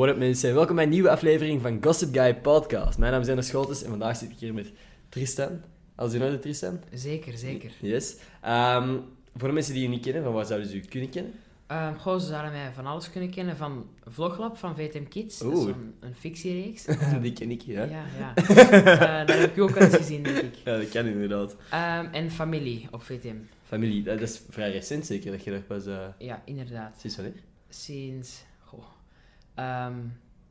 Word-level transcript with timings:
What 0.00 0.12
up 0.12 0.18
mensen, 0.18 0.54
welkom 0.54 0.74
bij 0.74 0.84
een 0.84 0.90
nieuwe 0.90 1.10
aflevering 1.10 1.60
van 1.60 1.78
Gossip 1.82 2.14
Guy 2.14 2.34
Podcast. 2.34 2.98
Mijn 2.98 3.12
naam 3.12 3.20
is 3.20 3.28
Enno 3.28 3.40
Scholtes 3.40 3.82
en 3.82 3.90
vandaag 3.90 4.16
zit 4.16 4.30
ik 4.30 4.38
hier 4.38 4.54
met 4.54 4.72
Tristan. 5.08 5.60
Alles 5.94 6.12
in 6.12 6.22
orde 6.22 6.38
Tristan? 6.38 6.80
Zeker, 6.92 7.38
zeker. 7.38 7.70
Yes. 7.80 8.16
Ehm, 8.40 8.96
voor 9.36 9.48
de 9.48 9.54
mensen 9.54 9.74
die 9.74 9.82
je 9.82 9.88
niet 9.88 10.02
kennen, 10.02 10.22
van 10.22 10.32
waar 10.32 10.44
zouden 10.44 10.68
ze 10.68 10.76
u 10.76 10.80
kunnen 10.80 11.10
kennen? 11.10 11.32
Um, 11.72 11.98
goh, 11.98 12.18
ze 12.18 12.26
zouden 12.26 12.52
mij 12.52 12.72
van 12.72 12.86
alles 12.86 13.10
kunnen 13.10 13.30
kennen. 13.30 13.56
Van 13.56 13.86
Vloglab 14.06 14.56
van 14.56 14.76
VTM 14.76 15.04
Kids. 15.08 15.38
Dat 15.38 15.52
is 15.52 15.64
een, 15.64 15.94
een 16.00 16.14
fictiereeks. 16.14 16.84
die 17.22 17.32
ken 17.32 17.50
ik, 17.50 17.62
ja. 17.62 17.84
ja, 17.84 18.04
ja. 18.18 18.34
Eh, 19.20 19.26
dat 19.26 19.38
heb 19.38 19.56
ik 19.56 19.62
ook 19.62 19.76
al 19.76 19.82
eens 19.82 19.96
gezien, 19.96 20.22
denk 20.22 20.38
ik. 20.38 20.54
Ja, 20.54 20.76
dat 20.76 20.88
kan 20.88 21.06
inderdaad. 21.06 21.56
Ehm, 21.70 22.06
en 22.12 22.30
Familie 22.30 22.88
op 22.90 23.02
VTM. 23.02 23.36
Familie, 23.64 24.02
dat 24.02 24.20
is 24.20 24.42
vrij 24.48 24.72
recent 24.72 25.06
zeker, 25.06 25.30
dat 25.30 25.44
je 25.44 25.50
dat 25.50 25.66
pas... 25.66 25.86
eh 25.86 26.06
Ja, 26.18 26.42
inderdaad. 26.44 26.96
sinds 27.00 27.16
wanneer? 27.16 27.34
Sinds... 27.68 28.48
Ehm, 29.60 29.94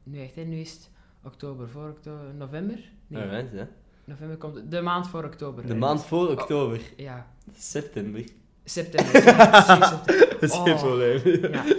nu 0.04 0.22
echt, 0.22 0.36
hè. 0.36 0.44
Nu 0.44 0.58
is 0.60 0.72
het 0.72 0.90
oktober 1.24 1.70
voor 1.70 1.90
oktober... 1.90 2.34
November? 2.34 2.80
Nee, 3.08 3.28
ja. 3.54 3.68
november 4.06 4.38
komt... 4.38 4.72
De 4.72 4.82
maand 4.82 5.08
voor 5.08 5.24
oktober. 5.24 5.66
De 5.66 5.74
hè. 5.74 5.80
maand 5.80 6.04
voor 6.06 6.28
oktober. 6.30 6.80
Ja, 6.98 7.28
September. 7.58 8.24
september. 8.64 9.24
Ja, 9.26 9.62
sinds 9.62 9.88
september. 9.90 10.28
Dat 10.40 10.50
is 10.50 10.56
geen 10.58 10.74
Oh. 10.74 10.80
probleem. 10.82 11.52
Ja. 11.52 11.64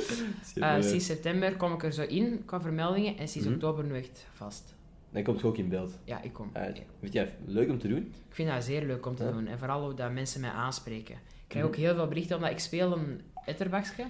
Eh, 0.55 0.83
sinds 0.83 1.07
september 1.07 1.57
kom 1.57 1.73
ik 1.73 1.83
er 1.83 1.93
zo 1.93 2.03
in 2.03 2.43
qua 2.45 2.61
vermeldingen 2.61 3.17
en 3.17 3.29
sinds 3.29 3.47
Mhm. 3.47 3.57
oktober 3.57 3.85
nu 3.85 3.97
echt 3.97 4.27
vast. 4.33 4.75
Dan 5.11 5.23
komt 5.23 5.41
je 5.41 5.47
ook 5.47 5.57
in 5.57 5.69
beeld. 5.69 5.99
Ja, 6.05 6.23
ik 6.23 6.33
kom. 6.33 6.51
Ja. 6.55 6.73
Vind 7.01 7.13
jij 7.13 7.35
leuk 7.47 7.69
om 7.71 7.79
te 7.79 7.89
doen? 7.89 7.99
Ik 8.29 8.35
vind 8.35 8.49
dat 8.51 8.65
zeer 8.65 8.87
leuk 8.87 9.07
om 9.07 9.15
te 9.17 9.25
Ja. 9.25 9.31
doen. 9.31 9.47
En 9.47 9.59
vooral 9.59 9.85
ook 9.87 9.97
dat 9.97 10.13
mensen 10.13 10.41
mij 10.41 10.51
aanspreken. 10.51 11.15
Ik 11.15 11.21
krijg 11.49 11.65
Mhm. 11.65 11.75
ook 11.75 11.81
heel 11.81 11.95
veel 11.95 12.09
berichten, 12.09 12.37
omdat 12.37 12.51
ik 12.51 12.59
speel 12.59 12.93
een 12.93 13.21
etterbakje. 13.45 14.05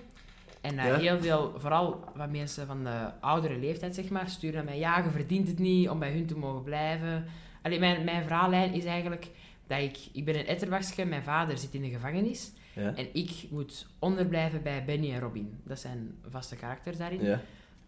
En 0.61 0.79
eh, 0.79 0.87
Ja. 0.87 0.97
heel 0.99 1.21
veel, 1.21 1.53
vooral 1.57 2.05
wat 2.15 2.31
mensen 2.31 2.67
van 2.67 2.85
de 2.85 3.11
oudere 3.21 3.57
leeftijd, 3.59 3.95
zeg 3.95 4.09
maar, 4.09 4.29
sturen 4.29 4.55
naar 4.57 4.65
mij. 4.65 4.79
Ja, 4.79 5.05
je 5.05 5.11
verdient 5.11 5.49
het 5.49 5.59
niet 5.59 5.89
om 5.89 5.99
bij 5.99 6.13
hun 6.13 6.27
te 6.27 6.37
mogen 6.37 6.63
blijven. 6.63 7.25
Allee, 7.63 7.79
mijn, 7.79 8.05
mijn 8.05 8.23
verhaallijn 8.23 8.73
is 8.73 8.85
eigenlijk 8.85 9.27
dat 9.67 9.79
ik... 9.81 9.99
Ik 10.13 10.25
ben 10.25 10.39
een 10.39 10.47
etterbakje, 10.47 11.05
mijn 11.05 11.23
vader 11.23 11.59
zit 11.59 11.75
in 11.75 11.83
de 11.83 11.89
gevangenis. 11.91 12.53
Ja. 12.75 12.95
En 12.95 13.07
ik 13.13 13.31
moet 13.51 13.87
onderblijven 13.99 14.63
bij 14.63 14.85
Benny 14.85 15.13
en 15.13 15.21
Robin. 15.21 15.61
Dat 15.65 15.79
zijn 15.81 16.15
vaste 16.29 16.57
karakters 16.57 16.97
daarin. 16.97 17.23
Ja. 17.23 17.41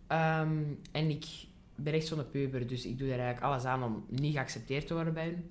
Ehm, 0.07 0.63
en 0.93 1.11
ik 1.11 1.25
ben 1.75 1.93
echt 1.93 2.07
zo'n 2.07 2.31
puber, 2.31 2.67
dus 2.67 2.87
ik 2.87 2.99
doe 2.99 3.07
er 3.09 3.19
eigenlijk 3.19 3.45
alles 3.45 3.65
aan 3.65 3.83
om 3.83 4.05
niet 4.09 4.33
geaccepteerd 4.33 4.87
te 4.87 4.95
worden 4.95 5.15
bij 5.15 5.25
hun. 5.25 5.51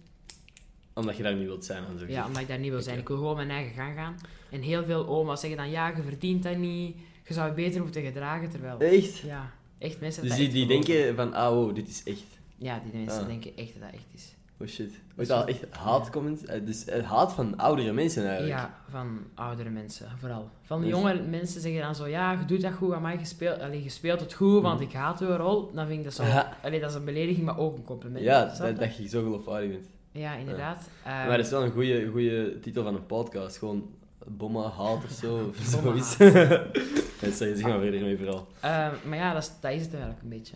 Omdat 0.94 1.18
je 1.18 1.24
daar 1.24 1.36
niet 1.36 1.46
wilt 1.46 1.66
zijn, 1.66 1.84
Ja, 2.08 2.26
omdat 2.26 2.42
ik 2.42 2.48
daar 2.48 2.60
niet 2.60 2.70
wil 2.70 2.82
zijn. 2.82 3.00
Ik 3.00 3.08
wil 3.08 3.18
gewoon 3.18 3.36
mijn 3.36 3.50
eigen 3.50 3.74
gang 3.74 3.96
gaan. 3.96 4.16
En 4.50 4.62
heel 4.62 4.86
veel 4.86 5.08
oma's 5.08 5.40
zeggen 5.40 5.60
dan, 5.60 5.70
ja, 5.70 5.88
je 5.88 6.02
verdient 6.02 6.44
dat 6.44 6.58
niet. 6.58 6.98
Je 7.32 7.38
zou 7.38 7.50
je 7.50 7.56
beter 7.56 7.82
moeten 7.82 8.04
gedragen, 8.04 8.50
terwijl... 8.50 8.80
Echt? 8.80 9.18
Ja, 9.18 9.52
echt 9.78 10.00
mensen 10.00 10.22
Dus 10.22 10.30
dat 10.32 10.40
die, 10.40 10.48
echt 10.48 10.56
die 10.56 10.68
denken 10.68 11.16
van, 11.16 11.34
ah 11.34 11.50
wow, 11.50 11.76
dit 11.76 11.88
is 11.88 12.04
echt. 12.04 12.24
Ja, 12.58 12.82
die 12.84 13.02
mensen 13.02 13.22
Ah. 13.22 13.28
denken 13.28 13.52
echt 13.56 13.74
dat 13.74 13.82
dat 13.82 13.92
echt 13.94 14.06
is. 14.14 14.36
Oh 14.62 14.68
shit. 14.68 14.92
Dat 15.16 15.26
is 15.26 15.32
al 15.32 15.38
wel- 15.38 15.48
echt 15.48 15.66
haatcomments? 15.70 16.46
eh, 16.46 16.66
Dus 16.66 16.86
eh, 16.86 17.04
haat 17.04 17.34
van 17.34 17.58
oudere 17.58 17.92
mensen 17.94 18.26
eigenlijk. 18.28 18.60
Ja, 18.60 18.74
van 18.90 19.20
oudere 19.36 19.70
mensen, 19.70 20.08
vooral. 20.20 20.50
Van 20.64 20.80
de 20.82 20.88
Dus- 20.88 20.96
jonge 20.96 21.22
mensen 21.22 21.62
zeggen 21.62 21.82
dan 21.82 21.96
zo, 21.96 22.08
ja, 22.08 22.32
je 22.32 22.46
doet 22.46 22.62
dat 22.62 22.74
goed, 22.74 23.00
maar 23.02 23.20
je 23.20 23.26
speelt, 23.26 23.60
allee, 23.60 23.84
je 23.84 23.90
speelt 23.90 24.20
het 24.20 24.34
goed, 24.34 24.62
want 24.62 24.80
Mhm. 24.80 24.88
ik 24.90 24.94
haat 24.96 25.22
uw 25.22 25.36
rol. 25.36 25.72
Dan 25.74 25.86
vind 25.88 25.98
ik 26.00 26.04
dat 26.04 26.14
zo... 26.14 26.24
Ja. 26.24 26.58
Allee, 26.64 26.80
dat 26.80 26.90
is 26.90 26.96
een 26.96 27.06
belediging, 27.06 27.46
maar 27.46 27.58
ook 27.58 27.78
een 27.78 27.84
compliment. 27.84 28.24
Ja, 28.24 28.46
dat, 28.46 28.58
je? 28.58 28.74
dat 28.74 28.96
je 28.98 29.08
zo 29.08 29.24
geloofwaardig 29.24 29.70
bent. 29.70 29.88
Ja, 30.12 30.36
inderdaad. 30.36 30.90
Ehm, 31.06 31.14
maar 31.28 31.38
dat 31.38 31.46
is 31.46 31.52
wel 31.52 31.64
een 31.64 31.72
goede, 31.72 32.08
goede 32.08 32.60
titel 32.60 32.84
van 32.84 32.96
een 32.96 33.06
podcast. 33.06 33.58
Gewoon 33.58 33.90
bomma, 34.28 34.62
haat 34.70 35.04
of 35.04 35.12
zo. 35.22 35.46
Of 35.50 35.56
zoiets. 35.82 36.18
ja, 37.22 37.32
sorry, 37.32 37.56
zeg 37.56 37.66
maar 37.68 37.80
verder 37.80 38.02
mee 38.02 38.18
vooral. 38.18 38.48
ehm, 38.62 38.94
maar 39.06 39.18
ja, 39.18 39.34
dat 39.34 39.44
is, 39.44 39.52
dat 39.62 39.72
is 39.72 39.82
het 39.82 39.92
eigenlijk 39.94 40.22
een 40.24 40.30
beetje. 40.30 40.56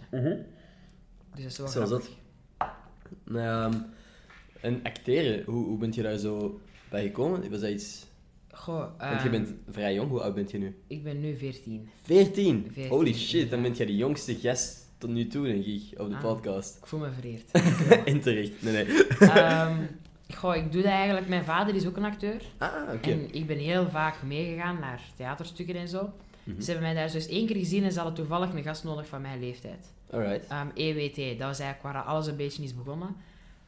Dus 1.35 1.43
dat 1.43 1.51
is 1.51 1.57
wel 1.57 1.67
Zoals 1.67 1.89
grappig. 1.89 2.09
Nou, 3.23 3.73
ehm, 3.73 3.81
en 4.61 4.79
acteren, 4.83 5.43
hoe, 5.45 5.65
hoe 5.65 5.77
bent 5.77 5.95
je 5.95 6.01
daar 6.01 6.17
zo 6.17 6.59
bij 6.89 7.03
gekomen? 7.03 7.49
Was 7.51 7.59
dat 7.61 7.69
iets... 7.69 8.05
Goh, 8.51 8.79
Want 8.79 9.21
je 9.21 9.29
ehm, 9.29 9.31
bent 9.31 9.53
vrij 9.69 9.93
jong, 9.93 10.09
hoe 10.09 10.21
oud 10.21 10.35
bent 10.35 10.51
je 10.51 10.57
nu? 10.57 10.75
Ik 10.87 11.03
ben 11.03 11.19
nu 11.21 11.37
14. 11.37 11.89
14? 12.01 12.67
14, 12.73 12.91
Holy 12.91 13.13
shit, 13.13 13.49
dan 13.49 13.61
bent 13.61 13.77
jij 13.77 13.85
de 13.85 13.95
jongste 13.95 14.35
gast 14.35 14.83
tot 14.97 15.09
nu 15.09 15.27
toe, 15.27 15.45
denk 15.45 15.65
ik, 15.65 15.99
op 15.99 16.09
de 16.09 16.15
Ah. 16.15 16.21
podcast. 16.21 16.77
Ik 16.77 16.85
voel 16.85 16.99
me 16.99 17.09
vereerd. 17.11 17.51
en 18.11 18.19
terecht, 18.21 18.61
nee, 18.61 18.73
nee. 18.85 19.07
Ehm, 19.19 19.77
goh, 20.35 20.55
ik 20.55 20.71
doe 20.71 20.81
dat 20.81 20.91
eigenlijk. 20.91 21.27
Mijn 21.27 21.43
vader 21.43 21.75
is 21.75 21.85
ook 21.87 21.97
een 21.97 22.03
acteur. 22.03 22.41
Ah, 22.57 22.93
oké. 22.93 23.09
En 23.11 23.33
ik 23.33 23.47
ben 23.47 23.57
heel 23.57 23.89
vaak 23.89 24.23
meegegaan 24.23 24.79
naar 24.79 25.01
theaterstukken 25.17 25.75
en 25.75 25.87
zo. 25.87 26.13
Mhm. 26.45 26.61
Ze 26.61 26.71
hebben 26.71 26.93
mij 26.93 27.01
daar 27.03 27.11
dus 27.11 27.27
één 27.27 27.45
keer 27.47 27.55
gezien 27.55 27.83
en 27.83 27.91
ze 27.91 27.97
hadden 27.99 28.15
toevallig 28.17 28.53
een 28.53 28.63
gast 28.63 28.83
nodig 28.83 29.07
van 29.07 29.21
mijn 29.21 29.39
leeftijd. 29.39 29.93
Alright. 30.11 30.47
Ehm, 30.47 30.67
EWT, 30.73 31.15
dat 31.39 31.47
was 31.47 31.59
eigenlijk 31.59 31.81
waar 31.81 32.03
alles 32.03 32.27
een 32.27 32.35
beetje 32.35 32.63
is 32.63 32.75
begonnen. 32.75 33.15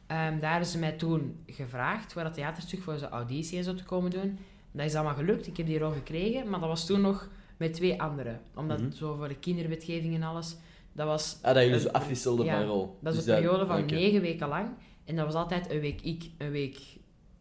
Ehm, 0.06 0.38
daar 0.38 0.50
hebben 0.50 0.68
ze 0.68 0.78
mij 0.78 0.92
toen 0.92 1.36
gevraagd 1.46 2.12
voor 2.12 2.22
dat 2.22 2.34
theaterstuk, 2.34 2.82
voor 2.82 2.98
zo'n 2.98 3.08
auditie 3.08 3.58
en 3.58 3.64
zo 3.64 3.74
te 3.74 3.84
komen 3.84 4.10
doen. 4.10 4.38
Dat 4.72 4.86
is 4.86 4.94
allemaal 4.94 5.14
gelukt, 5.14 5.46
ik 5.46 5.56
heb 5.56 5.66
die 5.66 5.78
rol 5.78 5.90
gekregen, 5.90 6.48
maar 6.50 6.60
dat 6.60 6.68
was 6.68 6.86
toen 6.86 7.00
nog 7.00 7.28
met 7.56 7.74
twee 7.74 8.02
anderen. 8.02 8.40
Omdat 8.54 8.80
Mhm. 8.80 8.90
zo 8.92 9.14
voor 9.16 9.28
de 9.28 9.38
kinderwetgeving 9.38 10.14
en 10.14 10.22
alles, 10.22 10.56
dat 10.92 11.06
was 11.06 11.38
Ah, 11.42 11.54
dat 11.54 11.62
jullie 11.64 11.80
zo 11.80 11.88
afwisselden 11.88 12.44
ja, 12.46 12.58
van 12.58 12.66
rol. 12.68 12.96
Dat 13.00 13.14
is 13.14 13.24
Dus 13.24 13.28
een 13.34 13.42
periode 13.42 13.66
van 13.66 13.86
negen 13.86 14.20
weken 14.20 14.48
lang. 14.48 14.68
En 15.04 15.16
dat 15.16 15.24
was 15.24 15.34
altijd 15.34 15.70
een 15.70 15.80
week 15.80 16.00
ik, 16.02 16.30
een 16.38 16.50
week 16.50 16.78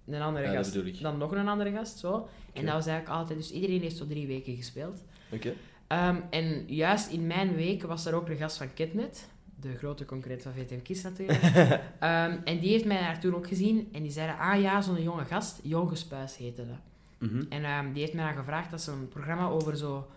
een 0.06 0.22
andere 0.22 0.46
Ja, 0.46 0.52
gast. 0.54 1.02
Dan 1.02 1.18
nog 1.18 1.32
een 1.32 1.48
andere 1.48 1.72
gast, 1.72 1.98
zo. 2.00 2.28
En 2.54 2.66
dat 2.66 2.74
was 2.74 2.86
eigenlijk 2.86 3.20
altijd... 3.20 3.40
Dus 3.40 3.52
iedereen 3.52 3.82
heeft 3.82 3.98
zo 3.98 4.08
drie 4.08 4.28
weken 4.28 4.56
gespeeld. 4.56 5.04
Oké. 5.30 5.54
Ehm, 5.88 6.18
en 6.30 6.64
juist 6.68 7.12
in 7.12 7.28
mijn 7.28 7.56
week 7.56 7.84
was 7.84 8.06
er 8.06 8.14
ook 8.14 8.28
de 8.28 8.36
gast 8.36 8.58
van 8.58 8.74
Ketnet. 8.74 9.28
De 9.60 9.78
grote 9.78 10.06
concurrent 10.06 10.44
van 10.44 10.54
VTM 10.54 10.82
Kids 10.82 11.02
natuurlijk. 11.02 11.42
Ehm, 12.00 12.38
en 12.44 12.60
die 12.60 12.70
heeft 12.70 12.86
mij 12.86 13.00
daar 13.00 13.20
toen 13.20 13.36
ook 13.36 13.48
gezien. 13.48 13.90
En 13.92 14.02
die 14.02 14.12
zeiden, 14.12 14.38
ah 14.38 14.62
ja, 14.62 14.82
zo'n 14.82 15.04
jonge 15.04 15.26
gast. 15.26 15.60
Jong 15.64 15.90
Gespuis 15.90 16.38
heette 16.38 16.66
dat. 16.68 17.30
Mhm. 17.30 17.44
En 17.50 17.64
ehm, 17.64 17.92
die 17.92 18.02
heeft 18.02 18.14
mij 18.14 18.26
dan 18.26 18.36
gevraagd, 18.36 18.72
dat 18.72 18.80
is 18.80 18.88
een 18.88 19.08
programma 19.08 19.48
over 19.48 19.78
zo 19.78 20.08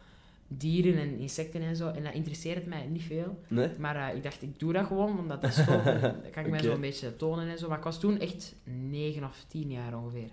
dieren 0.46 0.98
en 0.98 1.18
insecten 1.18 1.62
en 1.62 1.76
zo. 1.76 1.88
En 1.88 2.02
dat 2.02 2.12
interesseert 2.12 2.66
mij 2.66 2.86
niet 2.86 3.02
veel. 3.02 3.40
Nee? 3.48 3.68
Maar 3.78 3.96
eh, 3.96 4.16
ik 4.16 4.22
dacht, 4.22 4.42
ik 4.42 4.58
doe 4.58 4.72
dat 4.72 4.86
gewoon, 4.86 5.18
omdat 5.18 5.42
dat 5.42 5.50
is 5.50 5.56
Dan 5.66 6.30
kan 6.32 6.44
ik 6.44 6.50
mij 6.50 6.62
zo 6.62 6.72
een 6.72 6.80
beetje 6.80 7.16
tonen 7.16 7.48
en 7.48 7.58
zo. 7.58 7.68
Maar 7.68 7.78
ik 7.78 7.84
was 7.84 8.00
toen 8.00 8.18
echt 8.18 8.54
9 8.64 9.24
of 9.24 9.44
10 9.48 9.70
jaar 9.70 9.96
ongeveer. 9.96 10.30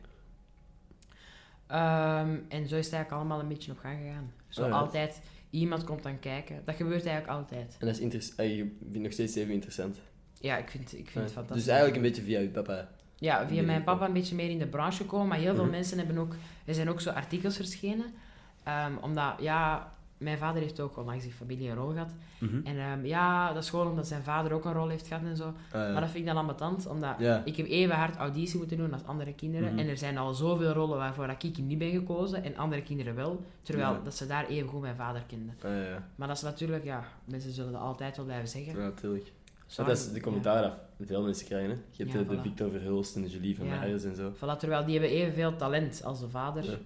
En 2.48 2.68
zo 2.68 2.76
is 2.76 2.86
het 2.86 2.94
eigenlijk 2.94 3.12
allemaal 3.12 3.40
een 3.40 3.48
beetje 3.48 3.72
op 3.72 3.80
gang 3.80 3.98
gegaan. 3.98 4.32
Zo 4.50 4.62
Alright. 4.62 4.82
altijd, 4.82 5.22
iemand 5.50 5.84
komt 5.84 6.04
dan 6.04 6.20
kijken. 6.20 6.62
Dat 6.66 6.76
gebeurt 6.76 7.06
eigenlijk 7.06 7.38
altijd. 7.40 7.76
En 7.80 7.86
dat 7.86 7.96
is 7.96 8.02
interessant. 8.02 8.50
Je 8.50 8.76
vindt 8.82 9.00
nog 9.00 9.12
steeds 9.12 9.36
even 9.36 9.54
interessant. 9.54 9.98
Ja, 10.40 10.58
ik 10.58 10.70
vind, 10.70 10.98
ik 10.98 11.10
vind 11.10 11.24
het 11.26 11.34
fantastisch. 11.34 11.64
Dus 11.64 11.68
eigenlijk 11.74 11.96
een 11.96 12.02
beetje 12.10 12.22
via 12.22 12.40
je 12.40 12.50
papa. 12.50 12.90
Ja, 13.20 13.48
via 13.48 13.62
mijn 13.64 13.84
papa 13.84 14.06
een 14.06 14.14
beetje 14.14 14.36
meer 14.36 14.50
in 14.50 14.58
de 14.60 14.68
branche 14.68 14.98
gekomen. 14.98 15.28
Maar 15.28 15.38
heel 15.38 15.54
veel 15.56 15.64
Mhm. 15.64 15.72
mensen 15.72 15.98
hebben 15.98 16.18
ook... 16.18 16.36
Er 16.66 16.74
zijn 16.74 16.90
ook 16.90 17.02
zo 17.02 17.10
artikels 17.10 17.56
verschenen. 17.56 18.06
Ehm, 18.64 18.92
omdat, 19.02 19.34
ja... 19.40 19.92
Mijn 20.18 20.38
vader 20.38 20.62
heeft 20.62 20.80
ook 20.80 20.98
onlangs 20.98 21.24
in 21.26 21.32
familie 21.32 21.70
een 21.70 21.76
rol 21.76 21.92
gehad. 21.92 22.14
Mhm. 22.40 22.60
En 22.64 22.78
ehm, 22.78 23.06
ja, 23.06 23.54
dat 23.54 23.64
is 23.64 23.70
gewoon 23.70 23.88
omdat 23.88 24.08
zijn 24.08 24.24
vader 24.24 24.52
ook 24.54 24.66
een 24.66 24.74
rol 24.74 24.88
heeft 24.88 25.08
gehad 25.08 25.24
en 25.24 25.38
zo. 25.38 25.44
Ah, 25.48 25.54
ja. 25.72 25.92
Maar 25.92 26.02
dat 26.02 26.10
vind 26.10 26.28
ik 26.28 26.34
dan 26.34 26.38
ambetant, 26.38 26.88
omdat 26.88 27.16
ik 27.46 27.56
heb 27.56 27.68
even 27.68 27.96
hard 27.96 28.16
auditie 28.16 28.58
moeten 28.58 28.78
doen 28.78 28.94
als 28.94 29.06
andere 29.06 29.34
kinderen. 29.34 29.70
Mhm. 29.70 29.80
En 29.80 29.88
er 29.88 29.98
zijn 29.98 30.18
al 30.18 30.34
zoveel 30.34 30.72
rollen 30.72 30.98
waarvoor 30.98 31.28
dat 31.28 31.44
ik 31.44 31.58
niet 31.58 31.78
ben 31.78 31.92
gekozen 31.92 32.44
en 32.44 32.58
andere 32.58 32.82
kinderen 32.82 33.16
wel. 33.16 33.44
Terwijl 33.62 33.92
Ja. 33.92 34.00
dat 34.04 34.16
ze 34.16 34.28
daar 34.28 34.48
even 34.48 34.70
goed 34.70 34.82
mijn 34.82 34.96
vader 34.96 35.24
kenden. 35.28 35.56
Ah, 35.64 35.72
ja, 35.72 35.84
ja. 35.84 36.08
Maar 36.16 36.28
dat 36.28 36.38
is 36.38 36.44
natuurlijk, 36.44 36.84
ja, 36.84 37.04
mensen 37.26 37.52
zullen 37.52 37.72
dat 37.72 37.82
altijd 37.82 38.16
wel 38.18 38.26
blijven 38.26 38.48
zeggen. 38.50 38.74
Ja, 38.74 38.80
natuurlijk. 38.80 39.32
Dat 39.76 39.88
is 39.90 40.12
de 40.12 40.22
commentaar 40.22 40.62
dat 40.62 40.74
veel 41.02 41.24
mensen 41.24 41.46
krijgen. 41.46 41.70
Hè? 41.70 41.76
Je 41.92 42.04
hebt 42.04 42.16
Ja, 42.30 42.36
de. 42.36 42.42
Victor 42.42 42.72
Verhulst 42.72 43.16
en 43.16 43.22
de 43.22 43.30
Julie 43.30 43.58
van 43.58 43.66
Ja. 43.66 43.80
Meijers 43.80 44.04
en 44.04 44.16
zo. 44.16 44.32
Voilà, 44.36 44.58
terwijl 44.60 44.86
die 44.86 45.00
hebben 45.00 45.18
evenveel 45.18 45.56
talent 45.56 46.02
als 46.04 46.20
de 46.20 46.30
vader. 46.30 46.64
Ja. 46.64 46.78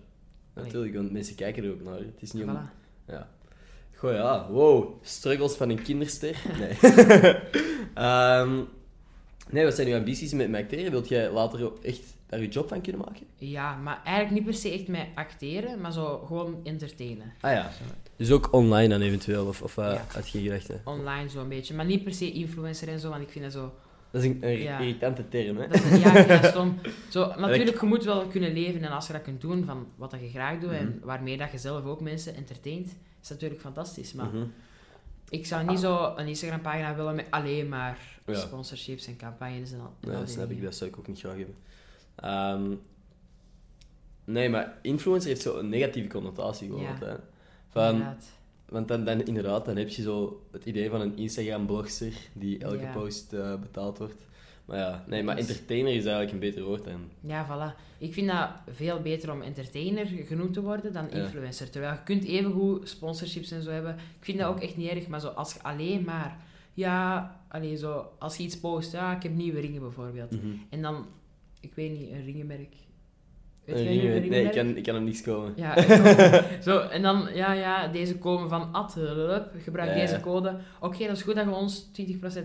Natuurlijk, 0.54 0.96
want 0.96 1.12
mensen 1.12 1.36
kijken 1.36 1.64
er 1.64 1.72
ook 1.72 1.84
naar. 1.84 1.98
Het 1.98 2.22
is 2.22 2.32
niet 2.32 2.44
om... 2.44 2.60
Ja. 3.12 3.30
Goh 3.96 4.14
ja, 4.14 4.48
wow. 4.50 4.94
Struggles 5.02 5.54
van 5.54 5.70
een 5.70 5.82
kinderster. 5.82 6.42
Nee. 6.60 6.78
Ehm, 7.94 8.60
nee, 9.50 9.64
wat 9.64 9.76
zijn 9.76 9.88
uw 9.88 9.96
ambities 9.96 10.34
met, 10.34 10.50
met 10.50 10.62
acteren? 10.62 10.92
Wilt 10.92 11.08
jij 11.08 11.32
later 11.32 11.72
echt 11.84 12.02
daar 12.30 12.42
je 12.42 12.48
job 12.48 12.68
van 12.68 12.82
kunnen 12.82 13.02
maken? 13.02 13.26
Ja, 13.36 13.76
maar 13.76 14.02
eigenlijk 14.04 14.36
niet 14.36 14.44
per 14.46 14.54
se 14.54 14.72
echt 14.74 14.88
met 14.88 15.08
acteren, 15.16 15.82
maar 15.82 15.92
zo 15.94 16.18
gewoon 16.26 16.60
entertainen. 16.64 17.34
Ah 17.42 17.52
ja. 17.52 17.70
Dus 18.16 18.32
ook 18.32 18.54
online 18.54 18.88
dan 18.88 19.02
eventueel, 19.02 19.46
of, 19.46 19.62
of 19.62 19.78
uh, 19.78 19.86
Ja. 19.86 20.06
had 20.14 20.30
je 20.30 20.40
geen 20.40 20.42
gedachte? 20.48 20.80
Online 20.84 21.30
zo'n 21.30 21.50
beetje. 21.50 21.74
Maar 21.74 21.86
niet 21.86 22.04
per 22.04 22.14
se 22.14 22.32
influencer 22.32 22.88
en 22.88 23.00
zo, 23.00 23.10
want 23.10 23.22
ik 23.22 23.30
vind 23.30 23.44
dat 23.44 23.54
zo... 23.54 23.74
Dat 24.12 24.24
is 24.24 24.30
een, 24.30 24.38
een 24.42 24.58
Ja. 24.62 24.80
irritante 24.80 25.28
term, 25.30 25.58
hè? 25.58 25.68
Dat 25.68 25.84
is, 25.84 26.02
ja, 26.02 26.16
ik 26.18 26.26
vind 26.28 26.42
dat 26.42 26.52
stom. 26.52 26.80
Zo, 27.10 27.34
natuurlijk, 27.38 27.82
je 27.82 27.86
moet 27.88 28.04
wel 28.04 28.26
kunnen 28.26 28.54
leven 28.54 28.82
en 28.84 28.92
als 28.92 29.08
je 29.08 29.14
dat 29.14 29.22
kunt 29.22 29.42
doen 29.42 29.66
van 29.66 29.88
wat 29.96 30.12
dat 30.12 30.20
je 30.22 30.30
graag 30.30 30.60
doet 30.60 30.72
en 30.72 30.88
Mhm. 30.96 31.06
waarmee 31.06 31.38
dat 31.38 31.52
je 31.52 31.58
zelf 31.58 31.86
ook 31.86 32.02
mensen 32.02 32.36
entertaint, 32.36 32.96
is 33.22 33.30
natuurlijk 33.30 33.62
fantastisch. 33.62 34.14
Maar 34.14 34.26
Mhm. 34.28 34.44
ik 35.30 35.46
zou 35.46 35.66
niet 35.66 35.80
zo 35.80 36.14
een 36.16 36.28
Instagram-pagina 36.28 36.96
willen 36.96 37.16
met 37.16 37.28
alleen 37.30 37.70
maar 37.70 37.98
Ja. 38.26 38.36
sponsorships 38.36 39.08
en 39.08 39.18
campagnes 39.18 39.72
en 39.72 39.80
al. 39.80 39.94
Dat 40.00 40.30
snap 40.30 40.52
ik. 40.52 40.62
Dat 40.62 40.76
zou 40.76 40.90
ik 40.90 40.98
ook 40.98 41.08
niet 41.08 41.20
graag 41.20 41.36
hebben. 41.38 41.56
Ehm, 42.16 42.76
nee, 44.24 44.50
maar 44.50 44.78
influencer 44.82 45.30
heeft 45.30 45.42
zo 45.42 45.58
een 45.58 45.70
negatieve 45.70 46.08
connotatie 46.10 46.68
gewoon 46.68 46.82
Ja. 46.84 46.96
hè. 47.00 47.16
Van, 47.70 47.92
Inderdaad. 47.92 48.26
Want 48.72 48.88
dan, 48.88 49.06
dan 49.06 49.26
inderdaad, 49.26 49.66
dan 49.66 49.76
heb 49.78 49.90
je 49.90 50.02
zo 50.02 50.42
het 50.52 50.66
idee 50.66 50.90
van 50.90 51.02
een 51.02 51.18
Instagram-blogster 51.18 52.14
die 52.34 52.58
elke 52.60 52.80
Ja. 52.82 52.92
post 52.92 53.34
eh, 53.34 53.56
betaald 53.60 53.98
wordt. 53.98 54.26
Maar 54.66 54.78
ja, 54.78 55.04
nee, 55.08 55.24
maar 55.24 55.36
Dus- 55.36 55.48
entertainer 55.48 55.94
is 55.94 56.04
eigenlijk 56.06 56.32
een 56.32 56.40
beter 56.40 56.64
woord 56.64 56.84
dan. 56.84 57.02
Ja, 57.20 57.46
voilà. 57.48 57.98
Ik 57.98 58.14
vind 58.14 58.28
dat 58.28 58.50
veel 58.70 59.00
beter 59.02 59.32
om 59.32 59.42
entertainer 59.42 60.06
genoemd 60.06 60.54
te 60.54 60.62
worden 60.62 60.94
dan 60.94 61.08
Ja. 61.12 61.16
influencer. 61.24 61.70
Terwijl 61.70 61.94
je 61.94 62.04
kunt 62.04 62.24
evengoed 62.24 62.90
sponsorships 62.90 63.52
en 63.52 63.62
zo 63.62 63.70
hebben. 63.72 63.94
Ik 63.96 64.26
vind 64.26 64.38
dat 64.40 64.48
ook 64.48 64.60
echt 64.62 64.78
niet 64.78 64.90
erg, 64.90 65.08
maar 65.08 65.20
zo 65.20 65.28
als 65.28 65.54
je 65.54 65.64
alleen 65.64 66.04
maar... 66.04 66.38
Ja, 66.74 67.36
alleen 67.48 67.78
zo, 67.78 68.06
als 68.20 68.38
je 68.38 68.44
iets 68.44 68.60
post, 68.60 68.92
ja, 68.92 69.16
ik 69.16 69.24
heb 69.24 69.32
nieuwe 69.36 69.60
ringen 69.60 69.82
bijvoorbeeld. 69.82 70.32
Mhm. 70.32 70.48
En 70.70 70.82
dan, 70.82 71.06
ik 71.60 71.74
weet 71.76 72.00
niet, 72.00 72.10
een 72.12 72.24
ringenmerk. 72.26 72.74
Weet 73.74 74.30
nee, 74.30 74.44
ik 74.46 74.52
kan, 74.52 74.78
ik 74.78 74.84
kan 74.84 74.96
op 74.96 75.02
niks 75.02 75.22
komen. 75.22 75.54
Ja, 75.56 75.82
zo, 76.68 76.80
en 76.80 77.02
dan, 77.02 77.28
ja, 77.34 77.54
ja, 77.54 77.88
deze 77.88 78.18
komen 78.18 78.50
van 78.50 78.88
lulup, 78.96 79.52
gebruik 79.64 79.90
Ja, 79.90 79.96
deze 79.96 80.20
code. 80.20 80.58
Oké, 80.80 81.06
dat 81.08 81.16
is 81.18 81.22
goed 81.24 81.36
dat 81.36 81.46
je 81.46 81.52
ons 81.52 81.90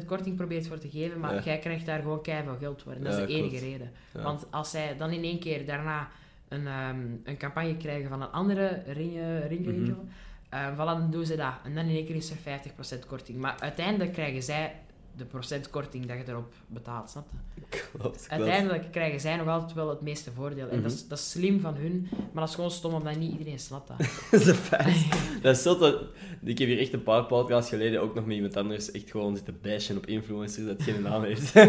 20% 0.00 0.04
korting 0.06 0.36
probeert 0.36 0.66
voor 0.68 0.78
te 0.78 0.88
geven, 0.88 1.20
maar 1.20 1.34
Ja. 1.34 1.40
jij 1.42 1.58
krijgt 1.58 1.86
daar 1.86 2.00
gewoon 2.02 2.22
keihard 2.22 2.58
geld 2.58 2.82
voor. 2.82 2.92
En 2.92 3.02
dat 3.02 3.12
is 3.18 3.26
de 3.26 3.32
enige 3.34 3.58
reden. 3.58 3.90
Want 4.12 4.46
als 4.50 4.70
zij 4.70 4.94
dan 4.98 5.10
in 5.10 5.22
één 5.22 5.38
keer 5.38 5.66
daarna 5.66 6.08
een, 6.48 6.66
ehm, 6.66 7.00
een 7.24 7.36
campagne 7.36 7.76
krijgen 7.76 8.08
van 8.08 8.22
een 8.22 8.30
andere 8.30 8.82
ringen, 8.86 9.48
ringenwinkel, 9.48 9.94
Mhm. 10.04 10.06
eh, 10.48 10.72
voilà, 10.74 10.76
dan 11.00 11.10
doen 11.10 11.24
ze 11.26 11.36
dat. 11.36 11.52
En 11.64 11.74
dan 11.74 11.84
in 11.84 11.94
één 11.96 12.06
keer 12.06 12.16
is 12.16 12.30
er 12.30 12.36
50% 12.36 13.06
korting. 13.06 13.38
Maar 13.38 13.54
uiteindelijk 13.58 14.12
krijgen 14.12 14.42
zij 14.42 14.72
de 15.16 15.24
procentkorting 15.24 16.06
dat 16.06 16.16
je 16.16 16.22
erop 16.32 16.52
betaalt, 16.66 17.10
snap 17.10 17.26
je? 17.30 17.60
Klopt, 17.68 17.90
klopt. 17.98 18.26
Uiteindelijk 18.30 18.92
krijgen 18.92 19.20
zij 19.20 19.36
nog 19.36 19.48
altijd 19.48 19.72
wel 19.72 19.88
het 19.88 20.00
meeste 20.00 20.30
voordeel. 20.32 20.68
En 20.68 20.74
Mhm. 20.74 20.82
dat, 20.82 20.92
is, 20.92 21.08
dat 21.08 21.18
is 21.18 21.30
slim 21.30 21.60
van 21.60 21.74
hun, 21.74 22.08
maar 22.10 22.40
dat 22.42 22.48
is 22.48 22.54
gewoon 22.54 22.70
stom 22.70 22.94
omdat 22.94 23.16
niet 23.16 23.32
iedereen 23.32 23.58
snapt 23.58 23.88
dat. 23.88 23.98
dat 24.30 24.40
is 24.40 24.46
een 24.46 24.54
feit. 24.54 25.06
Dat 25.42 25.56
is 25.56 25.62
dat... 25.62 26.02
Ik 26.44 26.58
heb 26.58 26.68
hier 26.68 26.78
echt 26.78 26.92
een 26.92 27.02
paar 27.02 27.24
podcasts 27.24 27.70
geleden 27.70 28.00
ook 28.00 28.14
nog 28.14 28.26
met 28.26 28.34
iemand 28.36 28.56
anders 28.56 28.90
echt 28.90 29.10
gewoon 29.10 29.36
zitten 29.36 29.58
bashen 29.62 29.96
op 29.96 30.06
influencers 30.06 30.66
dat 30.66 30.82
geen 30.82 31.02
naam 31.02 31.22
heeft. 31.22 31.54
nou 31.54 31.68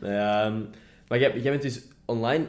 ja, 0.00 0.44
ehm, 0.44 0.60
maar 1.08 1.18
jij, 1.18 1.40
jij 1.40 1.50
bent 1.50 1.62
dus 1.62 1.82
online 2.04 2.46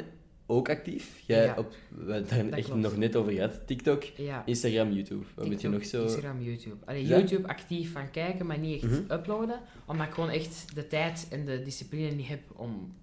ook 0.51 0.69
actief. 0.69 1.21
Jij 1.25 1.45
Ja, 1.45 1.55
op, 1.57 1.69
we 1.89 1.95
hebben 1.97 2.15
het 2.15 2.29
daar 2.29 2.43
dat 2.49 2.53
echt 2.57 2.65
klopt. 2.67 2.81
nog 2.81 2.97
net 2.97 3.15
over 3.15 3.31
gehad. 3.31 3.59
TikTok, 3.67 4.03
Ja. 4.03 4.43
Instagram, 4.45 4.91
YouTube. 4.91 5.25
Wat 5.35 5.45
moet 5.45 5.61
je 5.61 5.69
nog 5.69 5.85
zo... 5.85 6.03
Instagram, 6.03 6.41
YouTube. 6.41 6.75
Allee, 6.85 7.07
Ja? 7.07 7.17
YouTube 7.17 7.47
actief 7.47 7.91
van 7.91 8.11
kijken, 8.11 8.45
maar 8.45 8.57
niet 8.59 8.83
echt 8.83 8.91
Mhm. 8.91 9.11
uploaden. 9.11 9.59
Omdat 9.85 10.07
ik 10.07 10.13
gewoon 10.13 10.29
echt 10.29 10.65
de 10.75 10.87
tijd 10.87 11.27
en 11.29 11.45
de 11.45 11.61
discipline 11.63 12.11
niet 12.11 12.27
heb 12.27 12.39
om 12.55 12.93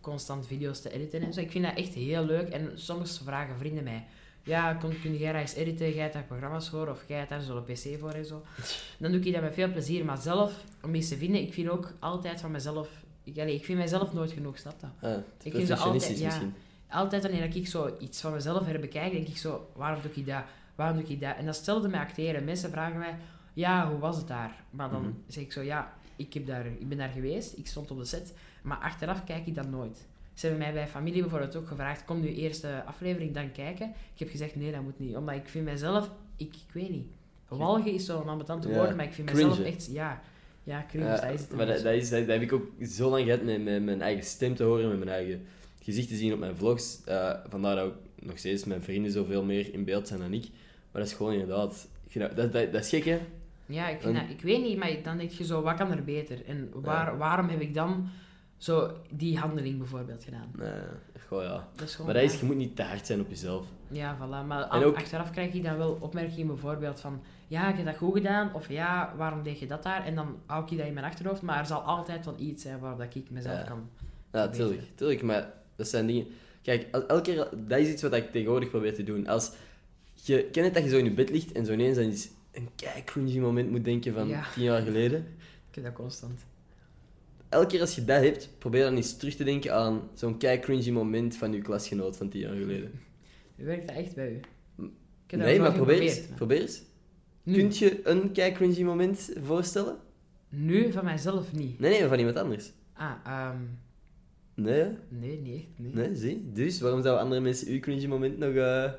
constant 0.00 0.46
video's 0.46 0.80
te 0.80 0.92
editen 0.92 1.22
en 1.22 1.32
zo. 1.32 1.40
Ik 1.40 1.50
vind 1.50 1.64
dat 1.64 1.76
echt 1.76 1.94
heel 1.94 2.24
leuk. 2.24 2.48
En 2.48 2.70
soms 2.74 3.20
vragen 3.24 3.56
vrienden 3.58 3.84
mij... 3.84 4.06
Ja, 4.44 4.74
kun, 4.74 5.00
kun 5.02 5.16
jij 5.16 5.32
dat 5.32 5.40
eens 5.40 5.54
editen? 5.54 5.92
Jij 5.92 6.02
hebt 6.02 6.12
daar 6.14 6.24
programma's 6.24 6.68
voor? 6.68 6.88
Of 6.88 7.04
jij 7.06 7.18
hebt 7.18 7.30
daar 7.30 7.40
zo'n 7.40 7.64
pc 7.64 7.98
voor 7.98 8.10
en 8.10 8.24
zo? 8.24 8.42
Dan 8.98 9.12
doe 9.12 9.20
ik 9.20 9.32
dat 9.32 9.42
met 9.42 9.54
veel 9.54 9.72
plezier. 9.72 10.04
Maar 10.04 10.18
zelf, 10.18 10.64
om 10.82 10.94
iets 10.94 11.08
te 11.08 11.16
vinden, 11.16 11.40
ik 11.40 11.52
vind 11.52 11.68
ook 11.68 11.92
altijd 11.98 12.40
van 12.40 12.50
mezelf... 12.50 12.88
Ik, 13.24 13.38
allee, 13.38 13.54
ik 13.54 13.64
vind 13.64 13.78
mezelf 13.78 14.12
nooit 14.12 14.32
genoeg, 14.32 14.58
snap 14.58 14.74
je? 14.80 15.06
Ah, 15.06 15.16
Ik 15.42 15.52
vind 15.52 15.66
ze 15.66 15.76
altijd- 15.76 16.18
ja. 16.18 16.24
misschien. 16.24 16.54
Altijd 16.90 17.22
wanneer 17.22 17.56
ik 17.56 17.66
zo 17.66 17.96
iets 18.00 18.20
van 18.20 18.32
mezelf 18.32 18.66
herbekijk, 18.66 19.12
denk 19.12 19.26
ik 19.28 19.36
zo, 19.36 19.70
waarom 19.76 20.02
doe 20.02 20.10
ik 20.14 20.26
dat? 20.26 20.42
Waarom 20.74 20.96
doe 20.96 21.06
ik 21.08 21.20
dat? 21.20 21.36
En 21.36 21.44
dat 21.44 21.50
is 21.50 21.56
hetzelfde 21.56 21.88
met 21.88 22.00
acteren. 22.00 22.44
Mensen 22.44 22.70
vragen 22.70 22.98
mij, 22.98 23.16
ja, 23.52 23.88
hoe 23.90 23.98
was 23.98 24.16
het 24.16 24.28
daar? 24.28 24.54
Maar 24.70 24.90
dan 24.90 25.02
Mhm. 25.02 25.10
zeg 25.26 25.44
ik 25.44 25.52
zo, 25.52 25.62
ja, 25.62 25.92
ik, 26.16 26.34
heb 26.34 26.46
daar, 26.46 26.66
ik 26.66 26.88
ben 26.88 26.98
daar 26.98 27.08
geweest, 27.08 27.58
ik 27.58 27.66
stond 27.66 27.90
op 27.90 27.98
de 27.98 28.04
set, 28.04 28.34
maar 28.62 28.78
achteraf 28.78 29.24
kijk 29.24 29.46
ik 29.46 29.54
dat 29.54 29.70
nooit. 29.70 30.06
Ze 30.34 30.46
hebben 30.46 30.64
mij 30.64 30.72
bij 30.74 30.88
familie 30.88 31.20
bijvoorbeeld 31.20 31.56
ook 31.56 31.68
gevraagd, 31.68 32.04
kom 32.04 32.20
nu 32.20 32.34
eerst 32.34 32.62
de 32.62 32.82
aflevering 32.84 33.34
dan 33.34 33.52
kijken. 33.52 33.86
Ik 34.12 34.18
heb 34.18 34.30
gezegd, 34.30 34.56
nee, 34.56 34.72
dat 34.72 34.82
moet 34.82 34.98
niet. 34.98 35.16
Omdat 35.16 35.34
ik 35.34 35.48
vind 35.48 35.64
mezelf, 35.64 36.10
ik, 36.36 36.54
ik 36.66 36.72
weet 36.72 36.90
niet. 36.90 37.06
Walgen 37.48 37.92
is 37.92 38.04
zo'n 38.04 38.28
ambetant 38.28 38.64
Ja, 38.64 38.70
woord, 38.70 38.96
maar 38.96 39.04
ik 39.04 39.12
vind 39.12 39.30
cringe, 39.30 39.48
mezelf 39.48 39.66
echt, 39.66 39.88
ja, 39.92 40.20
ja, 40.64 40.84
cringe, 40.88 41.04
Ja, 41.06 41.20
dat 41.20 41.30
is 41.34 41.40
het. 41.40 41.52
maar 41.56 41.66
dat, 41.66 41.84
is, 41.84 42.10
dat, 42.10 42.20
dat 42.20 42.28
heb 42.28 42.42
ik 42.42 42.52
ook 42.52 42.66
zo 42.86 43.10
lang 43.10 43.24
gehad 43.24 43.42
met, 43.42 43.64
met 43.64 43.82
mijn 43.82 44.02
eigen 44.02 44.24
stem 44.24 44.54
te 44.54 44.62
horen, 44.64 44.88
met 44.88 44.98
mijn 44.98 45.10
eigen 45.10 45.46
gezicht 45.82 46.08
te 46.08 46.16
zien 46.16 46.32
op 46.32 46.38
mijn 46.38 46.56
vlogs. 46.56 47.04
Eh, 47.04 47.30
vandaar 47.48 47.76
dat 47.76 47.84
ook 47.84 47.94
nog 48.22 48.38
steeds 48.38 48.64
mijn 48.64 48.82
vrienden 48.82 49.12
zoveel 49.12 49.44
meer 49.44 49.74
in 49.74 49.84
beeld 49.84 50.08
zijn 50.08 50.20
dan 50.20 50.32
ik. 50.32 50.48
Maar 50.92 51.02
dat 51.02 51.10
is 51.10 51.16
gewoon 51.16 51.32
inderdaad... 51.32 51.88
Dat, 52.12 52.36
dat, 52.36 52.52
dat, 52.52 52.74
is 52.74 52.88
gek, 52.88 53.04
hè? 53.04 53.18
Ja, 53.66 53.88
ik, 53.88 54.00
vind 54.00 54.16
En- 54.16 54.22
dat, 54.26 54.30
ik 54.36 54.42
weet 54.42 54.62
niet, 54.62 54.78
maar 54.78 54.90
dan 55.02 55.16
denk 55.16 55.30
je 55.30 55.44
zo, 55.44 55.62
wat 55.62 55.74
kan 55.76 55.90
er 55.90 56.04
beter? 56.04 56.44
En 56.46 56.70
waar, 56.74 57.18
waarom 57.18 57.48
heb 57.48 57.60
ik 57.60 57.74
dan 57.74 58.08
zo 58.56 58.92
die 59.10 59.38
handeling 59.38 59.78
bijvoorbeeld 59.78 60.24
gedaan? 60.24 60.50
Nee, 60.58 60.70
gewoon 61.18 61.44
ja. 61.44 61.68
Dat 61.76 61.88
is 61.88 61.94
gewoon, 61.94 62.12
Maar 62.12 62.22
dat 62.22 62.32
is, 62.32 62.40
je 62.40 62.46
moet 62.46 62.56
niet 62.56 62.76
te 62.76 62.82
hard 62.82 63.06
zijn 63.06 63.20
op 63.20 63.28
jezelf. 63.28 63.66
ja, 63.88 64.16
voilà. 64.16 64.46
Maar 64.46 64.62
En 64.62 64.68
aan- 64.70 64.82
ook- 64.82 64.96
achteraf 64.96 65.30
krijg 65.30 65.52
je 65.52 65.62
dan 65.62 65.76
wel 65.76 65.98
opmerkingen 66.00 66.46
bijvoorbeeld 66.46 67.00
van, 67.00 67.22
ja, 67.48 67.72
heb 67.74 67.84
dat 67.84 67.96
goed 67.96 68.14
gedaan, 68.14 68.54
of 68.54 68.68
ja, 68.68 69.14
waarom 69.16 69.42
deed 69.42 69.58
je 69.58 69.66
dat 69.66 69.82
daar? 69.82 70.04
En 70.06 70.14
dan 70.14 70.36
hou 70.46 70.64
ik 70.70 70.78
dat 70.78 70.86
in 70.86 70.94
mijn 70.94 71.06
achterhoofd, 71.06 71.42
maar 71.42 71.58
er 71.58 71.66
zal 71.66 71.80
altijd 71.80 72.24
wel 72.24 72.34
iets 72.38 72.62
zijn 72.62 72.78
waar 72.78 72.96
dat 72.96 73.14
ik 73.14 73.30
mezelf 73.30 73.58
Ja. 73.58 73.62
kan... 73.64 73.88
Ja, 74.32 74.48
tuurlijk, 74.48 74.82
tuurlijk. 74.94 75.22
Maar 75.22 75.52
dat 75.80 75.88
zijn 75.88 76.06
dingen... 76.06 76.26
Kijk, 76.62 76.86
el- 76.90 77.06
elke 77.06 77.22
keer... 77.32 77.48
Dat 77.66 77.78
is 77.78 77.88
iets 77.88 78.02
wat 78.02 78.14
ik 78.14 78.30
tegenwoordig 78.32 78.70
probeer 78.70 78.94
te 78.94 79.02
doen. 79.02 79.26
Als 79.26 79.50
je... 80.14 80.48
Ken 80.52 80.64
het 80.64 80.74
dat 80.74 80.82
je 80.82 80.88
zo 80.88 80.98
in 80.98 81.04
je 81.04 81.10
bed 81.10 81.30
ligt 81.30 81.52
en 81.52 81.66
zo 81.66 81.72
ineens 81.72 81.98
aan 81.98 82.04
iets, 82.08 82.28
een 82.52 82.68
kei 82.76 83.04
cringy 83.04 83.38
moment 83.38 83.70
moet 83.70 83.84
denken 83.84 84.14
van 84.14 84.28
Ja. 84.28 84.44
tien 84.54 84.62
jaar 84.62 84.82
geleden? 84.82 85.26
Ik 85.68 85.74
heb 85.74 85.84
dat 85.84 85.92
constant. 85.92 86.40
Elke 87.48 87.66
keer 87.66 87.80
als 87.80 87.94
je 87.94 88.04
dat 88.04 88.22
hebt, 88.22 88.48
probeer 88.58 88.82
dan 88.82 88.96
eens 88.96 89.16
terug 89.16 89.34
te 89.34 89.44
denken 89.44 89.74
aan 89.74 90.08
zo'n 90.14 90.38
kei 90.38 90.58
cringy 90.58 90.90
moment 90.90 91.36
van 91.36 91.52
je 91.52 91.60
klasgenoot 91.60 92.16
van 92.16 92.28
tien 92.28 92.40
jaar 92.40 92.54
geleden. 92.56 92.90
Werkt 93.56 93.86
dat 93.86 93.96
echt 93.96 94.14
bij 94.14 94.30
u? 94.32 94.40
Nee, 95.36 95.58
maar 95.60 95.72
probeer 95.72 96.00
eens. 96.00 96.20
Probeer 96.34 96.60
eens. 96.60 96.82
Nu, 97.42 97.54
Kunt 97.54 97.78
je 97.78 98.00
een 98.08 98.32
kei 98.32 98.52
cringy 98.52 98.82
moment 98.82 99.30
voorstellen? 99.42 99.96
nu 100.48 100.92
van 100.92 101.04
mijzelf 101.04 101.52
niet. 101.52 101.78
Nee, 101.78 101.90
nee, 102.00 102.08
van 102.08 102.18
iemand 102.18 102.36
anders. 102.36 102.72
Ah, 102.92 103.12
ehm, 103.24 103.56
Nee, 104.62 104.80
hè? 104.80 104.88
nee, 105.08 105.38
niet 105.40 105.54
echt, 105.54 105.66
nee. 105.76 105.92
Nee, 105.94 106.14
zie. 106.16 106.50
Dus, 106.52 106.80
waarom 106.80 107.02
zouden 107.02 107.22
andere 107.24 107.40
mensen 107.40 107.68
uw 107.68 107.80
cringy 107.80 108.06
moment 108.06 108.38
nog 108.38 108.54
eh, 108.54 108.90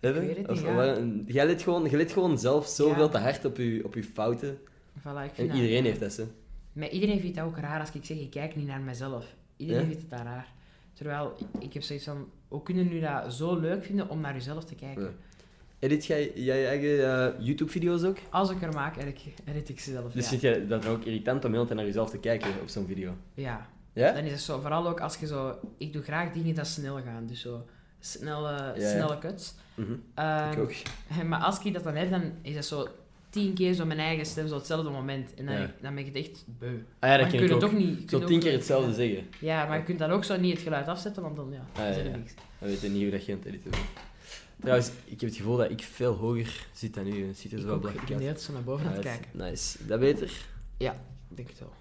hebben? 0.00 0.26
weet 0.26 0.36
het 0.36 0.48
of, 0.48 0.56
niet, 0.56 0.64
ja. 0.66 0.74
waarom- 0.74 1.24
jij, 1.26 1.46
let 1.46 1.62
gewoon, 1.62 1.88
jij 1.88 1.98
let 1.98 2.12
gewoon 2.12 2.38
zelf 2.38 2.66
zoveel 2.66 3.02
Ja. 3.02 3.08
te 3.08 3.18
hard 3.18 3.44
op 3.44 3.56
je, 3.56 3.82
op 3.84 3.94
je 3.94 4.04
fouten. 4.04 4.58
Voilà, 4.98 5.24
ik 5.24 5.38
En 5.38 5.46
dat- 5.46 5.56
iedereen 5.56 5.84
heeft 5.84 6.00
dat, 6.00 6.12
zo. 6.12 6.24
Maar 6.72 6.88
iedereen 6.88 7.20
vindt 7.20 7.36
dat 7.36 7.44
ook 7.46 7.58
raar 7.58 7.80
als 7.80 7.92
ik 7.92 8.04
zeg, 8.04 8.18
ik 8.18 8.30
kijk 8.30 8.56
niet 8.56 8.66
naar 8.66 8.80
mezelf. 8.80 9.34
Iedereen 9.56 9.80
Ja? 9.82 9.86
vindt 9.88 10.02
het 10.02 10.10
dat 10.10 10.20
raar. 10.20 10.52
Terwijl, 10.92 11.32
ik 11.60 11.72
heb 11.72 11.82
zoiets 11.82 12.04
van, 12.04 12.28
hoe 12.48 12.62
kunnen 12.62 12.84
jullie 12.84 13.00
dat 13.00 13.34
zo 13.34 13.58
leuk 13.60 13.84
vinden 13.84 14.08
om 14.08 14.20
naar 14.20 14.34
jezelf 14.34 14.64
te 14.64 14.74
kijken? 14.74 15.14
Edit 15.78 16.06
jij 16.06 16.32
jij 16.34 16.60
je 16.60 16.66
eigen 16.66 17.04
eh, 17.38 17.44
YouTube-video's 17.46 18.02
ook? 18.04 18.16
Als 18.30 18.50
ik 18.50 18.62
er 18.62 18.72
maak, 18.72 18.96
edit 18.96 19.08
ik, 19.26 19.34
edit 19.44 19.68
ik 19.68 19.80
ze 19.80 19.90
zelf, 19.92 20.12
Dus 20.12 20.22
ja. 20.24 20.28
vind 20.28 20.40
jij 20.40 20.66
dat 20.66 20.86
ook 20.86 21.04
irritant 21.04 21.44
om 21.44 21.52
heel 21.52 21.64
tijd 21.64 21.76
naar 21.76 21.86
jezelf 21.86 22.10
te 22.10 22.18
kijken 22.18 22.48
op 22.62 22.68
zo'n 22.68 22.86
video? 22.86 23.12
ja. 23.34 23.68
Ja? 23.94 24.12
Dan 24.12 24.24
is 24.24 24.32
het 24.32 24.40
zo, 24.40 24.60
vooral 24.60 24.88
ook 24.88 25.00
als 25.00 25.16
je 25.16 25.26
zo... 25.26 25.58
Ik 25.78 25.92
doe 25.92 26.02
graag 26.02 26.32
dingen 26.32 26.54
dat 26.54 26.66
snel 26.66 27.02
gaan, 27.02 27.26
dus 27.26 27.40
zo 27.40 27.66
snelle, 28.00 28.72
ja. 28.76 28.90
snelle 28.90 29.18
cuts. 29.18 29.54
Mhm. 29.74 29.92
Ehm, 30.14 30.52
ik 30.52 30.58
ook. 30.58 30.72
Maar 31.28 31.40
als 31.40 31.64
ik 31.64 31.72
dat 31.72 31.84
dan 31.84 31.94
heb, 31.94 32.10
dan 32.10 32.32
is 32.42 32.54
dat 32.54 32.64
zo 32.64 32.88
tien 33.30 33.54
keer 33.54 33.74
zo 33.74 33.84
mijn 33.84 33.98
eigen 33.98 34.26
stem, 34.26 34.48
zo 34.48 34.54
hetzelfde 34.54 34.90
moment. 34.90 35.34
En 35.34 35.46
dan, 35.46 35.54
Ja. 35.54 35.70
dan 35.80 35.94
ben 35.94 36.06
ik 36.06 36.14
het 36.14 36.24
echt 36.26 36.44
beu. 36.58 36.78
Ah 36.98 37.10
ja, 37.10 37.16
dat 37.16 37.30
je 37.30 37.38
kunt 37.38 37.42
ik 37.42 37.54
het 37.54 37.64
ook. 37.64 37.70
toch 37.70 37.78
niet... 37.78 38.10
je 38.10 38.18
Zo 38.18 38.24
tien 38.24 38.40
keer 38.40 38.52
hetzelfde 38.52 38.88
ja. 38.88 38.94
zeggen. 38.94 39.28
Ja, 39.40 39.66
maar 39.66 39.78
je 39.78 39.84
kunt 39.84 39.98
dan 39.98 40.10
ook 40.10 40.24
zo 40.24 40.36
niet 40.36 40.52
het 40.52 40.62
geluid 40.62 40.88
afzetten, 40.88 41.22
want 41.22 41.36
dan, 41.36 41.52
ja, 41.52 41.66
ja, 41.76 41.86
is 41.86 41.96
er 41.96 42.04
ja. 42.08 42.16
niks. 42.16 42.34
We 42.58 42.66
weten 42.66 42.92
niet 42.92 43.02
hoe 43.02 43.10
dat 43.10 43.24
je 43.24 43.32
aan 43.32 43.38
het 43.38 43.46
editen 43.46 43.70
bent. 43.70 43.82
Trouwens, 44.60 44.90
ik 45.04 45.20
heb 45.20 45.28
het 45.30 45.38
gevoel 45.38 45.56
dat 45.56 45.70
ik 45.70 45.82
veel 45.82 46.14
hoger 46.14 46.66
zit 46.72 46.94
dan 46.94 47.06
u. 47.06 47.26
Het 47.26 47.38
ziet 47.38 47.52
er 47.52 47.58
Ik 47.58 47.64
zo 47.64 47.78
blak 47.78 47.94
ik 47.94 48.16
ben 48.16 48.38
zo 48.38 48.52
naar 48.52 48.62
boven 48.62 48.86
aan 48.86 48.92
het 48.92 49.02
kijken. 49.02 49.30
Nice. 49.32 49.86
Dat 49.86 50.00
beter? 50.00 50.30
Ik 50.78 50.92
denk 51.28 51.48
het 51.48 51.58
wel. 51.58 51.72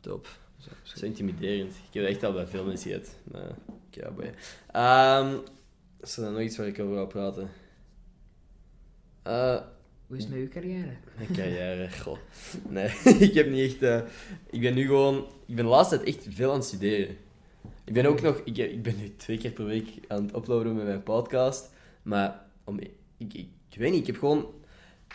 Top. 0.00 0.28
Zo. 0.62 0.70
Zo 0.82 1.04
intimiderend. 1.06 1.72
Ik 1.74 1.92
heb 1.94 2.02
dat 2.02 2.12
echt 2.12 2.22
al 2.22 2.32
bij 2.32 2.46
veel 2.46 2.64
mensen 2.64 2.90
gehad. 2.90 3.14
Nou, 3.24 3.46
ja, 3.90 4.10
boy. 4.10 4.34
Ehm, 4.72 5.36
is 6.00 6.16
er 6.16 6.22
dan 6.24 6.32
nog 6.32 6.42
iets 6.42 6.56
waar 6.56 6.66
ik 6.66 6.78
over 6.78 6.94
wil 6.94 7.06
praten? 7.06 7.50
Eh, 9.22 9.60
Hoe 10.06 10.16
is 10.16 10.22
het 10.22 10.32
met 10.32 10.42
uw 10.42 10.48
carrière? 10.48 10.96
mijn 11.16 11.28
carrière, 11.34 11.90
goh. 11.90 12.18
Nee, 12.68 12.88
ik 13.28 13.34
heb 13.34 13.50
niet 13.50 13.72
echt... 13.72 13.82
eh, 13.82 14.00
ik 14.50 14.60
ben 14.60 14.74
nu 14.74 14.86
gewoon... 14.86 15.16
Ik 15.46 15.54
ben 15.54 15.64
de 15.64 15.70
laatste 15.70 15.96
tijd 15.96 16.08
echt 16.08 16.26
veel 16.30 16.50
aan 16.50 16.56
het 16.56 16.64
studeren. 16.64 17.16
Ik 17.84 17.92
ben 17.92 18.06
ook 18.06 18.20
nog... 18.20 18.40
Ik, 18.44 18.56
ik 18.56 18.82
ben 18.82 18.96
nu 18.96 19.16
twee 19.16 19.38
keer 19.38 19.50
per 19.50 19.64
week 19.64 19.88
aan 20.08 20.22
het 20.24 20.36
uploaden 20.36 20.74
met 20.74 20.84
mijn 20.84 21.02
podcast. 21.02 21.70
Maar 22.02 22.44
om, 22.64 22.78
ik, 22.78 22.90
ik, 23.16 23.32
ik 23.70 23.78
weet 23.78 23.90
niet, 23.90 24.00
ik 24.00 24.06
heb 24.06 24.18
gewoon... 24.18 24.46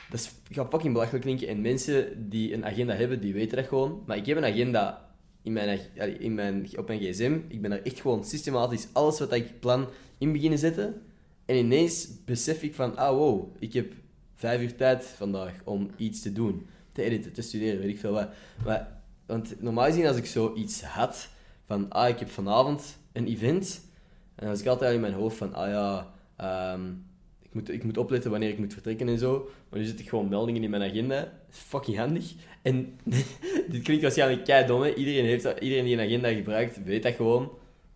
Dat 0.09 0.19
is, 0.19 0.31
gaat 0.51 0.69
fucking 0.69 0.93
belachelijk 0.93 1.23
klinken. 1.23 1.47
En 1.47 1.61
mensen 1.61 2.29
die 2.29 2.53
een 2.53 2.65
agenda 2.65 2.93
hebben, 2.93 3.19
die 3.21 3.33
weten 3.33 3.57
dat 3.57 3.67
gewoon. 3.67 4.03
Maar 4.05 4.17
ik 4.17 4.25
heb 4.25 4.37
een 4.37 4.45
agenda 4.45 5.06
in 5.47 5.53
mijn, 5.53 5.79
in 6.19 6.33
mijn, 6.33 6.67
op 6.77 6.87
mijn 6.87 6.99
gsm. 6.99 7.39
Ik 7.47 7.61
ben 7.61 7.69
daar 7.69 7.81
echt 7.81 7.99
gewoon 7.99 8.25
systematisch 8.25 8.87
alles 8.93 9.19
wat 9.19 9.33
ik 9.33 9.59
plan 9.59 9.87
in 10.17 10.31
beginnen 10.31 10.59
zetten. 10.59 11.01
En 11.45 11.55
ineens 11.55 12.23
besef 12.25 12.63
ik 12.63 12.75
van, 12.75 12.97
ah 12.97 13.17
wow, 13.17 13.55
ik 13.59 13.73
heb 13.73 13.93
vijf 14.35 14.61
uur 14.61 14.75
tijd 14.75 15.05
vandaag 15.05 15.53
om 15.63 15.89
iets 15.97 16.21
te 16.21 16.33
doen. 16.33 16.67
Te 16.91 17.03
editen, 17.03 17.33
te 17.33 17.41
studeren, 17.41 17.79
weet 17.79 17.89
ik 17.89 17.99
veel 17.99 18.11
wat. 18.11 18.29
Maar, 18.65 19.01
want 19.25 19.61
normaal 19.61 19.85
gezien 19.85 20.07
als 20.07 20.17
ik 20.17 20.25
zoiets 20.25 20.81
had, 20.83 21.29
van 21.65 21.89
ah, 21.89 22.09
ik 22.09 22.19
heb 22.19 22.29
vanavond 22.29 22.97
een 23.11 23.27
event, 23.27 23.81
en 24.35 24.45
dan 24.45 24.49
was 24.49 24.61
ik 24.61 24.67
altijd 24.67 24.89
al 24.89 24.95
in 24.95 25.01
mijn 25.01 25.13
hoofd 25.13 25.37
van, 25.37 25.53
ah 25.53 25.69
ja, 25.69 26.13
ehm, 26.35 26.89
ik 27.41 27.53
moet, 27.53 27.69
ik 27.69 27.83
moet 27.83 27.97
opletten 27.97 28.31
wanneer 28.31 28.49
ik 28.49 28.57
moet 28.57 28.73
vertrekken 28.73 29.07
en 29.07 29.17
zo. 29.17 29.49
Maar 29.69 29.79
nu 29.79 29.85
zit 29.85 29.99
ik 29.99 30.09
gewoon 30.09 30.29
meldingen 30.29 30.63
in 30.63 30.69
mijn 30.69 30.89
agenda. 30.89 31.31
Fucking 31.49 31.97
handig. 31.97 32.33
En 32.67 32.99
dit 33.71 33.83
klinkt 33.83 34.01
waarschijnlijk 34.01 34.43
kei 34.43 34.65
dom, 34.65 34.81
hè. 34.81 34.93
Iedereen, 34.93 35.25
heeft 35.25 35.43
dat, 35.43 35.59
iedereen 35.59 35.85
die 35.85 35.97
een 35.97 36.05
agenda 36.05 36.33
gebruikt, 36.33 36.83
weet 36.83 37.03
dat 37.03 37.13
gewoon. 37.13 37.51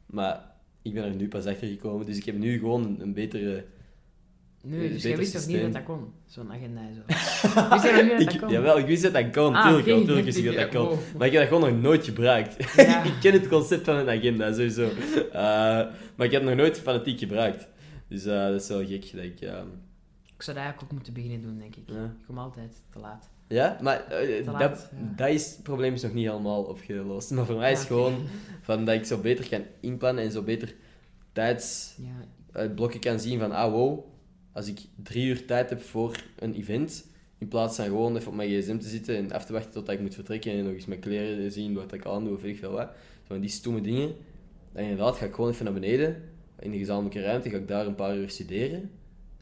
Maar 0.05 0.51
ik 0.81 0.93
ben 0.93 1.03
er 1.03 1.15
nu 1.15 1.27
pas 1.27 1.45
achter 1.45 1.67
gekomen. 1.67 2.05
Dus 2.05 2.17
ik 2.17 2.25
heb 2.25 2.37
nu 2.37 2.59
gewoon 2.59 2.85
een, 2.85 3.01
een 3.01 3.13
betere... 3.13 3.65
Een 4.63 4.79
dus 4.79 5.03
jij 5.03 5.17
wist 5.17 5.33
toch 5.33 5.47
niet 5.47 5.61
dat 5.61 5.73
dat 5.73 5.83
kon? 5.83 6.13
Zo'n 6.25 6.51
agenda 6.51 6.81
en 6.81 6.95
zo. 6.95 7.01
wist 7.69 7.83
nog 7.83 8.01
niet 8.01 8.17
dat 8.17 8.31
dat 8.31 8.39
kon? 8.39 8.49
jawel, 8.49 8.77
ik 8.77 8.85
wist 8.85 9.03
dat 9.03 9.13
dat 9.13 9.31
kon. 9.31 9.55
Ah, 9.55 9.67
tuurlijk, 9.67 10.05
tuurlijk 10.05 10.25
wist 10.25 10.37
ik 10.37 10.45
dat 10.45 10.55
dat 10.55 10.69
kon. 10.75 10.97
Maar 11.17 11.27
ik 11.27 11.33
heb 11.33 11.49
dat 11.49 11.51
gewoon 11.53 11.73
nog 11.73 11.81
nooit 11.81 12.05
gebruikt. 12.05 12.75
Ja. 12.75 13.03
ik 13.03 13.13
ken 13.21 13.33
het 13.33 13.47
concept 13.47 13.85
van 13.85 13.95
een 13.95 14.09
agenda, 14.09 14.53
sowieso. 14.53 14.89
Eh, 15.31 15.33
maar 16.15 16.25
ik 16.25 16.31
heb 16.31 16.41
het 16.41 16.43
nog 16.43 16.55
nooit 16.55 16.79
fanatiek 16.79 17.19
gebruikt. 17.19 17.67
Dus 18.07 18.25
eh, 18.25 18.45
dat 18.47 18.61
is 18.61 18.67
wel 18.67 18.85
gek. 18.85 19.11
Dat 19.13 19.23
ik, 19.23 19.41
ehm, 19.41 19.67
Ik 20.35 20.41
zou 20.41 20.55
dat 20.57 20.65
eigenlijk 20.65 20.83
ook 20.83 20.91
moeten 20.91 21.13
beginnen 21.13 21.41
doen, 21.41 21.57
denk 21.57 21.75
ik. 21.75 21.83
Ja. 21.85 22.03
Ik 22.03 22.25
kom 22.25 22.37
altijd 22.37 22.81
te 22.89 22.99
laat. 22.99 23.29
Ja, 23.51 23.77
maar 23.81 24.07
eh, 24.07 24.45
dat, 24.45 24.53
laat, 24.53 24.89
ja. 24.91 25.13
dat 25.15 25.27
is, 25.29 25.51
het 25.51 25.63
probleem 25.63 25.93
is 25.93 26.01
nog 26.01 26.13
niet 26.13 26.27
helemaal 26.27 26.63
opgelost. 26.63 27.31
Maar 27.31 27.45
voor 27.45 27.55
mij 27.57 27.71
is 27.71 27.77
Ja, 27.77 27.83
het 27.83 27.93
oké. 27.93 28.03
gewoon 28.11 28.27
van 28.61 28.85
dat 28.85 28.95
ik 28.95 29.05
zo 29.05 29.17
beter 29.17 29.49
kan 29.49 29.63
inplannen 29.79 30.23
en 30.23 30.31
zo 30.31 30.41
beter 30.41 30.73
tijdsblokken 31.31 32.99
Ja, 33.01 33.09
kan 33.11 33.19
zien 33.19 33.39
van, 33.39 33.51
ah 33.51 33.71
wow, 33.71 34.05
als 34.51 34.67
ik 34.67 34.79
drie 35.03 35.25
uur 35.25 35.45
tijd 35.45 35.69
heb 35.69 35.81
voor 35.81 36.15
een 36.39 36.53
event, 36.55 37.05
in 37.37 37.47
plaats 37.47 37.75
van 37.75 37.85
gewoon 37.85 38.15
even 38.15 38.27
op 38.29 38.35
mijn 38.35 38.49
gsm 38.49 38.77
te 38.77 38.87
zitten 38.87 39.15
en 39.15 39.31
af 39.31 39.45
te 39.45 39.53
wachten 39.53 39.71
tot 39.71 39.89
ik 39.89 39.99
moet 39.99 40.13
vertrekken 40.15 40.51
en 40.51 40.63
nog 40.63 40.73
eens 40.73 40.85
mijn 40.85 40.99
kleren 40.99 41.51
zien, 41.51 41.73
wat 41.73 41.93
ik 41.93 42.05
aandoe 42.05 42.33
of 42.35 42.41
weet 42.41 42.51
ik 42.53 42.59
veel 42.59 42.71
wat. 42.71 42.87
Zo 43.27 43.33
van 43.33 43.39
die 43.39 43.49
stomme 43.49 43.81
dingen. 43.81 44.15
Dan 44.73 44.83
inderdaad 44.83 45.15
ga 45.17 45.25
ik 45.25 45.33
gewoon 45.33 45.49
even 45.51 45.65
naar 45.65 45.73
beneden, 45.73 46.23
in 46.59 46.71
de 46.71 46.77
gezamenlijke 46.77 47.21
ruimte, 47.21 47.49
ga 47.49 47.57
ik 47.57 47.67
daar 47.67 47.85
een 47.85 47.95
paar 47.95 48.15
uur 48.17 48.29
studeren. 48.29 48.91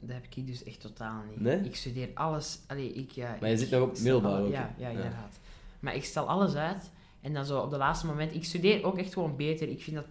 Dat 0.01 0.09
heb 0.15 0.25
ik 0.35 0.47
dus 0.47 0.63
echt 0.63 0.79
totaal 0.81 1.23
niet. 1.29 1.39
Nee? 1.39 1.59
Ik 1.59 1.75
studeer 1.75 2.09
alles... 2.13 2.59
Allee, 2.67 2.93
ik, 2.93 3.11
ja, 3.11 3.37
Maar 3.39 3.49
je 3.49 3.55
ik 3.55 3.59
zit 3.61 3.69
nog 3.71 3.81
op 3.81 3.99
middelbaar 3.99 4.41
ook, 4.41 4.51
Ja, 4.51 4.73
ja, 4.77 4.87
Ja. 4.87 4.95
inderdaad. 4.95 5.39
Maar 5.79 5.95
ik 5.95 6.03
stel 6.03 6.27
alles 6.27 6.55
uit 6.55 6.91
en 7.21 7.33
dan 7.33 7.45
zo 7.45 7.59
op 7.59 7.69
de 7.69 7.77
laatste 7.77 8.05
moment... 8.05 8.33
Ik 8.33 8.43
studeer 8.43 8.83
ook 8.83 8.97
echt 8.97 9.13
gewoon 9.13 9.35
beter. 9.35 9.69
Ik 9.69 9.81
vind 9.81 9.95
dat 9.95 10.05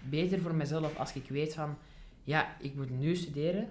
beter 0.00 0.40
voor 0.40 0.54
mezelf 0.54 0.98
als 0.98 1.12
ik 1.14 1.28
weet 1.28 1.54
van... 1.54 1.76
Ja, 2.24 2.56
ik 2.60 2.74
moet 2.74 2.90
nu 2.90 3.16
studeren, 3.16 3.68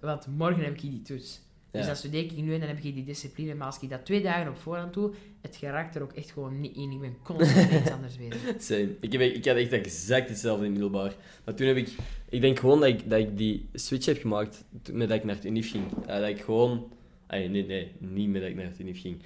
want 0.00 0.26
morgen 0.26 0.64
heb 0.64 0.72
ik 0.74 0.80
die 0.80 1.02
toets. 1.02 1.40
Dus 1.70 1.86
dan 1.86 1.96
studeer 1.96 2.24
ik 2.24 2.36
nu 2.36 2.54
en 2.54 2.60
dan 2.60 2.68
heb 2.68 2.78
ik 2.78 2.94
die 2.94 3.04
discipline. 3.04 3.54
Maar 3.54 3.66
als 3.66 3.80
ik 3.80 3.90
dat 3.90 4.04
twee 4.04 4.22
dagen 4.22 4.48
op 4.48 4.56
voorhand 4.56 4.94
doe, 4.94 5.12
het 5.40 5.56
geraakt 5.56 5.94
er 5.94 6.02
ook 6.02 6.12
echt 6.12 6.30
gewoon 6.30 6.60
niet 6.60 6.76
in. 6.76 6.90
Ik 6.90 7.00
ben 7.00 7.16
constant 7.22 7.72
iets 7.72 7.90
anders 7.90 8.16
bezig. 8.16 8.40
Same. 8.58 8.96
Ik, 9.00 9.12
heb, 9.12 9.20
ik 9.20 9.44
had 9.44 9.56
echt 9.56 9.72
exact 9.72 10.28
hetzelfde 10.28 10.64
in 10.64 10.72
middelbaar. 10.72 11.14
Maar 11.44 11.54
toen 11.54 11.66
heb 11.66 11.76
ik... 11.76 11.90
Ik 12.28 12.40
denk 12.40 12.58
gewoon 12.58 12.80
dat 12.80 12.88
ik, 12.88 13.10
dat 13.10 13.18
ik 13.18 13.38
die 13.38 13.68
switch 13.72 14.06
heb 14.06 14.20
gemaakt 14.20 14.64
met 14.92 15.08
dat 15.08 15.18
ik 15.18 15.24
naar 15.24 15.34
het 15.34 15.44
UNIF 15.44 15.70
ging. 15.70 15.84
Eh, 16.06 16.18
dat 16.20 16.28
ik 16.28 16.40
gewoon... 16.40 16.92
nee, 17.28 17.48
nee, 17.48 17.92
niet 17.98 18.28
met 18.28 18.40
dat 18.40 18.50
ik 18.50 18.56
naar 18.56 18.66
het 18.66 18.78
UNIF 18.78 19.00
ging. 19.00 19.22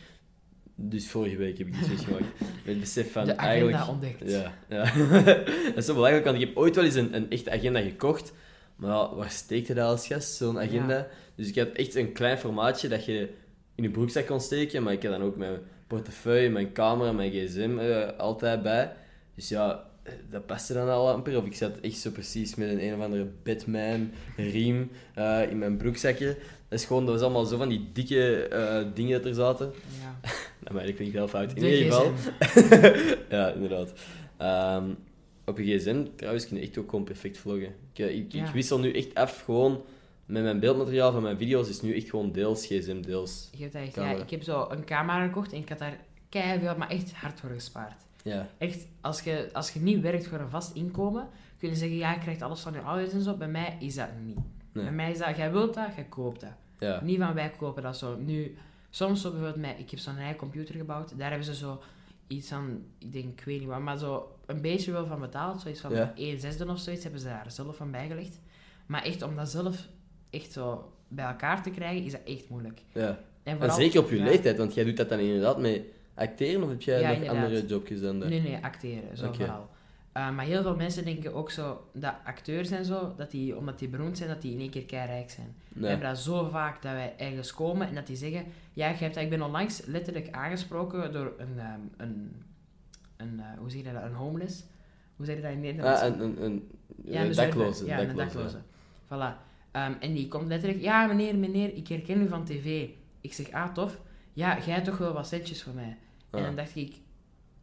Dus 0.75 1.09
vorige 1.09 1.37
week 1.37 1.59
heb 1.59 1.67
ik 1.67 1.75
die 1.75 1.85
switch 1.85 2.05
gemaakt. 2.05 2.41
Met 2.65 2.75
het 2.75 2.81
besef 2.81 3.13
van 3.13 3.25
De 3.25 3.37
agenda 3.37 3.49
eigenlijk... 3.49 3.89
ontdekt. 3.89 4.31
Ja, 4.31 4.55
ja. 4.69 4.85
dat 5.65 5.77
is 5.77 5.85
zo 5.85 5.95
belangrijk, 5.95 6.25
want 6.25 6.41
ik 6.41 6.47
heb 6.47 6.57
ooit 6.57 6.75
wel 6.75 6.85
eens 6.85 6.95
een, 6.95 7.17
een 7.17 7.31
echte 7.31 7.51
agenda 7.51 7.81
gekocht. 7.81 8.33
Maar 8.77 9.15
waar 9.15 9.31
steekt 9.31 9.67
je 9.67 9.75
dat 9.75 9.89
als 9.89 10.07
gast, 10.07 10.35
zo'n 10.35 10.61
agenda? 10.61 11.09
Dus 11.35 11.49
ik 11.49 11.57
had 11.57 11.69
echt 11.69 11.95
een 11.95 12.13
klein 12.13 12.39
formaatje 12.39 12.89
dat 12.89 13.05
je 13.05 13.29
in 13.75 13.83
je 13.83 13.91
broekzak 13.91 14.27
kon 14.27 14.41
steken. 14.41 14.83
Maar 14.83 14.93
ik 14.93 15.03
had 15.03 15.13
dan 15.13 15.23
ook 15.23 15.37
mijn 15.37 15.59
portefeuille, 15.87 16.51
mijn 16.51 16.73
camera, 16.73 17.13
mijn 17.13 17.31
gsm 17.31 17.79
eh, 17.79 18.19
altijd 18.19 18.63
bij. 18.63 18.93
Dus 19.35 19.49
ja, 19.49 19.85
eh, 20.03 20.13
dat 20.31 20.47
paste 20.47 20.73
dan 20.73 20.89
al 20.89 21.11
amper. 21.11 21.37
Of 21.37 21.45
ik 21.45 21.55
zat 21.55 21.81
echt 21.81 21.97
zo 21.99 22.11
precies 22.11 22.55
met 22.55 22.69
een 22.69 22.85
een 22.85 22.95
of 22.95 23.01
andere 23.01 23.29
Batman-riem 23.43 24.91
eh, 25.15 25.51
in 25.51 25.59
mijn 25.59 25.77
broekzakje. 25.77 26.37
Dat 26.69 26.81
is 26.81 26.85
gewoon, 26.87 27.05
dat 27.05 27.15
was 27.15 27.23
allemaal 27.23 27.45
zo 27.45 27.57
van 27.57 27.69
die 27.69 27.89
dikke 27.93 28.49
dingen 28.95 29.23
dat 29.23 29.29
er 29.31 29.35
zaten. 29.35 29.73
Ja. 30.03 30.21
Nou, 30.63 30.75
maar 30.75 30.87
dat 30.87 30.95
klinkt 30.95 31.15
heel 31.15 31.29
fout. 31.29 31.53
In 31.53 31.63
De 31.63 31.79
ieder 31.79 31.93
geval, 31.93 32.13
ja, 33.39 33.53
inderdaad. 33.53 33.93
Ehm, 34.37 34.85
op 35.45 35.59
je 35.59 35.79
gsm, 35.79 36.05
trouwens, 36.17 36.47
kun 36.49 36.57
je 36.57 36.63
echt 36.63 36.79
ook 36.79 36.91
gewoon 36.91 37.05
perfect 37.05 37.39
vloggen. 37.39 37.75
Ik, 37.93 37.99
ik, 38.11 38.33
Ja. 38.33 38.47
ik 38.47 38.53
wissel 38.53 38.79
nu 38.79 38.93
echt 38.93 39.15
af 39.15 39.41
gewoon 39.45 39.83
met 40.27 40.43
mijn 40.43 40.61
beeldmateriaal 40.61 41.13
van 41.13 41.23
mijn 41.23 41.39
video's. 41.39 41.69
is 41.69 41.81
nu 41.81 41.97
echt 41.97 42.11
gewoon 42.11 42.33
deels 42.33 42.67
gsm, 42.67 43.01
deels. 43.01 43.49
Ik 43.53 43.59
heb, 43.59 43.73
dat 43.73 43.83
echt, 43.83 43.95
ja, 43.95 44.11
ik 44.11 44.31
heb 44.31 44.43
zo 44.43 44.67
een 44.71 44.85
camera 44.85 45.27
gekocht 45.27 45.53
en 45.53 45.59
ik 45.59 45.69
had 45.69 45.79
daar 45.79 45.97
keihard, 46.29 46.77
maar 46.77 46.91
echt 46.91 47.13
hard 47.13 47.41
voor 47.41 47.51
gespaard. 47.51 48.03
Ja, 48.25 48.49
Echt, 48.59 48.87
als 49.01 49.21
je, 49.21 49.49
als 49.53 49.71
je 49.71 49.81
niet 49.81 50.01
werkt 50.01 50.27
voor 50.27 50.39
een 50.39 50.51
vast 50.51 50.75
inkomen, 50.75 51.29
kun 51.59 51.69
je 51.69 51.75
zeggen, 51.75 51.97
ja, 51.97 52.13
je 52.13 52.19
krijgt 52.19 52.43
alles 52.43 52.61
van 52.61 52.73
je 52.73 52.81
ouders 52.81 53.13
en 53.13 53.23
zo. 53.23 53.35
Bij 53.37 53.49
mij 53.49 53.77
is 53.81 53.95
dat 53.95 54.09
niet. 54.25 54.39
Nee. 54.73 54.85
Bij 54.85 54.93
mij 54.93 55.11
is 55.11 55.19
dat, 55.19 55.37
jij 55.37 55.53
wilt 55.53 55.75
dat, 55.75 55.95
jij 55.95 56.05
koopt 56.05 56.41
dat. 56.41 56.51
ja. 56.79 57.01
Niet 57.03 57.19
van 57.19 57.35
wij 57.35 57.51
kopen 57.51 57.83
dat 57.83 57.97
zo. 57.97 58.17
Nu, 58.17 58.57
soms 58.91 59.21
zo 59.21 59.31
bijvoorbeeld, 59.31 59.61
mij, 59.61 59.77
ik 59.79 59.91
heb 59.91 59.99
zo'n 60.01 60.17
eigen 60.17 60.37
computer 60.37 60.75
gebouwd, 60.75 61.19
daar 61.19 61.29
hebben 61.29 61.47
ze 61.47 61.55
zo 61.55 61.81
iets 62.27 62.53
aan, 62.53 62.85
ik 62.99 63.13
denk, 63.13 63.41
ik 63.41 63.45
weet 63.45 63.59
niet 63.61 63.69
wat, 63.69 63.81
maar 63.81 63.99
zo 63.99 64.37
een 64.47 64.61
beetje 64.61 64.93
wel 64.93 65.07
van 65.07 65.21
betaald. 65.21 65.61
Zoiets 65.61 65.81
van 65.81 65.95
Ja. 65.95 66.13
1 66.17 66.41
zesde 66.41 66.67
of 66.69 66.79
zoiets 66.79 67.03
hebben 67.03 67.21
ze 67.21 67.27
daar 67.27 67.51
zelf 67.51 67.77
van 67.77 67.91
bijgelegd. 67.91 68.41
Maar 68.87 69.03
echt, 69.03 69.23
om 69.23 69.37
dat 69.37 69.49
zelf 69.49 69.89
echt 70.33 70.53
zo 70.53 70.93
bij 71.09 71.25
elkaar 71.25 71.63
te 71.63 71.71
krijgen, 71.71 72.05
is 72.05 72.13
dat 72.13 72.21
echt 72.25 72.49
moeilijk. 72.49 72.81
ja. 72.93 73.07
En, 73.43 73.53
En 73.53 73.57
vooral- 73.59 73.77
zeker 73.77 74.01
op 74.01 74.11
je 74.11 74.17
ja. 74.17 74.25
leeftijd, 74.25 74.59
want 74.59 74.75
jij 74.75 74.85
doet 74.85 74.97
dat 74.97 75.09
dan 75.09 75.19
inderdaad 75.19 75.59
met 75.61 75.83
acteren 76.15 76.63
of 76.63 76.69
heb 76.69 76.83
jij 76.83 77.01
Ja, 77.01 77.07
nog 77.09 77.17
inderdaad. 77.17 77.45
andere 77.45 77.67
jobjes 77.67 78.01
dan 78.01 78.21
dat? 78.21 78.29
Nee, 78.29 78.41
nee, 78.41 78.59
acteren, 78.63 79.17
zo 79.17 79.33
vooral. 79.33 79.69
Uh, 80.17 80.31
maar 80.31 80.45
heel 80.45 80.63
veel 80.63 80.77
mensen 80.77 81.05
denken 81.05 81.35
ook 81.35 81.51
zo 81.51 81.85
dat 81.95 82.15
acteurs 82.25 82.71
en 82.71 82.85
zo, 82.85 83.15
dat 83.17 83.31
die, 83.31 83.57
omdat 83.57 83.79
die 83.79 83.89
beroemd 83.89 84.17
zijn, 84.17 84.29
dat 84.29 84.43
die 84.43 84.53
in 84.53 84.61
één 84.61 84.71
keer 84.71 84.85
keirijk 84.85 85.31
zijn. 85.31 85.55
We 85.69 85.87
hebben 85.89 86.09
dat 86.09 86.19
zo 86.19 86.49
vaak 86.49 86.83
dat 86.83 86.93
wij 86.93 87.15
ergens 87.17 87.55
komen 87.55 87.89
en 87.89 87.95
dat 87.95 88.07
die 88.07 88.17
zeggen: 88.17 88.45
Ja, 88.73 88.89
jij 88.89 88.95
hebt 88.99 89.15
dat. 89.15 89.23
Ik 89.23 89.31
ben 89.31 89.43
onlangs 89.43 89.85
letterlijk 89.87 90.29
aangesproken 90.31 91.13
door 91.13 91.33
een, 91.39 91.59
ehm, 91.59 91.81
een, 91.97 92.43
een 93.17 93.41
eh, 93.41 93.59
hoe 93.59 93.71
zeg 93.71 93.83
je 93.85 93.93
dat, 93.93 94.03
een 94.03 94.15
homeless. 94.15 94.65
Hoe 95.17 95.27
zeg 95.27 95.37
je 95.37 95.43
dat 95.43 95.51
in 95.53 95.61
Nederland? 95.61 95.99
Ah, 96.01 96.07
een, 96.07 96.21
een, 96.21 96.43
een, 96.45 96.71
ja, 97.05 97.23
een 97.25 97.33
dakloze. 97.35 97.87
Ja, 97.87 98.01
een 98.01 98.17
dakloze, 98.17 98.37
dakloze. 98.37 98.59
Voilà. 99.07 99.51
Ehm, 99.73 99.93
en 100.01 100.13
die 100.13 100.29
komt 100.29 100.47
letterlijk: 100.49 100.83
Ja, 100.83 101.07
meneer, 101.07 101.37
meneer, 101.37 101.75
ik 101.75 101.89
herken 101.89 102.21
u 102.23 102.29
van 102.29 102.45
tv. 102.45 102.89
Ik 103.21 103.33
zeg: 103.33 103.51
Ah, 103.53 103.73
tof. 103.75 104.01
Ja, 104.33 104.59
jij 104.65 104.81
toch 104.83 104.99
wel 104.99 105.13
wat 105.13 105.27
centjes 105.27 105.63
voor 105.63 105.75
mij. 105.75 105.97
En 106.31 106.43
dan 106.43 106.57
dacht 106.57 106.77
ik, 106.77 106.95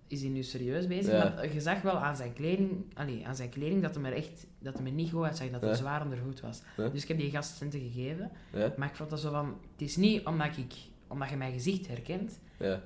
is 0.07 0.21
hij 0.21 0.29
nu 0.29 0.43
serieus 0.43 0.87
bezig? 0.87 1.11
Ja. 1.11 1.33
Maar 1.35 1.53
je 1.53 1.61
zag 1.61 1.81
wel 1.81 1.97
aan 1.97 2.15
zijn 2.15 2.33
kleding, 2.33 2.85
allee, 2.93 3.27
aan 3.27 3.35
zijn 3.35 3.49
kleding 3.49 3.81
dat 3.81 3.95
hem 3.95 4.05
er 4.05 4.13
echt 4.13 4.45
dat 4.59 4.77
hem 4.77 4.85
er 4.85 4.91
niet 4.91 5.11
goed 5.11 5.23
uitzag, 5.23 5.49
dat 5.49 5.61
hij 5.61 5.69
Ja. 5.69 5.75
zwaar 5.75 6.01
onder 6.03 6.17
goed 6.17 6.39
was. 6.41 6.61
Dus 6.75 7.01
ik 7.01 7.07
heb 7.07 7.17
die 7.17 7.29
gast 7.31 7.55
centen 7.57 7.79
gegeven. 7.79 8.31
Maar 8.77 8.87
ik 8.89 8.95
vond 8.95 9.09
dat 9.09 9.19
zo 9.19 9.31
van, 9.31 9.57
het 9.71 9.81
is 9.81 9.95
niet 9.95 10.25
omdat, 10.25 10.57
ik, 10.57 10.73
omdat 11.07 11.29
je 11.29 11.35
mijn 11.35 11.53
gezicht 11.53 11.87
herkent, 11.87 12.39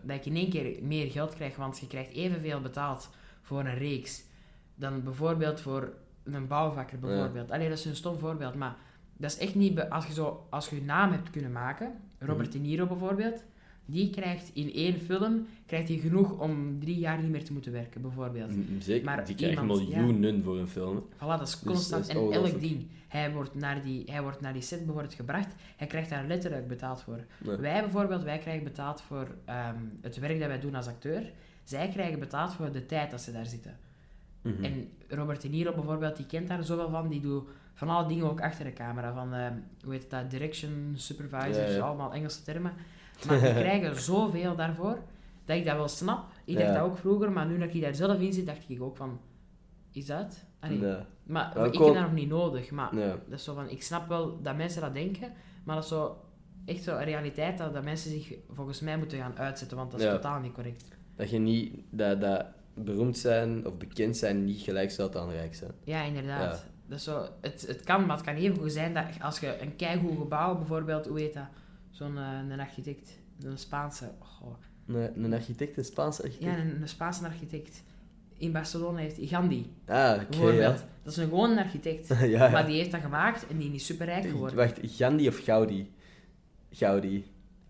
dat 0.04 0.16
ik 0.16 0.26
in 0.26 0.36
één 0.36 0.50
keer 0.50 0.84
meer 0.84 1.12
geld 1.12 1.34
krijg, 1.36 1.56
want 1.56 1.80
je 1.80 1.88
krijgt 1.88 2.12
evenveel 2.12 2.62
betaald 2.62 3.10
voor 3.42 3.60
een 3.60 3.78
reeks 3.78 4.24
dan 4.76 5.04
bijvoorbeeld 5.04 5.62
voor 5.62 5.94
een 6.24 6.48
bouwvakker 6.48 7.00
bijvoorbeeld. 7.00 7.52
Allee, 7.52 7.70
dat 7.70 7.78
is 7.78 7.86
een 7.86 7.96
stom 7.96 8.18
voorbeeld, 8.20 8.56
maar 8.56 8.76
dat 9.24 9.32
is 9.32 9.38
echt 9.38 9.56
niet... 9.56 9.90
Als 9.90 10.08
je, 10.08 10.14
zo, 10.14 10.48
als 10.50 10.70
je 10.70 10.76
je 10.76 10.82
naam 10.82 11.12
hebt 11.12 11.30
kunnen 11.30 11.52
maken, 11.52 11.92
Robert 12.20 12.52
De 12.52 12.60
Niro 12.60 12.86
bijvoorbeeld, 12.86 13.44
die 13.86 14.10
krijgt 14.10 14.52
in 14.54 14.74
één 14.74 15.00
film 15.00 15.46
krijgt 15.66 15.88
hij 15.88 15.98
genoeg 15.98 16.40
om 16.40 16.80
drie 16.80 17.00
jaar 17.00 17.22
niet 17.22 17.32
meer 17.32 17.44
te 17.44 17.54
moeten 17.54 17.72
werken, 17.72 18.02
bijvoorbeeld. 18.02 18.52
Zeker, 18.80 19.06
Maar 19.06 19.26
die 19.26 19.50
ja. 19.50 19.62
miljoenen 19.62 20.44
voor 20.44 20.58
een 20.58 20.68
film. 20.68 21.04
Voilà, 21.16 21.18
dat 21.20 21.42
is 21.42 21.60
Dus 21.60 21.64
constant. 21.64 22.08
dat 22.08 22.16
is 22.16 22.22
en 22.22 22.44
elk 22.44 22.60
ding. 22.60 22.88
Hij 23.08 23.32
wordt, 23.32 23.56
naar 23.56 23.84
die, 23.84 24.04
hij 24.06 24.22
wordt 24.22 24.42
naar 24.42 24.54
die 24.54 24.62
set 24.62 24.86
bijvoorbeeld 24.86 25.14
gebracht. 25.14 25.56
Hij 25.76 25.88
krijgt 25.88 26.10
daar 26.10 26.28
letterlijk 26.28 26.68
betaald 26.68 27.02
voor. 27.02 27.26
Nee. 27.38 27.58
Wij 27.58 27.82
bijvoorbeeld, 27.82 28.24
wij 28.24 28.38
krijgen 28.38 28.64
betaald 28.64 29.02
voor 29.02 29.28
ehm, 29.46 29.76
het 30.02 30.18
werk 30.18 30.40
dat 30.40 30.48
wij 30.48 30.60
doen 30.60 30.76
als 30.76 30.88
acteur. 30.88 31.32
Zij 31.64 31.90
krijgen 31.90 32.20
betaald 32.20 32.54
voor 32.54 32.72
de 32.72 32.86
tijd 32.86 33.12
dat 33.12 33.22
ze 33.22 33.32
daar 33.32 33.46
zitten. 33.46 33.78
Mhm. 34.42 34.64
En 34.64 34.90
Robert 35.08 35.42
De 35.42 35.50
Niro 35.50 35.74
bijvoorbeeld, 35.74 36.16
die 36.16 36.26
kent 36.26 36.48
daar 36.48 36.64
zoveel 36.64 36.90
van. 36.90 37.10
Die 37.10 37.22
doet 37.22 37.48
van 37.74 37.90
alle 37.90 38.08
dingen 38.08 38.30
ook 38.30 38.42
achter 38.42 38.66
de 38.66 38.74
camera. 38.74 39.14
Van, 39.14 39.34
ehm, 39.34 39.54
hoe 39.84 39.94
heet 39.94 40.10
dat, 40.10 40.30
direction, 40.32 40.94
supervisors, 40.96 41.70
Ja, 41.72 41.76
ja. 41.78 41.80
allemaal 41.86 42.14
Engelse 42.14 42.44
termen. 42.44 42.74
Maar 43.28 43.40
die 43.40 43.54
krijgen 43.54 44.02
zoveel 44.02 44.56
daarvoor, 44.56 44.98
dat 45.46 45.58
ik 45.58 45.66
dat 45.66 45.76
wel 45.76 45.88
snap. 45.88 46.26
Ik 46.46 46.58
dacht 46.58 46.74
dat 46.74 46.84
ook 46.84 46.98
vroeger, 46.98 47.32
maar 47.32 47.46
nu 47.46 47.58
dat 47.58 47.74
ik 47.74 47.82
daar 47.82 47.96
zelf 47.96 48.20
in 48.20 48.34
zit, 48.34 48.46
dacht 48.46 48.70
ik 48.70 48.82
ook 48.82 48.98
van... 48.98 49.20
Is 49.92 50.06
dat? 50.06 50.44
Allee, 50.60 50.78
Nee. 50.78 50.96
Maar 51.24 51.48
ik 51.66 51.72
kom- 51.72 51.86
heb 51.86 51.94
dat 51.94 52.04
nog 52.04 52.14
niet 52.14 52.30
nodig. 52.30 52.72
Maar 52.72 52.90
dat 52.96 53.18
is 53.30 53.44
zo 53.44 53.54
van, 53.54 53.70
ik 53.70 53.84
snap 53.84 54.08
wel 54.08 54.42
dat 54.42 54.56
mensen 54.56 54.82
dat 54.82 54.94
denken, 54.94 55.32
maar 55.64 55.76
dat 55.76 55.84
is 55.84 55.90
zo 55.90 56.18
echt 56.66 56.84
zo 56.84 56.98
een 56.98 57.04
realiteit 57.04 57.58
dat, 57.58 57.74
dat 57.74 57.84
mensen 57.84 58.12
zich 58.12 58.34
volgens 58.50 58.80
mij 58.80 58.98
moeten 58.98 59.18
gaan 59.18 59.38
uitzetten, 59.38 59.78
want 59.78 59.92
dat 59.92 60.00
is 60.00 60.06
Ja. 60.06 60.12
totaal 60.14 60.40
niet 60.40 60.54
correct. 60.54 60.84
Dat 61.16 61.30
je 61.30 61.40
niet, 61.40 61.74
dat, 61.90 62.22
dat 62.22 62.46
beroemd 62.74 63.18
zijn 63.18 63.66
of 63.68 63.78
bekend 63.78 64.18
zijn 64.18 64.46
niet 64.46 64.62
gelijk 64.62 64.92
staat 64.92 65.16
aan 65.18 65.30
rijk 65.30 65.56
zijn. 65.56 65.72
Ja, 65.84 66.02
inderdaad. 66.02 66.66
Is 66.90 67.04
zo, 67.04 67.26
het, 67.42 67.66
het 67.68 67.84
kan, 67.84 68.06
maar 68.06 68.16
het 68.18 68.26
kan 68.26 68.36
even 68.36 68.58
goed 68.58 68.72
zijn 68.72 68.94
dat 68.94 69.04
als 69.22 69.40
je 69.40 69.58
een 69.62 69.76
keigoed 69.76 70.18
gebouw, 70.18 70.56
bijvoorbeeld, 70.58 71.06
hoe 71.08 71.20
heet 71.20 71.34
dat? 71.34 71.48
Zo'n 71.92 72.18
eh, 72.18 72.24
een 72.50 72.60
architect, 72.60 73.18
een 73.44 73.58
Spaanse, 73.58 74.12
goh. 74.20 74.54
Nee, 74.86 75.10
een 75.16 75.34
architect, 75.34 75.78
een 75.78 75.86
Spaanse 75.86 76.24
architect. 76.24 76.52
ja, 76.52 76.58
een, 76.62 76.82
een 76.82 76.88
Spaanse 76.90 77.26
architect. 77.26 77.84
in 78.38 78.52
Barcelona 78.52 78.98
heeft 78.98 79.18
Gandhi, 79.22 79.66
Ah, 79.88 80.20
bijvoorbeeld. 80.30 80.84
Dat 81.04 81.12
is 81.12 81.18
een 81.18 81.28
gewoon 81.30 81.52
een 81.52 81.58
architect. 81.58 82.08
ja. 82.20 82.26
ja, 82.26 82.50
Maar 82.50 82.66
die 82.66 82.76
heeft 82.78 82.92
dat 82.92 83.02
gemaakt 83.02 83.48
en 83.48 83.58
die 83.58 83.74
is 83.74 83.86
superrijk 83.86 84.26
geworden. 84.26 84.58
Wacht, 84.58 84.80
Gandhi 84.84 85.28
of 85.28 85.38
Gaudi? 85.44 85.92
Gaudi. 86.72 87.26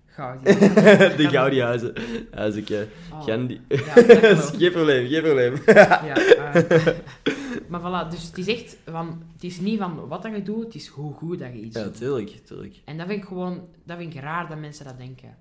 Goud. 0.06 0.46
de 1.18 1.28
Gaudi-huizen. 1.32 1.94
Huizen, 2.32 2.66
Oh. 3.12 3.24
Gandhi. 3.26 3.62
Ja, 3.68 3.78
geen 4.60 4.72
probleem, 4.72 5.08
geen 5.08 5.22
probleem. 5.22 5.56
Ja, 5.66 6.16
maar 7.70 7.82
voilà, 7.82 8.10
dus 8.12 8.24
het 8.24 8.38
is 8.38 8.48
echt 8.48 8.78
van, 8.86 9.24
het 9.34 9.44
is 9.44 9.60
niet 9.60 9.80
van 9.80 10.08
wat 10.08 10.22
dat 10.24 10.36
je 10.36 10.42
doet, 10.44 10.64
het 10.64 10.76
is 10.76 10.88
hoe 10.88 11.14
goed 11.14 11.40
dat 11.40 11.54
je 11.54 11.60
iets 11.60 11.78
Ja, 11.78 11.84
doet. 11.84 11.98
tuurlijk, 11.98 12.30
tuurlijk. 12.46 12.82
En 12.86 12.98
dat 12.98 13.08
vind 13.08 13.22
ik 13.22 13.28
gewoon, 13.28 13.68
dat 13.84 13.98
vind 13.98 14.14
ik 14.16 14.22
raar 14.22 14.48
dat 14.48 14.58
mensen 14.60 14.86
dat 14.86 14.98
denken. 14.98 15.38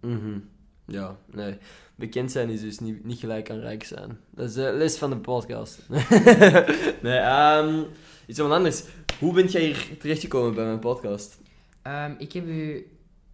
Mhm. 0.00 0.38
Ja, 0.86 1.16
nee. 1.32 1.56
Bekend 1.96 2.32
zijn 2.32 2.48
is 2.50 2.60
dus 2.60 2.78
niet, 2.78 3.04
niet 3.04 3.18
gelijk 3.18 3.50
aan 3.50 3.58
rijk 3.60 3.84
zijn. 3.84 4.18
Dat 4.30 4.48
is 4.48 4.54
de 4.54 4.72
les 4.72 4.98
van 4.98 5.10
de 5.10 5.16
podcast. 5.16 5.82
nee, 7.02 7.16
ehm 7.18 7.82
iets 8.26 8.38
wat 8.38 8.50
anders. 8.50 8.84
Hoe 9.18 9.32
bent 9.34 9.52
jij 9.52 9.62
hier 9.64 9.96
terechtgekomen 9.98 10.54
bij 10.54 10.64
mijn 10.64 10.78
podcast? 10.78 11.38
Ehm, 11.82 12.12
ik 12.18 12.32
heb 12.32 12.46
u 12.46 12.88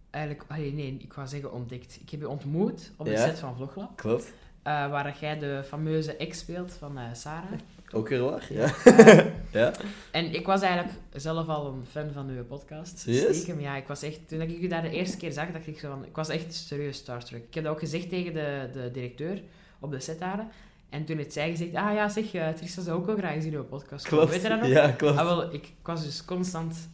eigenlijk, 0.09 0.45
allee, 0.47 0.73
nee, 0.73 0.97
ik 0.99 1.13
wou 1.13 1.27
zeggen 1.27 1.51
ontdekt. 1.53 1.97
Ik 2.01 2.09
heb 2.09 2.21
u 2.21 2.25
ontmoet 2.25 2.91
op 2.97 3.05
de 3.05 3.11
Ja? 3.11 3.25
set 3.25 3.39
van 3.39 3.55
Vloglab, 3.55 3.97
Klopt. 3.97 4.33
Eh, 4.63 4.89
waar 4.89 5.17
jij 5.19 5.39
de 5.39 5.61
fameuze 5.67 6.15
ex 6.15 6.39
speelt 6.39 6.73
van 6.73 6.97
eh, 6.97 7.03
Sarah. 7.13 7.51
Ook 7.93 8.09
weer 8.09 8.21
waar, 8.21 8.47
ja. 8.49 8.73
Eh, 8.83 9.25
ja. 9.61 9.73
en 10.11 10.33
ik 10.33 10.45
was 10.45 10.61
eigenlijk 10.61 10.93
zelf 11.13 11.47
al 11.47 11.67
een 11.67 11.85
fan 11.91 12.11
van 12.13 12.29
uw 12.29 12.43
podcast. 12.43 12.97
Stiekem, 12.99 13.59
ja. 13.59 13.75
Ik 13.75 13.87
was 13.87 14.01
echt, 14.01 14.27
toen 14.27 14.41
ik 14.41 14.61
u 14.61 14.67
daar 14.67 14.81
de 14.81 14.89
eerste 14.89 15.17
keer 15.17 15.31
zag, 15.31 15.51
dacht 15.51 15.67
ik 15.67 15.79
zo 15.79 15.89
van, 15.89 16.05
ik 16.05 16.15
was 16.15 16.29
echt 16.29 16.53
serieus 16.53 16.97
starstruck. 16.97 17.43
Ik 17.47 17.53
heb 17.53 17.63
dat 17.63 17.73
ook 17.73 17.79
gezegd 17.79 18.09
tegen 18.09 18.33
de, 18.33 18.69
de 18.73 18.91
directeur 18.91 19.41
op 19.79 19.91
de 19.91 19.99
set 19.99 20.19
daar. 20.19 20.47
En 20.89 21.05
toen 21.05 21.17
heeft 21.17 21.33
zij 21.33 21.49
gezegd, 21.49 21.75
ah 21.75 21.93
ja, 21.93 22.09
zeg, 22.09 22.33
uh, 22.33 22.49
Tristan 22.49 22.83
zou 22.83 22.99
ook 22.99 23.05
wel 23.05 23.15
graag 23.15 23.43
in 23.43 23.53
uw 23.53 23.63
podcast. 23.63 24.07
Klopt. 24.07 24.29
Weet 24.29 24.41
je 24.41 24.49
dat 24.49 24.59
nog? 24.59 24.69
Ja, 24.69 24.91
klopt. 24.91 25.17
Ah, 25.17 25.25
wel, 25.25 25.43
ik, 25.43 25.53
ik 25.53 25.73
was 25.83 26.03
dus 26.03 26.25
constant 26.25 26.89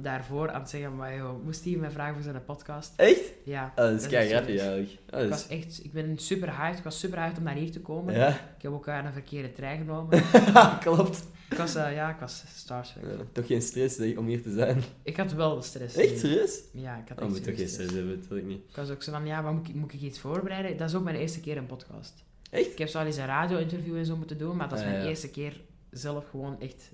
daarvoor 0.00 0.50
aan 0.50 0.60
het 0.60 0.70
zeggen, 0.70 0.96
maar 0.96 1.16
joh, 1.16 1.44
moest 1.44 1.64
hij 1.64 1.76
mij 1.76 1.90
vragen 1.90 2.14
voor 2.14 2.22
zijn 2.22 2.44
podcast? 2.44 2.92
Echt? 2.96 3.32
Ja. 3.44 3.72
Ah, 3.76 3.84
dat 3.90 4.00
is 4.00 4.06
kei 4.06 4.28
grappig 4.28 4.58
eigenlijk. 4.58 4.88
Ah, 5.10 5.20
Ik 5.22 5.28
dat 5.28 5.28
was 5.28 5.48
echt, 5.48 5.84
ik 5.84 5.92
ben 5.92 6.18
super 6.18 6.56
hyped, 6.60 6.78
ik 6.78 6.84
was 6.84 6.98
super 6.98 7.18
hyped 7.18 7.38
om 7.38 7.44
naar 7.44 7.54
hier 7.54 7.70
te 7.70 7.80
komen. 7.80 8.14
Ja, 8.14 8.28
Ik 8.28 8.62
heb 8.62 8.72
ook 8.72 8.88
aan 8.88 9.06
een 9.06 9.12
verkeerde 9.12 9.52
trein 9.52 9.78
genomen. 9.78 10.22
klopt. 10.80 11.24
ik 11.50 11.56
was, 11.56 11.74
eh, 11.74 11.94
ja, 11.94 12.10
ik 12.10 12.20
was 12.20 12.44
starstruck. 12.54 13.04
Ja, 13.04 13.24
toch 13.32 13.46
geen 13.46 13.62
stress 13.62 13.96
hè, 13.96 14.14
om 14.18 14.26
hier 14.26 14.42
te 14.42 14.52
zijn. 14.52 14.82
Ik 15.02 15.16
had 15.16 15.32
wel 15.32 15.62
stress. 15.62 15.96
Echt, 15.96 16.18
serieus? 16.18 16.60
Ja, 16.72 16.96
ik 16.96 17.08
had 17.08 17.18
Oh, 17.18 17.24
echt 17.24 17.32
moet 17.34 17.44
toch 17.44 17.56
geen 17.56 17.68
stress 17.68 17.92
hebben, 17.94 18.16
natuurlijk 18.18 18.46
niet. 18.48 18.62
Ik 18.68 18.76
was 18.76 18.90
ook 18.90 19.02
zo 19.02 19.12
van, 19.12 19.26
ja, 19.26 19.40
maar 19.42 19.52
moet 19.52 19.68
ik, 19.68 19.74
moet 19.74 19.92
ik 19.92 20.00
iets 20.00 20.18
voorbereiden? 20.18 20.76
Dat 20.76 20.88
is 20.88 20.94
ook 20.94 21.04
mijn 21.04 21.16
eerste 21.16 21.40
keer 21.40 21.56
een 21.56 21.66
podcast. 21.66 22.24
Echt? 22.50 22.70
Ik 22.72 22.78
heb 22.78 22.88
zo 22.88 22.98
al 22.98 23.06
eens 23.06 23.16
een 23.16 23.26
radio-interview 23.26 23.96
en 23.96 24.06
zo 24.06 24.16
moeten 24.16 24.38
doen, 24.38 24.56
maar 24.56 24.68
dat 24.68 24.78
is 24.78 24.84
Ah, 24.84 24.90
mijn 24.90 25.02
ja. 25.02 25.08
eerste 25.08 25.30
keer 25.30 25.60
zelf 25.90 26.28
gewoon 26.30 26.60
echt 26.60 26.92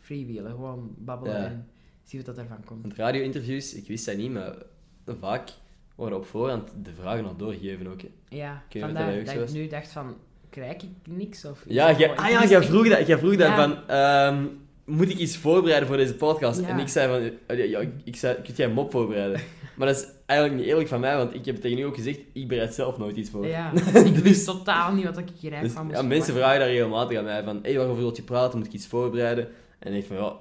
freewheelen. 0.00 0.50
Gewoon 0.50 0.94
babbelen 0.98 1.40
Ja. 1.40 1.46
en 1.46 1.68
wat 2.16 2.26
dat 2.26 2.38
ervan 2.38 2.64
komt. 2.64 2.82
Want 2.82 2.94
radio-interviews, 2.96 3.74
ik 3.74 3.86
wist 3.88 4.06
dat 4.06 4.16
niet, 4.16 4.32
maar 4.32 4.54
vaak 5.20 5.48
worden 5.94 6.18
op 6.18 6.26
voorhand 6.26 6.70
de 6.82 6.90
vragen 7.00 7.24
al 7.24 7.36
doorgegeven 7.36 7.86
ook. 7.86 8.00
Hè. 8.02 8.08
Ja, 8.28 8.62
weet 8.72 8.82
vandaar 8.82 9.24
dat 9.24 9.34
ik 9.48 9.52
nu 9.52 9.66
dacht 9.68 9.92
van, 9.92 10.16
krijg 10.50 10.72
ik 10.74 10.84
niks? 11.04 11.44
Of 11.44 11.64
Ja, 11.68 11.92
jij, 11.98 12.16
ah 12.16 12.30
ja, 12.30 12.44
jij 12.46 12.62
vroeg 12.62 12.88
dat, 12.88 13.06
jij 13.06 13.18
vroeg 13.18 13.36
dat 13.36 13.54
van... 13.54 13.86
ehm, 13.88 14.44
moet 14.84 15.10
ik 15.10 15.16
iets 15.18 15.36
voorbereiden 15.36 15.88
voor 15.88 15.96
deze 15.96 16.14
podcast? 16.14 16.60
Ja. 16.60 16.68
En 16.68 16.78
ik 16.78 16.88
zei 16.88 17.08
van... 17.08 17.38
eh, 17.56 17.70
Ja, 17.70 17.80
ik, 18.04 18.16
zei, 18.16 18.34
kun 18.42 18.54
jij 18.54 18.66
een 18.66 18.72
mop 18.72 18.90
voorbereiden? 18.90 19.40
maar 19.76 19.86
dat 19.86 19.96
is 19.96 20.06
eigenlijk 20.26 20.60
niet 20.60 20.70
eerlijk 20.70 20.88
van 20.88 21.00
mij, 21.00 21.16
want 21.16 21.34
ik 21.34 21.44
heb 21.44 21.56
tegen 21.56 21.78
u 21.78 21.82
ook 21.82 21.94
gezegd, 21.94 22.18
ik 22.32 22.48
bereid 22.48 22.74
zelf 22.74 22.98
nooit 22.98 23.16
iets 23.16 23.30
voor. 23.30 23.46
Ja, 23.46 23.72
ik 24.04 24.16
wist 24.16 24.46
totaal 24.46 24.92
niet 24.92 25.04
wat 25.04 25.18
ik 25.18 25.28
hier 25.28 25.34
Dus, 25.34 25.42
eigenlijk 25.50 25.72
van 25.72 25.86
moest 25.86 25.96
ja, 25.96 26.02
mensen 26.02 26.34
vragen 26.34 26.58
daar 26.58 26.68
regelmatig 26.68 27.18
aan 27.18 27.24
mij 27.24 27.42
van, 27.44 27.58
hey, 27.62 27.76
waarover 27.76 28.02
wil 28.02 28.12
je 28.16 28.22
praten? 28.22 28.58
Moet 28.58 28.66
ik 28.66 28.72
iets 28.72 28.86
voorbereiden? 28.86 29.48
En 29.78 29.92
ik 29.92 30.04
van, 30.04 30.16
ja, 30.16 30.36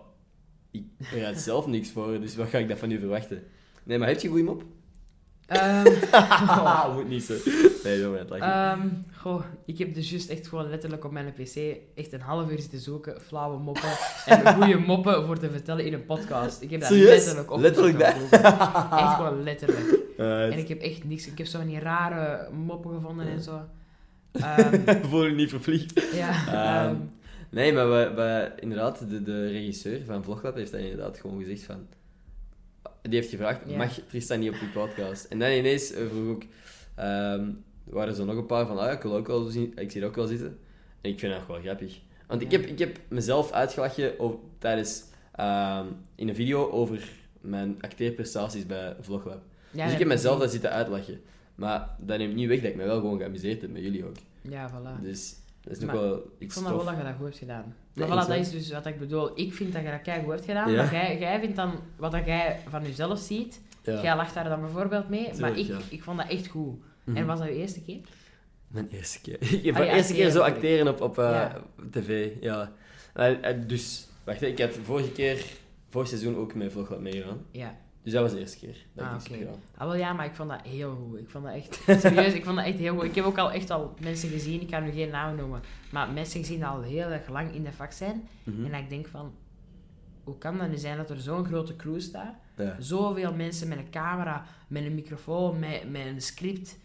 ik 0.72 0.84
bereid 1.12 1.40
zelf 1.40 1.68
niks 1.68 1.90
voor, 1.92 2.20
dus 2.22 2.36
wat 2.36 2.48
ga 2.50 2.58
ik 2.58 2.68
dat 2.68 2.78
van 2.80 2.92
u 2.92 3.00
verwachten? 3.00 3.44
Nee, 3.84 3.98
maar 3.98 4.08
heb 4.08 4.20
je 4.20 4.28
een 4.28 4.34
goede 4.34 4.50
mop? 4.50 4.64
Ehm, 5.48 5.88
Ah, 6.12 6.94
moet 6.96 7.10
niet 7.10 7.24
zo. 7.24 7.34
Nee, 7.84 8.08
maar, 8.08 8.20
het 8.20 8.30
lijkt 8.30 8.46
niet. 8.46 8.54
ehm, 8.54 8.88
goh, 9.18 9.44
ik 9.66 9.78
heb 9.78 9.94
dus 9.94 10.10
juist 10.10 10.30
echt 10.30 10.48
gewoon 10.48 10.70
letterlijk 10.70 11.06
op 11.06 11.12
mijn 11.12 11.34
pc 11.34 11.56
echt 11.96 12.14
een 12.14 12.22
half 12.22 12.52
uur 12.52 12.60
zitten 12.60 12.80
zoeken, 12.80 13.22
flauwe 13.22 13.58
moppen 13.60 13.90
en 14.26 14.48
goede 14.56 14.78
moppen 14.78 15.26
voor 15.26 15.38
te 15.40 15.50
vertellen 15.50 15.86
in 15.86 15.94
een 15.94 16.06
podcast. 16.06 16.62
Ik 16.62 16.70
heb 16.70 16.80
dat 16.80 16.90
Serieus? 16.90 17.10
letterlijk 17.10 17.52
op 17.52 17.60
Letterlijk 17.60 18.00
dat? 18.00 18.16
Echt 19.00 19.14
gewoon 19.16 19.44
letterlijk. 19.44 19.98
En 20.18 20.58
ik 20.58 20.68
heb 20.68 20.80
echt 20.82 21.04
niks. 21.04 21.28
Ik 21.28 21.38
heb 21.38 21.48
zo 21.48 21.58
van 21.58 21.68
die 21.68 21.80
rare 21.80 22.50
moppen 22.52 22.94
gevonden 22.94 23.28
en 23.28 23.42
zo. 23.42 23.60
Ehm, 24.32 25.06
Voel 25.06 25.26
je 25.26 25.36
niet 25.36 25.50
verplicht. 25.50 26.14
ja. 26.14 26.30
Ehm, 26.90 26.96
Nee, 27.50 27.74
maar 27.74 27.90
we, 27.90 28.12
we, 28.16 28.52
inderdaad, 28.62 29.10
de, 29.10 29.24
de 29.24 29.48
regisseur 29.50 30.02
van 30.06 30.24
Vloglab 30.24 30.56
heeft 30.56 30.72
dat 30.72 30.82
inderdaad 30.82 31.20
gewoon 31.20 31.40
gezegd 31.40 31.64
van... 31.64 31.88
Die 33.02 33.14
heeft 33.16 33.30
gevraagd, 33.30 33.62
Ja. 33.68 33.78
mag 33.78 34.00
Tristan 34.08 34.40
niet 34.40 34.50
op 34.52 34.60
die 34.60 34.70
podcast? 34.70 35.26
En 35.26 35.40
dan 35.40 35.50
ineens 35.50 35.92
eh, 35.92 36.06
vroeg 36.08 36.36
ik... 36.36 36.48
ehm 36.96 37.50
waren 37.84 38.16
er 38.18 38.26
nog 38.26 38.36
een 38.36 38.46
paar 38.46 38.66
van, 38.68 38.78
ah 38.78 38.92
ik 38.92 39.02
wil 39.02 39.16
ook 39.16 39.28
wel 39.28 39.44
zien, 39.46 39.72
ik 39.76 39.92
zie 39.92 40.02
er 40.02 40.08
ook 40.08 40.16
wel 40.16 40.28
zitten. 40.28 40.60
En 41.02 41.10
ik 41.12 41.20
vind 41.20 41.34
dat 41.34 41.48
wel 41.48 41.60
grappig. 41.60 42.00
Want 42.28 42.42
ik, 42.42 42.52
heb, 42.52 42.66
ik 42.66 42.80
heb 42.80 43.00
mezelf 43.08 43.52
uitgelachen 43.52 44.20
over, 44.20 44.40
tijdens... 44.58 45.04
ehm, 45.36 45.86
in 46.16 46.30
een 46.30 46.36
video 46.36 46.70
over 46.70 47.10
mijn 47.42 47.78
acteerprestaties 47.82 48.66
bij 48.66 48.96
Vloglab. 49.02 49.42
ja, 49.72 49.84
dus 49.84 49.94
ik 49.94 50.00
heb 50.00 50.08
mezelf 50.08 50.40
dat 50.40 50.52
zitten 50.52 50.72
uitlachen. 50.72 51.22
Maar 51.56 51.96
dat 52.00 52.18
neemt 52.18 52.36
niet 52.36 52.48
weg 52.48 52.62
dat 52.62 52.70
ik 52.70 52.76
me 52.76 52.84
wel 52.86 53.00
gewoon 53.00 53.18
geamuseerd 53.18 53.62
heb 53.62 53.72
met 53.72 53.82
jullie 53.82 54.06
ook. 54.06 54.16
Ja, 54.42 54.72
voilà. 54.72 55.02
Dus 55.02 55.36
dat 55.62 55.74
is 55.74 55.80
nog 55.80 55.92
Maar 55.92 56.02
wel 56.02 56.32
Ik 56.38 56.52
vond 56.52 56.66
dat 56.66 56.76
wel 56.76 56.86
dat 56.86 56.98
je 56.98 57.04
dat 57.04 57.14
goed 57.16 57.26
hebt 57.26 57.38
gedaan. 57.38 57.76
Nee, 57.94 58.08
Maar 58.08 58.26
voilà, 58.26 58.28
dat 58.28 58.38
is 58.38 58.52
dus 58.52 58.72
wat 58.72 58.86
ik 58.86 59.00
bedoel. 59.00 59.40
Ik 59.40 59.54
vind 59.54 59.74
dat 59.74 59.82
je 59.82 59.90
dat 59.92 60.02
kei 60.02 60.22
goed 60.24 60.32
hebt 60.32 60.46
gedaan, 60.46 60.72
Ja. 60.72 60.84
maar 60.84 60.94
jij, 60.94 61.20
jij 61.20 61.40
vindt 61.40 61.56
dan 61.56 61.74
wat 61.98 62.12
dat 62.12 62.26
jij 62.26 62.60
van 62.70 62.84
jezelf 62.84 63.20
ziet. 63.20 63.62
Ja. 63.84 64.02
Jij 64.02 64.16
lacht 64.16 64.34
daar 64.34 64.50
dan 64.50 64.62
bijvoorbeeld 64.62 65.10
mee, 65.10 65.30
maar 65.40 65.58
ik, 65.58 65.68
ja. 65.68 65.78
ik 65.90 66.04
vond 66.04 66.18
dat 66.18 66.28
echt 66.28 66.48
goed. 66.48 66.80
Mhm. 67.04 67.18
En 67.18 67.26
was 67.26 67.40
dat 67.40 67.48
je 67.48 67.54
eerste 67.54 67.82
keer? 67.82 68.00
Mijn 68.68 68.88
eerste 68.90 69.22
keer. 69.22 69.38
Ik 69.64 69.64
heb 69.64 69.76
Ah, 69.76 69.94
eerste 69.94 70.14
keer 70.14 70.30
zo 70.30 70.42
acteren 70.42 70.88
op, 70.88 71.02
op 71.02 71.18
eh, 71.18 71.54
tv, 71.92 72.30
ja. 72.42 72.72
Eh, 73.14 73.50
eh, 73.50 73.58
dus, 73.68 74.08
wacht, 74.24 74.42
ik 74.42 74.60
had 74.60 74.78
vorige 74.84 75.12
keer, 75.12 75.46
vorig 75.90 76.08
seizoen 76.08 76.36
ook 76.36 76.54
met 76.56 76.72
Vloglab 76.72 77.00
meegedaan. 77.00 77.46
Ja. 77.52 77.78
Dus 78.04 78.14
dat 78.14 78.22
was 78.22 78.32
de 78.32 78.40
eerste 78.40 78.58
keer 78.58 78.86
dat 78.94 79.06
Ah, 79.06 79.16
ik 79.24 79.38
gedaan. 79.38 79.56
Ah, 79.78 79.88
wel 79.88 79.96
ja, 79.96 80.14
maar 80.14 80.26
ik 80.26 80.34
vond 80.36 80.50
dat 80.50 80.62
heel 80.62 80.96
goed. 80.96 81.20
Ik 81.20 81.30
vond 81.30 81.46
dat 81.46 81.54
echt, 81.54 81.82
serieus, 82.02 82.34
ik 82.34 82.44
vond 82.44 82.56
dat 82.56 82.66
echt 82.66 82.78
heel 82.78 82.96
goed. 82.96 83.04
Ik 83.04 83.16
heb 83.16 83.26
ook 83.26 83.38
al 83.38 83.52
echt 83.52 83.70
al 83.70 83.94
mensen 84.02 84.30
gezien, 84.30 84.62
ik 84.62 84.70
kan 84.70 84.84
nu 84.84 84.92
geen 84.92 85.10
naam 85.10 85.36
noemen, 85.36 85.62
maar 85.92 86.10
mensen 86.12 86.40
gezien 86.40 86.56
die 86.58 86.66
al 86.66 86.82
heel 86.82 87.08
erg 87.10 87.30
lang 87.30 87.54
in 87.54 87.64
de 87.64 87.72
vak 87.72 87.92
zijn. 87.92 88.28
Mhm. 88.44 88.66
En 88.66 88.72
dat 88.72 88.80
ik 88.80 88.90
denk 88.90 89.08
van, 89.08 89.34
hoe 90.24 90.38
kan 90.38 90.58
dat 90.58 90.70
nu 90.70 90.78
zijn 90.78 90.98
dat 90.98 91.10
er 91.10 91.20
zo'n 91.20 91.46
grote 91.46 91.76
crew 91.76 92.00
staat? 92.00 92.36
Ja. 92.58 92.76
Zoveel 92.80 93.34
mensen 93.34 93.68
met 93.68 93.78
een 93.78 93.90
camera, 93.90 94.46
met 94.68 94.86
een 94.86 94.96
microfoon, 94.96 95.60
met, 95.60 95.90
met 95.92 96.06
een 96.06 96.22
script. 96.22 96.78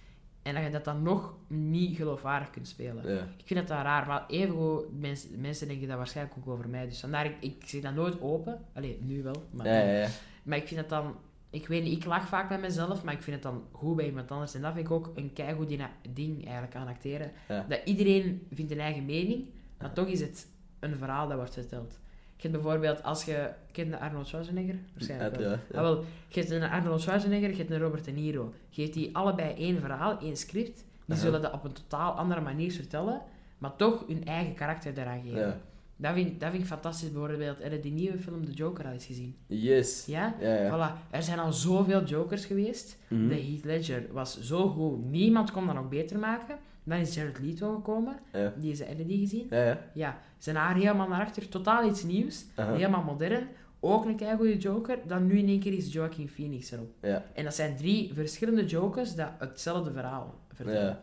En 0.42 0.55
dat 0.55 0.62
je 0.62 0.70
dat 0.70 0.85
dan 0.85 1.03
nog 1.03 1.35
niet 1.46 1.96
geloofwaardig 1.96 2.50
kunt 2.50 2.68
spelen. 2.68 3.14
Ja. 3.14 3.20
Ik 3.38 3.46
vind 3.46 3.59
dat 3.61 3.68
dan 3.68 3.83
raar, 3.83 4.07
maar 4.07 4.24
evengoed, 4.29 5.00
mensen, 5.00 5.40
mensen 5.40 5.68
denken 5.68 5.88
dat 5.88 5.96
waarschijnlijk 5.96 6.37
ook 6.38 6.48
over 6.48 6.68
mij. 6.68 6.87
Dus 6.87 7.00
vandaar, 7.00 7.24
ik, 7.27 7.37
ik 7.40 7.62
zeg 7.66 7.83
dat 7.83 7.94
nooit 7.94 8.20
open. 8.20 8.61
Allee, 8.74 8.98
nu 9.03 9.22
wel. 9.22 9.44
Maar, 9.50 9.66
Ja, 9.66 9.79
ja, 9.79 9.98
ja. 9.98 10.09
Maar 10.44 10.59
ik 10.59 10.66
vind 10.66 10.80
dat 10.80 10.88
dan... 10.88 11.16
Ik 11.50 11.66
weet 11.66 11.83
niet, 11.83 11.96
ik 11.96 12.04
lach 12.04 12.28
vaak 12.28 12.48
bij 12.48 12.59
mezelf, 12.59 13.04
maar 13.04 13.14
ik 13.14 13.22
vind 13.22 13.35
het 13.35 13.44
dan 13.44 13.64
goed 13.72 13.96
bij 13.96 14.07
iemand 14.07 14.30
anders. 14.30 14.54
En 14.54 14.62
dat 14.62 14.72
vind 14.72 14.87
ik 14.87 14.92
ook 14.92 15.12
een 15.14 15.33
keigoed 15.33 15.78
ding, 16.11 16.44
eigenlijk 16.44 16.74
aan 16.74 16.88
acteren. 16.88 17.33
Ja. 17.48 17.66
Dat 17.68 17.80
iedereen 17.85 18.46
vindt 18.52 18.72
een 18.72 18.80
eigen 18.80 19.04
mening, 19.04 19.48
maar 19.78 19.92
toch 19.92 20.07
is 20.07 20.20
het 20.20 20.48
een 20.80 20.96
verhaal 20.96 21.28
dat 21.28 21.37
wordt 21.37 21.54
verteld. 21.54 21.98
Je 22.37 22.48
hebt 22.48 22.62
bijvoorbeeld, 22.62 23.02
als 23.02 23.24
je... 23.24 23.50
Kent 23.72 23.90
de 23.90 23.98
Arnold 23.98 24.26
Schwarzenegger? 24.26 24.78
Waarschijnlijk 24.92 25.37
wel. 25.37 25.48
Uiteraard, 25.48 25.72
ja. 25.72 25.78
Ah, 25.78 25.85
wel, 25.85 26.04
je 26.28 26.40
hebt 26.40 26.50
een 26.50 26.62
Arnold 26.62 27.00
Schwarzenegger, 27.00 27.50
je 27.50 27.57
hebt 27.57 27.70
een 27.70 27.78
Robert 27.78 28.04
De 28.04 28.11
Niro. 28.11 28.54
Geeft 28.70 28.92
die 28.92 29.16
allebei 29.16 29.54
één 29.54 29.80
verhaal, 29.80 30.18
één 30.18 30.37
script. 30.37 30.85
Die 31.04 31.16
zullen 31.16 31.42
dat 31.42 31.52
op 31.52 31.64
een 31.64 31.72
totaal 31.72 32.12
andere 32.12 32.40
manier 32.40 32.72
vertellen, 32.72 33.22
maar 33.59 33.76
toch 33.76 34.07
hun 34.07 34.24
eigen 34.24 34.54
karakter 34.54 34.94
daaraan 34.94 35.22
geven. 35.22 35.61
Dat, 35.96 36.14
vind, 36.14 36.40
dat 36.40 36.50
vind 36.50 36.62
ik 36.62 36.68
fantastisch. 36.68 37.12
Bijvoorbeeld, 37.12 37.62
heb 37.62 37.72
je 37.72 37.80
die 37.80 37.92
nieuwe 37.92 38.18
film 38.18 38.44
The 38.44 38.52
Joker 38.52 38.85
al 38.85 38.92
eens 38.92 39.07
gezien? 39.07 39.37
Yes. 39.46 40.04
Ja? 40.07 40.35
Ja, 40.40 40.54
ja. 40.54 40.70
Voilà. 40.70 41.11
Er 41.11 41.22
zijn 41.22 41.38
al 41.38 41.52
zoveel 41.52 42.04
Jokers 42.04 42.44
geweest. 42.44 42.98
Mhm. 43.09 43.28
De 43.28 43.35
Heath 43.35 43.64
Ledger 43.64 44.07
was 44.12 44.40
zo 44.40 44.68
goed. 44.68 45.04
Niemand 45.04 45.50
kon 45.50 45.66
dat 45.66 45.74
nog 45.74 45.88
beter 45.88 46.18
maken. 46.18 46.59
Dan 46.85 46.98
is 46.98 47.14
Jared 47.14 47.38
Leto 47.38 47.74
gekomen. 47.74 48.16
Ja. 48.33 48.52
Die 48.57 48.72
is, 48.72 48.78
je 48.78 49.07
die 49.07 49.18
gezien? 49.18 49.46
Ja, 49.50 49.64
ja. 49.64 49.78
Ja. 49.94 50.18
Zijn 50.38 50.57
haar 50.57 50.74
helemaal 50.74 51.09
naar 51.09 51.20
achter. 51.20 51.48
Totaal 51.48 51.88
iets 51.88 52.02
nieuws. 52.02 52.44
Helemaal 52.54 53.02
modern. 53.02 53.48
Ook 53.80 54.04
een 54.04 54.16
keigoede 54.16 54.59
Joker. 54.59 54.98
Dan 55.07 55.26
nu 55.26 55.38
in 55.38 55.48
één 55.48 55.61
keer 55.61 55.72
is 55.72 55.92
Joaquin 55.92 56.28
Phoenix 56.28 56.70
erop. 56.70 56.90
Ja. 57.02 57.24
En 57.35 57.44
dat 57.44 57.54
zijn 57.54 57.76
drie 57.76 58.14
verschillende 58.14 58.64
Jokers 58.64 59.14
dat 59.14 59.28
hetzelfde 59.38 59.92
verhaal 59.92 60.35
vertellen. 60.52 60.98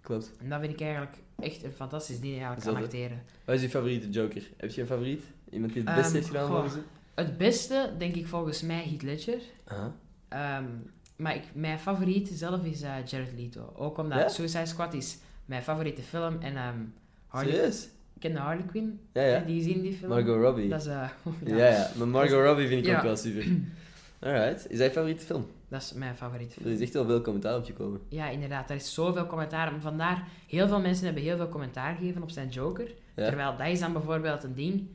Ja. 0.00 0.06
Klopt. 0.06 0.32
En 0.42 0.48
dat 0.48 0.60
vind 0.60 0.72
ik 0.72 0.80
eigenlijk 0.80 1.16
echt 1.38 1.64
een 1.64 1.72
fantastisch 1.72 2.20
ding 2.20 2.32
eigenlijk 2.32 2.60
Is 2.66 2.66
het? 2.74 2.84
acteren. 2.84 3.22
Wat 3.44 3.54
is 3.54 3.62
je 3.62 3.68
favoriete 3.70 4.10
Joker? 4.10 4.42
Heb 4.56 4.70
je 4.70 4.80
een 4.80 4.86
favoriet? 4.86 5.22
Iemand 5.50 5.72
die 5.72 5.82
het 5.82 5.94
beste 5.94 6.06
Ehm, 6.06 6.14
heeft 6.14 6.26
gedaan 6.26 6.48
volgens 6.48 6.74
je? 6.74 6.80
Het 7.14 7.38
beste, 7.38 7.92
denk 7.98 8.14
ik 8.14 8.26
volgens 8.26 8.62
mij, 8.62 8.82
Heath 8.88 9.02
Ledger. 9.02 9.40
Ehm, 10.28 10.64
maar 11.16 11.34
ik, 11.34 11.42
mijn 11.52 11.78
favoriet 11.78 12.30
zelf 12.32 12.64
is 12.64 12.82
eh, 12.82 12.94
Jared 13.06 13.32
Leto. 13.36 13.72
Ook 13.76 13.98
omdat 13.98 14.18
Ja? 14.18 14.28
Suicide 14.28 14.66
Squad 14.66 14.94
is 14.94 15.18
mijn 15.44 15.62
favoriete 15.62 16.02
film. 16.02 16.38
En 16.40 16.56
ehm, 16.56 16.76
Harley, 17.26 17.52
Serieus? 17.54 17.84
ik 17.84 18.20
ken 18.20 18.32
de 18.32 18.38
Harley 18.38 18.64
Quinn, 18.66 19.00
Ja, 19.12 19.22
ja. 19.22 19.38
die 19.40 19.56
gezien 19.62 19.80
die 19.82 19.92
film. 19.92 20.10
Margot 20.10 20.42
Robbie. 20.42 20.68
Dat 20.68 20.80
is, 20.80 20.86
eh, 20.86 21.08
ja. 21.46 21.56
ja, 21.56 21.90
maar 21.96 22.08
Margot 22.08 22.44
Robbie 22.44 22.66
vind 22.68 22.80
ik 22.80 22.86
Ja. 22.90 22.96
ook 22.96 23.02
wel 23.02 23.16
super. 23.16 23.46
Alright. 24.20 24.70
Is 24.70 24.78
dat 24.78 24.86
je 24.86 24.92
favoriete 24.92 25.24
film? 25.24 25.46
dat 25.68 25.80
is 25.82 25.92
mijn 25.92 26.16
favoriete 26.16 26.54
Er 26.54 26.60
film. 26.60 26.74
is 26.74 26.80
echt 26.80 26.92
wel 26.92 27.04
veel 27.06 27.20
commentaar 27.20 27.56
op 27.56 27.64
gekomen. 27.64 28.00
Ja, 28.08 28.28
inderdaad. 28.28 28.70
Er 28.70 28.76
is 28.76 28.94
zoveel 28.94 29.26
commentaar. 29.26 29.72
En 29.72 29.80
vandaar, 29.80 30.28
heel 30.48 30.68
veel 30.68 30.80
mensen 30.80 31.04
hebben 31.04 31.22
heel 31.22 31.36
veel 31.36 31.48
commentaar 31.48 31.94
gegeven 31.94 32.22
op 32.22 32.30
zijn 32.30 32.48
Joker. 32.48 32.94
Ja. 33.16 33.26
Terwijl 33.26 33.56
dat 33.56 33.66
is 33.66 33.80
dan 33.80 33.92
bijvoorbeeld 33.92 34.42
een 34.44 34.54
ding. 34.54 34.88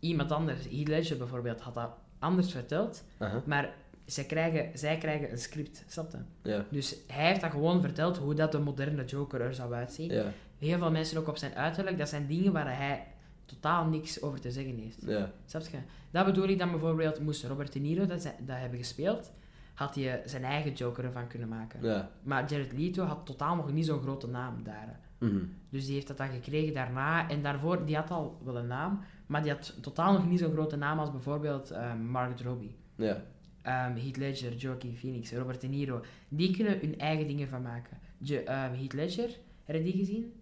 Iemand 0.00 0.32
anders, 0.32 0.64
Heath 0.70 0.88
Ledger 0.88 1.16
bijvoorbeeld, 1.16 1.60
had 1.60 1.74
dat 1.74 1.90
anders 2.18 2.52
verteld. 2.52 3.04
Maar 3.44 3.70
zij 4.04 4.24
krijgen, 4.24 4.78
zij 4.78 4.98
krijgen 4.98 5.30
een 5.30 5.38
script, 5.38 5.84
snap 5.86 6.10
je? 6.12 6.50
Ja. 6.50 6.64
Dus 6.70 6.96
hij 7.06 7.26
heeft 7.26 7.40
dat 7.40 7.50
gewoon 7.50 7.80
verteld 7.80 8.16
hoe 8.16 8.34
dat 8.34 8.52
de 8.52 8.58
moderne 8.58 9.04
Joker 9.04 9.40
er 9.40 9.54
zou 9.54 9.72
uitzien. 9.74 10.10
Ja. 10.10 10.24
Heel 10.58 10.78
veel 10.78 10.90
mensen 10.90 11.18
ook 11.18 11.28
op 11.28 11.36
zijn 11.36 11.54
uiterlijk. 11.54 11.98
Dat 11.98 12.08
zijn 12.08 12.26
dingen 12.26 12.52
waar 12.52 12.76
hij 12.76 13.06
totaal 13.54 13.86
niks 13.86 14.22
over 14.22 14.40
te 14.40 14.50
zeggen 14.50 14.76
heeft. 14.76 15.02
Ja. 15.06 15.32
Snap 15.46 15.62
je? 15.62 15.78
Dat 16.10 16.24
bedoel 16.24 16.48
ik 16.48 16.58
dan 16.58 16.70
bijvoorbeeld, 16.70 17.20
moest 17.20 17.44
Robert 17.44 17.72
De 17.72 17.78
Niro 17.78 18.06
dat, 18.06 18.22
dat 18.22 18.56
hebben 18.56 18.78
gespeeld, 18.78 19.32
had 19.74 19.94
hij 19.94 20.22
zijn 20.24 20.44
eigen 20.44 20.72
Joker 20.72 21.04
ervan 21.04 21.26
kunnen 21.26 21.48
maken. 21.48 21.82
Ja. 21.82 22.10
Maar 22.22 22.50
Jared 22.50 22.72
Leto 22.72 23.04
had 23.04 23.26
totaal 23.26 23.56
nog 23.56 23.72
niet 23.72 23.86
zo'n 23.86 24.00
grote 24.00 24.28
naam 24.28 24.62
daar. 24.62 25.00
Mhm. 25.18 25.44
Dus 25.68 25.84
die 25.84 25.94
heeft 25.94 26.06
dat 26.06 26.16
dan 26.16 26.28
gekregen 26.28 26.74
daarna. 26.74 27.28
En 27.28 27.42
daarvoor, 27.42 27.84
die 27.84 27.96
had 27.96 28.10
al 28.10 28.40
wel 28.44 28.56
een 28.56 28.66
naam, 28.66 29.00
maar 29.26 29.42
die 29.42 29.52
had 29.52 29.76
totaal 29.80 30.12
nog 30.12 30.28
niet 30.28 30.38
zo'n 30.38 30.52
grote 30.52 30.76
naam 30.76 30.98
als 30.98 31.10
bijvoorbeeld 31.10 31.70
eh, 31.70 31.94
Margot 31.94 32.40
Robbie. 32.40 32.76
Ja. 32.94 33.22
Ehm 33.62 33.96
Heath 33.96 34.16
Ledger, 34.16 34.54
Joaquin 34.54 34.96
Phoenix, 34.96 35.32
Robert 35.32 35.60
De 35.60 35.66
Niro. 35.66 36.04
Die 36.28 36.56
kunnen 36.56 36.78
hun 36.80 36.98
eigen 36.98 37.26
dingen 37.26 37.48
van 37.48 37.62
maken. 37.62 37.98
Jo 38.18 38.36
ehm, 38.36 38.72
Heath 38.72 38.92
Ledger, 38.92 39.30
heb 39.64 39.76
je 39.76 39.82
die 39.82 39.96
gezien? 39.96 40.32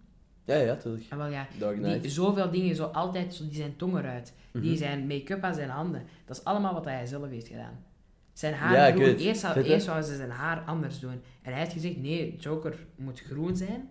Ja, 0.49 0.55
ja, 0.55 0.75
tuurlijk. 0.75 1.05
Ah, 1.09 1.17
wel 1.17 1.27
ja, 1.27 1.47
die, 1.99 2.09
zoveel 2.09 2.49
dingen, 2.51 2.75
zo 2.75 2.83
altijd 2.85 3.33
zo, 3.33 3.43
die 3.45 3.55
zijn 3.55 3.75
tong 3.75 3.97
eruit. 3.97 4.33
Die 4.51 4.61
Mhm. 4.69 4.75
zijn 4.77 5.07
make-up 5.07 5.43
aan 5.43 5.53
zijn 5.53 5.69
handen. 5.69 6.03
Dat 6.25 6.37
is 6.37 6.43
allemaal 6.43 6.73
wat 6.73 6.85
hij 6.85 7.05
zelf 7.05 7.29
heeft 7.29 7.47
gedaan. 7.47 7.83
Zijn 8.33 8.53
haar 8.53 8.73
Ja, 8.73 8.91
groen. 8.95 9.15
Eerst, 9.15 9.41
zou, 9.41 9.61
eerst 9.61 9.85
zouden 9.85 10.07
ze 10.09 10.15
zijn 10.15 10.29
haar 10.29 10.63
anders 10.65 10.99
doen. 10.99 11.11
En 11.41 11.51
hij 11.51 11.59
heeft 11.59 11.73
gezegd, 11.73 11.97
nee, 11.97 12.35
Joker 12.37 12.75
moet 12.95 13.19
groen 13.19 13.55
zijn. 13.57 13.89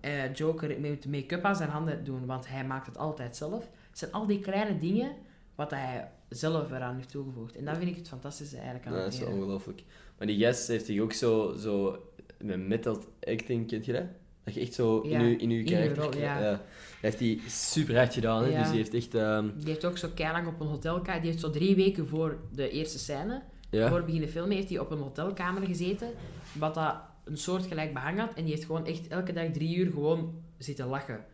Eh, 0.00 0.34
Joker 0.34 0.80
moet 0.80 1.06
make-up 1.06 1.44
aan 1.44 1.56
zijn 1.56 1.68
handen 1.68 2.04
doen, 2.04 2.26
want 2.26 2.48
hij 2.48 2.64
maakt 2.64 2.86
het 2.86 2.98
altijd 2.98 3.36
zelf. 3.36 3.68
Het 3.90 3.98
zijn 3.98 4.12
al 4.12 4.26
die 4.26 4.38
kleine 4.40 4.78
dingen 4.78 5.12
wat 5.54 5.70
hij 5.70 6.08
zelf 6.28 6.70
eraan 6.70 6.96
heeft 6.96 7.10
toegevoegd. 7.10 7.56
En 7.56 7.64
dat 7.64 7.76
vind 7.76 7.88
ik 7.90 7.96
het 7.96 8.08
fantastische 8.08 8.56
eigenlijk 8.56 8.86
aan 8.86 8.92
Ja, 8.92 8.98
dat 9.02 9.12
is 9.12 9.22
ongelooflijk. 9.22 9.82
Maar 10.18 10.26
die 10.26 10.44
gast 10.44 10.68
heeft 10.68 10.86
zich 10.86 11.00
ook 11.00 11.12
zo, 11.12 11.54
zo 11.58 12.02
met 12.38 12.60
method 12.66 13.06
acting, 13.20 13.66
kent 13.68 13.84
je 13.84 13.92
dat? 13.92 14.04
Dat 14.44 14.54
je 14.54 14.60
echt 14.60 14.74
zo 14.74 15.02
Ja, 15.06 15.18
in 15.18 15.28
je, 15.28 15.36
in 15.36 15.50
je 15.50 15.62
karakter... 15.64 16.20
ja. 16.20 16.50
Dat 16.50 16.60
heeft 17.00 17.18
hij 17.18 17.40
super 17.50 17.96
hard 17.96 18.14
gedaan, 18.14 18.44
hè? 18.44 18.58
Dus 18.58 18.68
die 18.68 18.76
heeft 18.76 18.94
echt... 18.94 19.14
ehm, 19.14 19.48
Die 19.56 19.68
heeft 19.68 19.84
ook 19.84 19.98
zo 19.98 20.08
keilang 20.14 20.46
op 20.46 20.60
een 20.60 20.66
hotelkamer... 20.66 21.20
Die 21.20 21.30
heeft 21.30 21.42
zo 21.42 21.50
drie 21.50 21.74
weken 21.76 22.06
voor 22.08 22.38
de 22.52 22.70
eerste 22.70 22.98
scène, 22.98 23.42
voor 23.88 23.96
het 23.96 24.04
beginnen 24.06 24.28
filmen, 24.30 24.56
heeft 24.56 24.68
hij 24.68 24.78
op 24.78 24.90
een 24.90 24.98
hotelkamer 24.98 25.62
gezeten, 25.66 26.08
wat 26.52 26.74
dat 26.74 26.96
een 27.24 27.36
soort 27.36 27.66
gelijk 27.66 27.92
behang 27.92 28.18
had. 28.18 28.34
En 28.34 28.44
die 28.44 28.52
heeft 28.52 28.66
gewoon 28.66 28.86
echt 28.86 29.08
elke 29.08 29.32
dag 29.32 29.50
drie 29.50 29.76
uur 29.76 29.90
gewoon 29.90 30.34
zitten 30.58 30.86
lachen 30.86 31.24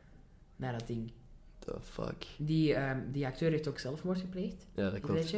naar 0.57 0.73
dat 0.73 0.87
ding. 0.87 1.13
The 1.59 1.75
fuck. 1.83 2.27
Die, 2.39 2.75
ehm, 2.75 2.99
die 3.13 3.27
acteur 3.27 3.51
heeft 3.51 3.69
ook 3.69 3.79
zelfmoord 3.79 4.19
gepleegd. 4.21 4.67
Ja, 4.75 4.91
dat 4.91 5.01
klopt. 5.01 5.35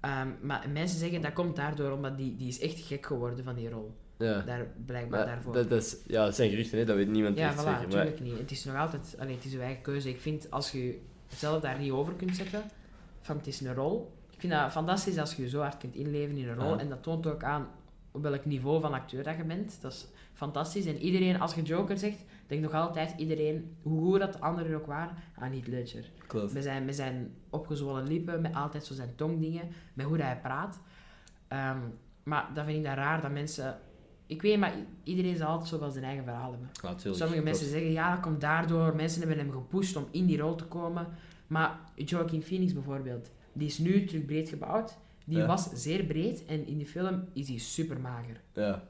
Ehm, 0.00 0.28
maar 0.40 0.68
mensen 0.72 0.98
zeggen 0.98 1.22
dat 1.22 1.32
komt 1.32 1.56
daardoor, 1.56 1.90
omdat 1.92 2.16
die, 2.16 2.36
die 2.36 2.48
is 2.48 2.60
echt 2.60 2.80
gek 2.80 3.06
geworden 3.06 3.44
van 3.44 3.54
die 3.54 3.70
rol. 3.70 3.94
Ja. 4.18 4.40
Daar, 4.40 4.66
blijkbaar 4.86 5.26
daarvoor. 5.26 5.52
dat, 5.52 5.70
dat, 5.70 5.82
is, 5.82 5.96
ja, 6.06 6.24
dat 6.24 6.34
zijn 6.34 6.50
geruchten, 6.50 6.78
hè? 6.78 6.84
dat 6.84 6.96
weet 6.96 7.08
niemand 7.08 7.36
ja, 7.36 7.52
voilà, 7.52 7.56
zeker. 7.56 7.72
Maar, 7.72 7.82
natuurlijk 7.82 8.20
niet. 8.20 8.38
Het 8.38 8.50
is 8.50 8.64
nog 8.64 8.76
altijd, 8.76 9.16
allee, 9.18 9.34
het 9.34 9.44
is 9.44 9.54
uw 9.54 9.60
eigen 9.60 9.82
keuze. 9.82 10.08
Ik 10.08 10.20
vind 10.20 10.50
als 10.50 10.70
je 10.70 10.98
zelf 11.28 11.60
daar 11.60 11.78
niet 11.78 11.90
over 11.90 12.14
kunt 12.14 12.36
zetten, 12.36 12.62
van 13.20 13.36
het 13.36 13.46
is 13.46 13.60
een 13.60 13.74
rol. 13.74 14.12
Ik 14.30 14.40
vind 14.40 14.52
dat 14.52 14.72
fantastisch 14.72 15.18
als 15.18 15.34
je 15.34 15.42
je 15.42 15.48
zo 15.48 15.60
hard 15.60 15.76
kunt 15.76 15.94
inleven 15.94 16.36
in 16.36 16.48
een 16.48 16.54
rol. 16.54 16.72
Ja. 16.72 16.78
En 16.78 16.88
dat 16.88 17.02
toont 17.02 17.26
ook 17.26 17.42
aan 17.42 17.68
op 18.12 18.22
welk 18.22 18.44
niveau 18.44 18.80
van 18.80 18.92
acteur 18.92 19.22
dat 19.22 19.36
je 19.36 19.44
bent. 19.44 19.78
Dat 19.80 19.92
is 19.92 20.06
fantastisch. 20.32 20.86
En 20.86 20.96
iedereen, 20.96 21.40
als 21.40 21.54
je 21.54 21.62
Joker 21.62 21.98
zegt, 21.98 22.24
denkt 22.46 22.64
nog 22.64 22.74
altijd 22.74 23.14
iedereen, 23.16 23.76
hoe 23.82 24.04
goed 24.04 24.20
dat 24.20 24.32
de 24.32 24.40
anderen 24.40 24.74
ook 24.76 24.86
waren, 24.86 25.14
aan 25.34 25.50
Heath 25.50 25.66
Ledger. 25.66 26.10
klopt. 26.26 26.52
Met 26.52 26.62
zijn, 26.62 26.84
met 26.84 26.94
zijn 26.94 27.34
opgezwollen 27.50 28.06
lippen, 28.06 28.40
met 28.40 28.54
altijd 28.54 28.84
zo 28.84 28.94
zijn 28.94 29.14
tongdingen, 29.14 29.68
met 29.94 30.06
hoe 30.06 30.16
dat 30.16 30.26
hij 30.26 30.40
praat. 30.40 30.80
Ehm, 31.48 31.78
maar 32.22 32.50
dat 32.54 32.64
vind 32.64 32.76
ik 32.76 32.84
dan 32.84 32.94
raar, 32.94 33.20
dat 33.20 33.30
mensen... 33.30 33.78
Ik 34.32 34.42
weet, 34.42 34.58
maar 34.58 34.74
iedereen 35.04 35.36
zal 35.36 35.46
altijd 35.48 35.68
zo 35.68 35.78
wel 35.78 35.90
zijn 35.90 36.04
eigen 36.04 36.24
verhaal 36.24 36.50
hebben. 36.50 36.94
Sommige 37.14 37.42
mensen 37.42 37.68
zeggen, 37.68 37.92
ja, 37.92 38.10
dat 38.14 38.20
komt 38.20 38.40
daardoor. 38.40 38.96
Mensen 38.96 39.20
hebben 39.20 39.38
hem 39.38 39.50
gepusht 39.50 39.96
om 39.96 40.06
in 40.10 40.26
die 40.26 40.38
rol 40.38 40.54
te 40.54 40.64
komen. 40.64 41.06
Maar 41.46 41.78
Joaquin 41.94 42.42
Phoenix 42.42 42.72
bijvoorbeeld, 42.72 43.30
die 43.52 43.66
is 43.66 43.78
nu 43.78 44.04
terug 44.04 44.24
breed 44.24 44.48
gebouwd. 44.48 44.98
Die 45.24 45.38
Ja. 45.38 45.46
was 45.46 45.68
zeer 45.72 46.04
breed 46.04 46.44
en 46.46 46.66
in 46.66 46.76
die 46.78 46.86
film 46.86 47.24
is 47.32 47.48
hij 47.48 47.58
super 47.58 48.00
mager. 48.00 48.40
Ja. 48.54 48.82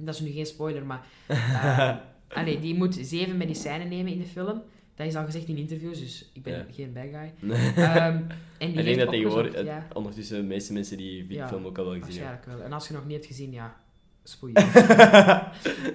Dat 0.00 0.14
is 0.14 0.20
nu 0.20 0.30
geen 0.30 0.46
spoiler, 0.46 0.86
maar... 0.86 1.06
eh, 1.26 1.96
allee, 2.38 2.58
die 2.60 2.74
moet 2.74 2.98
zeven 3.00 3.36
medicijnen 3.36 3.88
nemen 3.88 4.12
in 4.12 4.18
de 4.18 4.24
film. 4.26 4.62
Dat 4.94 5.06
is 5.06 5.14
al 5.16 5.24
gezegd 5.24 5.48
in 5.48 5.56
interviews, 5.56 5.98
dus 6.00 6.30
ik 6.32 6.42
ben 6.42 6.52
Ja. 6.58 6.64
geen 6.70 6.92
bad 6.92 7.04
guy. 7.10 7.32
Ehm, 7.76 8.22
en 8.58 8.70
die 8.70 8.78
ik 8.78 8.84
denk 8.84 8.98
dat 8.98 9.08
tegenwoordig, 9.08 9.52
eh, 9.52 9.64
ja, 9.64 9.86
ondertussen 9.92 10.36
de 10.36 10.42
meeste 10.46 10.72
mensen 10.72 10.96
die 10.96 11.26
film 11.46 11.64
ook 11.66 11.78
al 11.78 11.84
wel 11.84 11.92
gezien 11.94 12.04
hebben. 12.04 12.22
waarschijnlijk 12.22 12.44
wel. 12.46 12.62
En 12.62 12.72
als 12.72 12.88
je 12.88 12.94
nog 12.94 13.04
niet 13.04 13.12
hebt 13.14 13.26
gezien, 13.26 13.52
ja, 13.52 13.76
spoeien. 14.24 14.54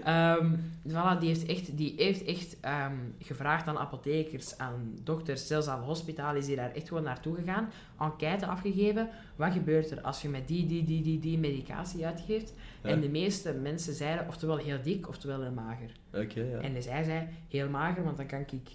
Ehm 0.03 0.55
voilà, 0.89 1.19
die 1.19 1.27
heeft 1.27 1.45
echt, 1.45 1.77
die 1.77 1.93
heeft 1.97 2.23
echt 2.23 2.59
ehm, 2.59 2.95
gevraagd 3.19 3.67
aan 3.67 3.77
apothekers, 3.77 4.57
aan 4.57 4.93
dokters, 5.03 5.47
zelfs 5.47 5.67
aan 5.67 5.81
hospitalen 5.81 6.41
is 6.41 6.47
hij 6.47 6.55
daar 6.55 6.71
echt 6.71 6.87
gewoon 6.87 7.03
naartoe 7.03 7.35
gegaan, 7.35 7.69
enquête 7.99 8.45
afgegeven. 8.45 9.09
Wat 9.35 9.53
gebeurt 9.53 9.91
er 9.91 10.01
als 10.01 10.21
je 10.21 10.29
met 10.29 10.47
die, 10.47 10.65
die, 10.65 10.83
die, 10.83 11.01
die, 11.01 11.19
die 11.19 11.37
medicatie 11.37 12.05
uitgeeft? 12.05 12.53
Ja. 12.83 12.89
En 12.89 13.01
de 13.01 13.09
meeste 13.09 13.53
mensen 13.53 13.93
zeiden 13.93 14.27
oftewel 14.27 14.57
heel 14.57 14.81
dik, 14.81 15.07
oftewel 15.07 15.41
heel 15.41 15.51
mager. 15.51 15.91
Oké, 16.13 16.41
ja. 16.41 16.59
En 16.59 16.73
dus 16.73 16.85
hij 16.85 17.03
zei 17.03 17.27
heel 17.49 17.69
mager, 17.69 18.03
want 18.03 18.17
dan 18.17 18.27
kan 18.27 18.39
ik, 18.39 18.69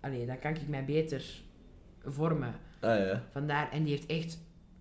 allee, 0.00 0.26
dan 0.26 0.38
kan 0.38 0.54
ik 0.54 0.68
mij 0.68 0.84
beter 0.84 1.24
vormen. 2.04 2.54
Ah 2.80 2.98
ja. 2.98 3.22
Vandaar, 3.30 3.70
en 3.70 3.82
die 3.82 3.92
heeft 3.92 4.06
echt 4.06 4.38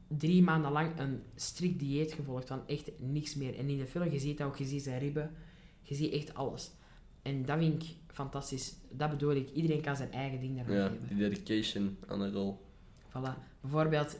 drie 0.08 0.44
maanden 0.44 0.72
lang 0.72 1.00
een 1.00 1.22
strikt 1.36 1.80
dieet 1.80 2.14
gevolgd 2.14 2.48
van 2.48 2.62
echt 2.68 2.92
niks 2.98 3.36
meer. 3.36 3.58
En 3.58 3.70
in 3.70 3.78
de 3.78 3.86
film, 3.86 4.12
je 4.12 4.20
ziet 4.20 4.38
dat 4.38 4.48
ook, 4.48 4.56
je 4.58 4.66
ziet 4.66 4.84
zijn 4.84 5.00
ribben, 5.00 5.32
je 5.82 5.96
ziet 5.96 6.14
echt 6.14 6.34
alles. 6.34 6.72
En 7.22 7.46
dat 7.46 7.58
vind 7.58 7.84
ik 7.84 7.90
fantastisch. 8.14 8.76
Dat 8.90 9.10
bedoel 9.10 9.32
ik, 9.36 9.50
iedereen 9.54 9.82
kan 9.82 9.96
zijn 9.96 10.12
eigen 10.12 10.40
ding 10.40 10.56
daarvan 10.56 10.76
Ja, 10.76 10.88
geven. 10.88 11.08
die 11.08 11.18
dedication 11.18 11.98
aan 12.08 12.22
een 12.22 12.32
rol. 12.34 12.60
Voilà. 13.10 13.34
Bijvoorbeeld, 13.62 14.18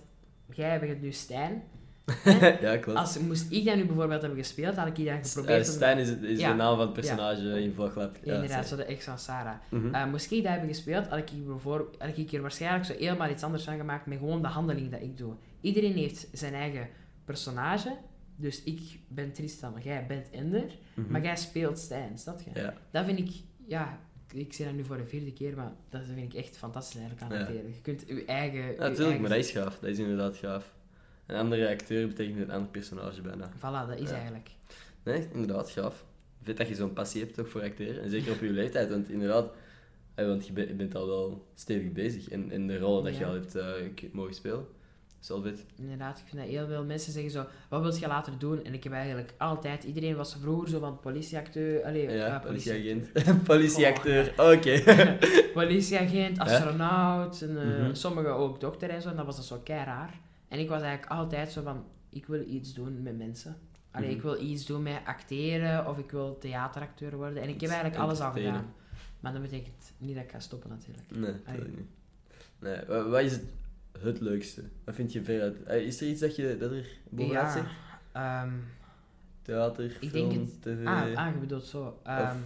jij 0.54 0.70
hebt 0.70 1.02
nu 1.02 1.12
Stijn. 1.12 1.64
ja, 2.62 2.78
klopt. 2.78 3.00
Als 3.00 3.20
moest 3.20 3.52
ik 3.52 3.66
dat 3.66 3.76
nu 3.76 3.86
bijvoorbeeld 3.86 4.22
hebben 4.22 4.40
gespeeld, 4.40 4.76
had 4.76 4.88
ik 4.88 4.98
hier 4.98 5.06
dan 5.14 5.26
geprobeerd 5.26 5.68
om 5.68 5.74
Stijn 5.74 5.98
is, 5.98 6.10
is 6.10 6.40
Ja. 6.40 6.50
de 6.50 6.56
naam 6.56 6.76
van 6.76 6.86
het 6.86 6.94
personage 6.94 7.62
in 7.62 7.74
Vloglab. 7.74 8.16
Ja, 8.24 8.34
inderdaad, 8.34 8.68
zo 8.68 8.76
de 8.76 8.84
ex 8.86 9.06
van 9.06 9.20
Sarah. 9.20 9.56
Mhm. 9.70 9.94
Eh, 9.94 10.06
moest 10.10 10.32
ik 10.32 10.44
dat 10.44 10.52
hebben 10.52 10.70
gespeeld, 10.70 11.08
had 11.08 11.18
ik, 11.20 11.46
bijvoorbeeld, 11.46 11.96
had 12.02 12.18
ik 12.18 12.32
er 12.32 12.42
waarschijnlijk 12.42 12.86
zo 12.86 12.94
helemaal 12.94 13.30
iets 13.30 13.44
anders 13.44 13.64
van 13.64 13.78
gemaakt 13.78 14.06
met 14.06 14.18
gewoon 14.18 14.42
de 14.42 14.48
handeling 14.48 14.92
dat 14.92 15.02
ik 15.02 15.18
doe. 15.18 15.34
Iedereen 15.66 15.94
heeft 15.96 16.28
zijn 16.32 16.54
eigen 16.54 16.88
personage. 17.26 17.98
Dus 18.36 18.64
ik 18.64 18.80
ben 19.08 19.32
Tristan, 19.32 19.74
jij 19.84 20.06
bent 20.08 20.30
Ender, 20.30 20.78
Mhm. 20.94 21.12
maar 21.12 21.24
jij 21.24 21.36
speelt 21.36 21.78
Stijn, 21.80 22.18
snap 22.18 22.42
je? 22.42 22.50
Ja, 22.62 22.74
Dat 22.92 23.06
vind 23.06 23.20
ik, 23.20 23.30
ja, 23.68 24.00
ik 24.34 24.54
zeg 24.54 24.68
dat 24.68 24.76
nu 24.76 24.84
voor 24.84 24.98
de 24.98 25.06
vierde 25.06 25.34
keer, 25.34 25.56
maar 25.56 25.72
dat 25.90 26.02
vind 26.06 26.34
ik 26.34 26.40
echt 26.40 26.58
fantastisch 26.58 27.00
eigenlijk 27.00 27.32
aan 27.32 27.38
Ja. 27.40 27.44
acteren. 27.46 27.68
Je 27.74 27.82
kunt 27.82 28.04
je 28.08 28.26
eigen... 28.26 28.60
ja 28.60 28.66
natuurlijk, 28.68 28.98
eigen- 29.00 29.22
maar 29.22 29.30
dat 29.30 29.38
is 29.40 29.52
gaaf. 29.52 29.80
Dat 29.80 29.90
is 29.90 30.00
inderdaad 30.00 30.38
gaaf. 30.38 30.74
Een 31.26 31.36
andere 31.36 31.70
acteur 31.70 32.08
betekent 32.08 32.38
een 32.40 32.52
ander 32.52 32.70
personage 32.70 33.22
bijna. 33.22 33.50
Voilà, 33.58 33.90
dat 33.90 34.00
is 34.00 34.10
Ja. 34.10 34.16
eigenlijk. 34.16 34.50
Nee, 35.04 35.28
inderdaad, 35.34 35.70
gaaf. 35.70 36.06
Vet 36.42 36.58
dat 36.58 36.68
je 36.68 36.76
zo'n 36.76 36.94
passie 36.94 37.22
hebt 37.22 37.34
toch 37.36 37.50
voor 37.50 37.62
acteren. 37.64 38.04
En 38.04 38.10
zeker 38.10 38.32
op 38.34 38.40
je 38.42 38.50
leeftijd, 38.62 38.90
want 38.90 39.10
inderdaad... 39.10 39.54
eh, 40.16 40.28
Want 40.28 40.48
je 40.48 40.54
bent, 40.54 40.96
al 40.96 41.08
wel 41.08 41.46
stevig 41.56 41.92
bezig. 41.92 42.30
En, 42.30 42.52
en 42.52 42.68
de 42.68 42.78
rollen 42.78 43.04
dat 43.04 43.14
je 43.14 43.20
Ja. 43.20 43.28
al 43.28 43.34
hebt 43.34 43.54
k- 43.94 44.14
mogen 44.14 44.34
spelen, 44.34 44.66
vet. 45.26 45.66
Inderdaad, 45.76 46.18
ik 46.18 46.24
vind 46.28 46.42
dat 46.42 46.52
heel 46.52 46.68
veel 46.68 46.84
mensen 46.86 47.12
zeggen 47.14 47.32
zo, 47.32 47.46
wat 47.70 47.82
wil 47.82 47.96
je 47.96 48.08
later 48.08 48.34
doen? 48.38 48.64
En 48.64 48.74
ik 48.74 48.84
heb 48.84 48.94
eigenlijk 48.94 49.34
altijd, 49.38 49.84
iedereen 49.84 50.16
was 50.16 50.36
vroeger 50.42 50.70
zo 50.70 50.80
van 50.80 51.00
politieacteur, 51.00 51.84
allee, 51.84 52.04
Ja, 52.10 52.26
ja, 52.26 52.40
politieagent. 52.40 53.44
Politieacteur, 53.44 54.34
oké. 54.54 54.84
politieagent, 55.54 56.40
astronaut, 56.40 57.42
en, 57.42 57.58
eh, 57.62 57.80
Mhm. 57.84 57.94
sommigen 57.94 58.34
ook 58.36 58.60
dokter 58.60 58.90
en 58.90 59.02
zo. 59.02 59.10
En 59.10 59.16
dat 59.16 59.26
was 59.26 59.36
dat 59.36 59.46
zo 59.46 59.60
kei 59.64 59.84
raar. 59.86 60.20
En 60.48 60.60
ik 60.60 60.70
was 60.70 60.82
eigenlijk 60.82 61.12
altijd 61.12 61.52
zo 61.52 61.62
van, 61.62 61.84
ik 62.10 62.26
wil 62.26 62.42
iets 62.48 62.74
doen 62.74 63.02
met 63.04 63.18
mensen. 63.18 63.56
Allee, 63.92 64.08
Mhm. 64.08 64.16
ik 64.18 64.24
wil 64.24 64.42
iets 64.42 64.66
doen 64.66 64.84
met 64.84 65.00
acteren 65.06 65.88
of 65.88 65.98
ik 65.98 66.12
wil 66.12 66.38
theateracteur 66.38 67.16
worden. 67.16 67.44
En 67.44 67.50
ik 67.50 67.62
heb 67.62 67.70
eigenlijk 67.70 68.02
alles 68.02 68.20
al 68.20 68.32
gedaan. 68.32 68.74
Maar 69.20 69.34
dat 69.34 69.42
betekent 69.42 69.94
niet 69.98 70.16
dat 70.16 70.24
ik 70.24 70.32
ga 70.32 70.40
stoppen 70.40 70.70
natuurlijk. 70.70 71.04
Nee, 71.12 71.32
natuurlijk 71.46 71.78
niet. 71.78 71.88
Nee, 72.60 72.78
wa- 72.88 73.10
wat 73.10 73.22
is 73.22 73.32
het, 73.32 73.44
het 74.02 74.22
leukste? 74.22 74.62
Wat 74.84 74.96
vind 74.96 75.14
je 75.14 75.24
veruit? 75.24 75.64
eh, 75.64 75.82
Is 75.86 76.02
er 76.02 76.08
iets 76.08 76.20
dat, 76.20 76.36
je, 76.36 76.58
dat 76.60 76.72
er 76.72 76.86
bovenuit 77.10 77.46
ja, 77.46 77.52
zit? 77.52 77.64
ehm, 78.12 78.50
Theater, 79.42 79.98
Ik 80.00 80.10
film, 80.10 80.30
denk 80.30 80.48
tv? 80.60 80.86
ah, 80.86 81.18
ah, 81.26 81.34
je 81.34 81.40
bedoelt 81.40 81.66
zo. 81.66 82.00
Ehm, 82.04 82.38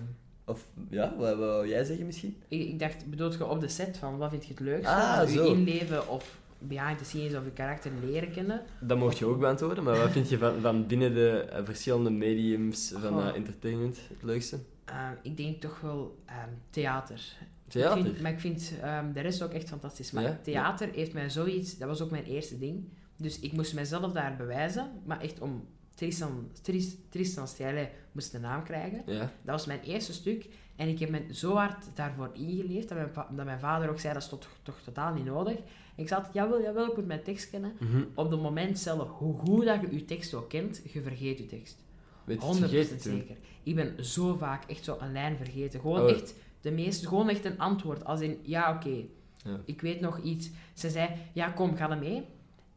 Of 0.45 0.67
ja, 0.89 1.13
wat, 1.17 1.27
wat 1.38 1.38
wou 1.38 1.67
jij 1.67 1.83
zeggen 1.83 2.05
misschien? 2.05 2.35
Ik, 2.47 2.67
ik 2.67 2.79
dacht, 2.79 3.09
bedoelt 3.09 3.33
je 3.33 3.45
op 3.47 3.59
de 3.59 3.67
set 3.67 3.97
van 3.97 4.17
wat 4.17 4.29
vind 4.29 4.43
je 4.45 4.49
het 4.49 4.59
leukste? 4.59 4.89
Ah, 4.91 5.27
je 5.27 5.33
zo. 5.33 5.53
inleven 5.53 6.09
of 6.09 6.38
behind 6.59 6.97
the 6.97 7.03
scenes 7.05 7.33
of 7.35 7.43
je 7.45 7.51
karakter 7.51 7.91
leren 8.03 8.31
kennen? 8.31 8.62
Dat 8.79 8.97
mocht 8.97 9.17
je 9.17 9.25
ook 9.25 9.39
beantwoorden, 9.39 9.83
maar 9.83 9.97
wat 9.97 10.12
vind 10.12 10.29
je 10.29 10.38
van, 10.38 10.62
van 10.62 10.88
binnen 10.88 11.13
de 11.13 11.29
eh, 11.29 11.65
verschillende 11.65 12.09
mediums 12.09 12.93
van 12.97 13.21
eh, 13.21 13.35
entertainment 13.35 13.99
het 14.09 14.23
leukste? 14.23 14.59
Ehm, 14.85 15.13
ik 15.21 15.38
denk 15.38 15.62
toch 15.62 15.79
wel 15.81 16.17
ehm, 16.25 16.49
theater. 16.69 17.21
Theater? 17.69 17.97
Ik 17.97 18.03
vind, 18.05 18.21
maar 18.21 18.32
ik 18.32 18.39
vind 18.39 18.73
ehm, 18.82 19.12
de 19.13 19.19
rest 19.19 19.41
ook 19.41 19.51
echt 19.51 19.67
fantastisch. 19.67 20.12
Maar 20.12 20.23
Ja? 20.23 20.39
theater 20.43 20.89
heeft 20.93 21.13
mij 21.13 21.29
zoiets... 21.29 21.77
Dat 21.77 21.88
was 21.88 22.01
ook 22.01 22.12
mijn 22.12 22.23
eerste 22.25 22.58
ding. 22.58 22.88
Dus 23.17 23.39
ik 23.39 23.51
moest 23.51 23.73
mezelf 23.73 24.12
daar 24.12 24.36
bewijzen. 24.36 24.91
Maar 25.05 25.21
echt 25.21 25.39
om 25.41 25.67
Tristan, 25.95 26.49
Tris, 26.62 26.95
Tristan 27.10 27.47
Stijle 27.47 27.89
moest 28.12 28.32
de 28.32 28.39
naam 28.39 28.63
krijgen. 28.63 29.01
Ja. 29.05 29.19
Dat 29.19 29.32
was 29.55 29.65
mijn 29.65 29.82
eerste 29.82 30.13
stuk. 30.13 30.45
En 30.75 30.88
ik 30.88 30.99
heb 30.99 31.10
me 31.10 31.21
zo 31.32 31.53
hard 31.55 31.86
daarvoor 31.93 32.29
ingeleefd, 32.34 32.89
dat 32.89 32.97
mijn, 32.97 33.27
dat 33.36 33.45
mijn 33.45 33.60
vader 33.60 33.89
ook 33.89 33.99
zei, 33.99 34.13
dat 34.13 34.21
is 34.23 34.29
toch, 34.29 34.47
toch 34.63 34.79
totaal 34.82 35.13
niet 35.13 35.25
nodig. 35.25 35.55
En 35.55 35.63
ik 35.95 36.08
zei 36.08 36.19
altijd, 36.19 36.34
jawel, 36.34 36.62
jawel, 36.62 36.89
ik 36.89 36.95
moet 36.95 37.05
mijn 37.08 37.23
tekst 37.23 37.49
kennen. 37.49 37.71
Mhm. 37.79 38.03
Op 38.15 38.32
het 38.32 38.41
moment 38.41 38.79
zelf, 38.79 39.10
hoe 39.10 39.38
goed 39.38 39.65
dat 39.65 39.82
je 39.82 39.95
je 39.95 40.05
tekst 40.05 40.34
ook 40.34 40.49
kent, 40.49 40.82
je 40.93 41.01
vergeet 41.01 41.38
je 41.38 41.45
tekst. 41.45 41.77
Weet 42.23 42.41
je 42.41 42.47
100% 42.47 42.49
het 42.49 42.69
vergeten 42.69 42.97
toen? 42.97 43.17
zeker. 43.17 43.36
Ik 43.63 43.75
ben 43.75 44.05
zo 44.05 44.36
vaak 44.38 44.69
echt 44.69 44.84
zo 44.84 44.97
een 44.99 45.12
lijn 45.12 45.38
vergeten. 45.38 45.79
Gewoon 45.79 46.01
Oh. 46.01 46.10
echt 46.10 46.34
de 46.62 46.72
meeste, 46.72 47.08
gewoon 47.08 47.30
echt 47.30 47.45
een 47.45 47.60
antwoord. 47.60 48.06
Als 48.06 48.22
in, 48.22 48.38
ja, 48.41 48.74
oké, 48.76 49.04
Ja. 49.43 49.60
ik 49.65 49.82
weet 49.82 50.00
nog 50.02 50.19
iets. 50.22 50.50
Ze 50.74 50.89
zei, 50.89 51.10
ja, 51.34 51.50
kom, 51.50 51.76
ga 51.76 51.89
er 51.89 51.98
mee. 51.98 52.26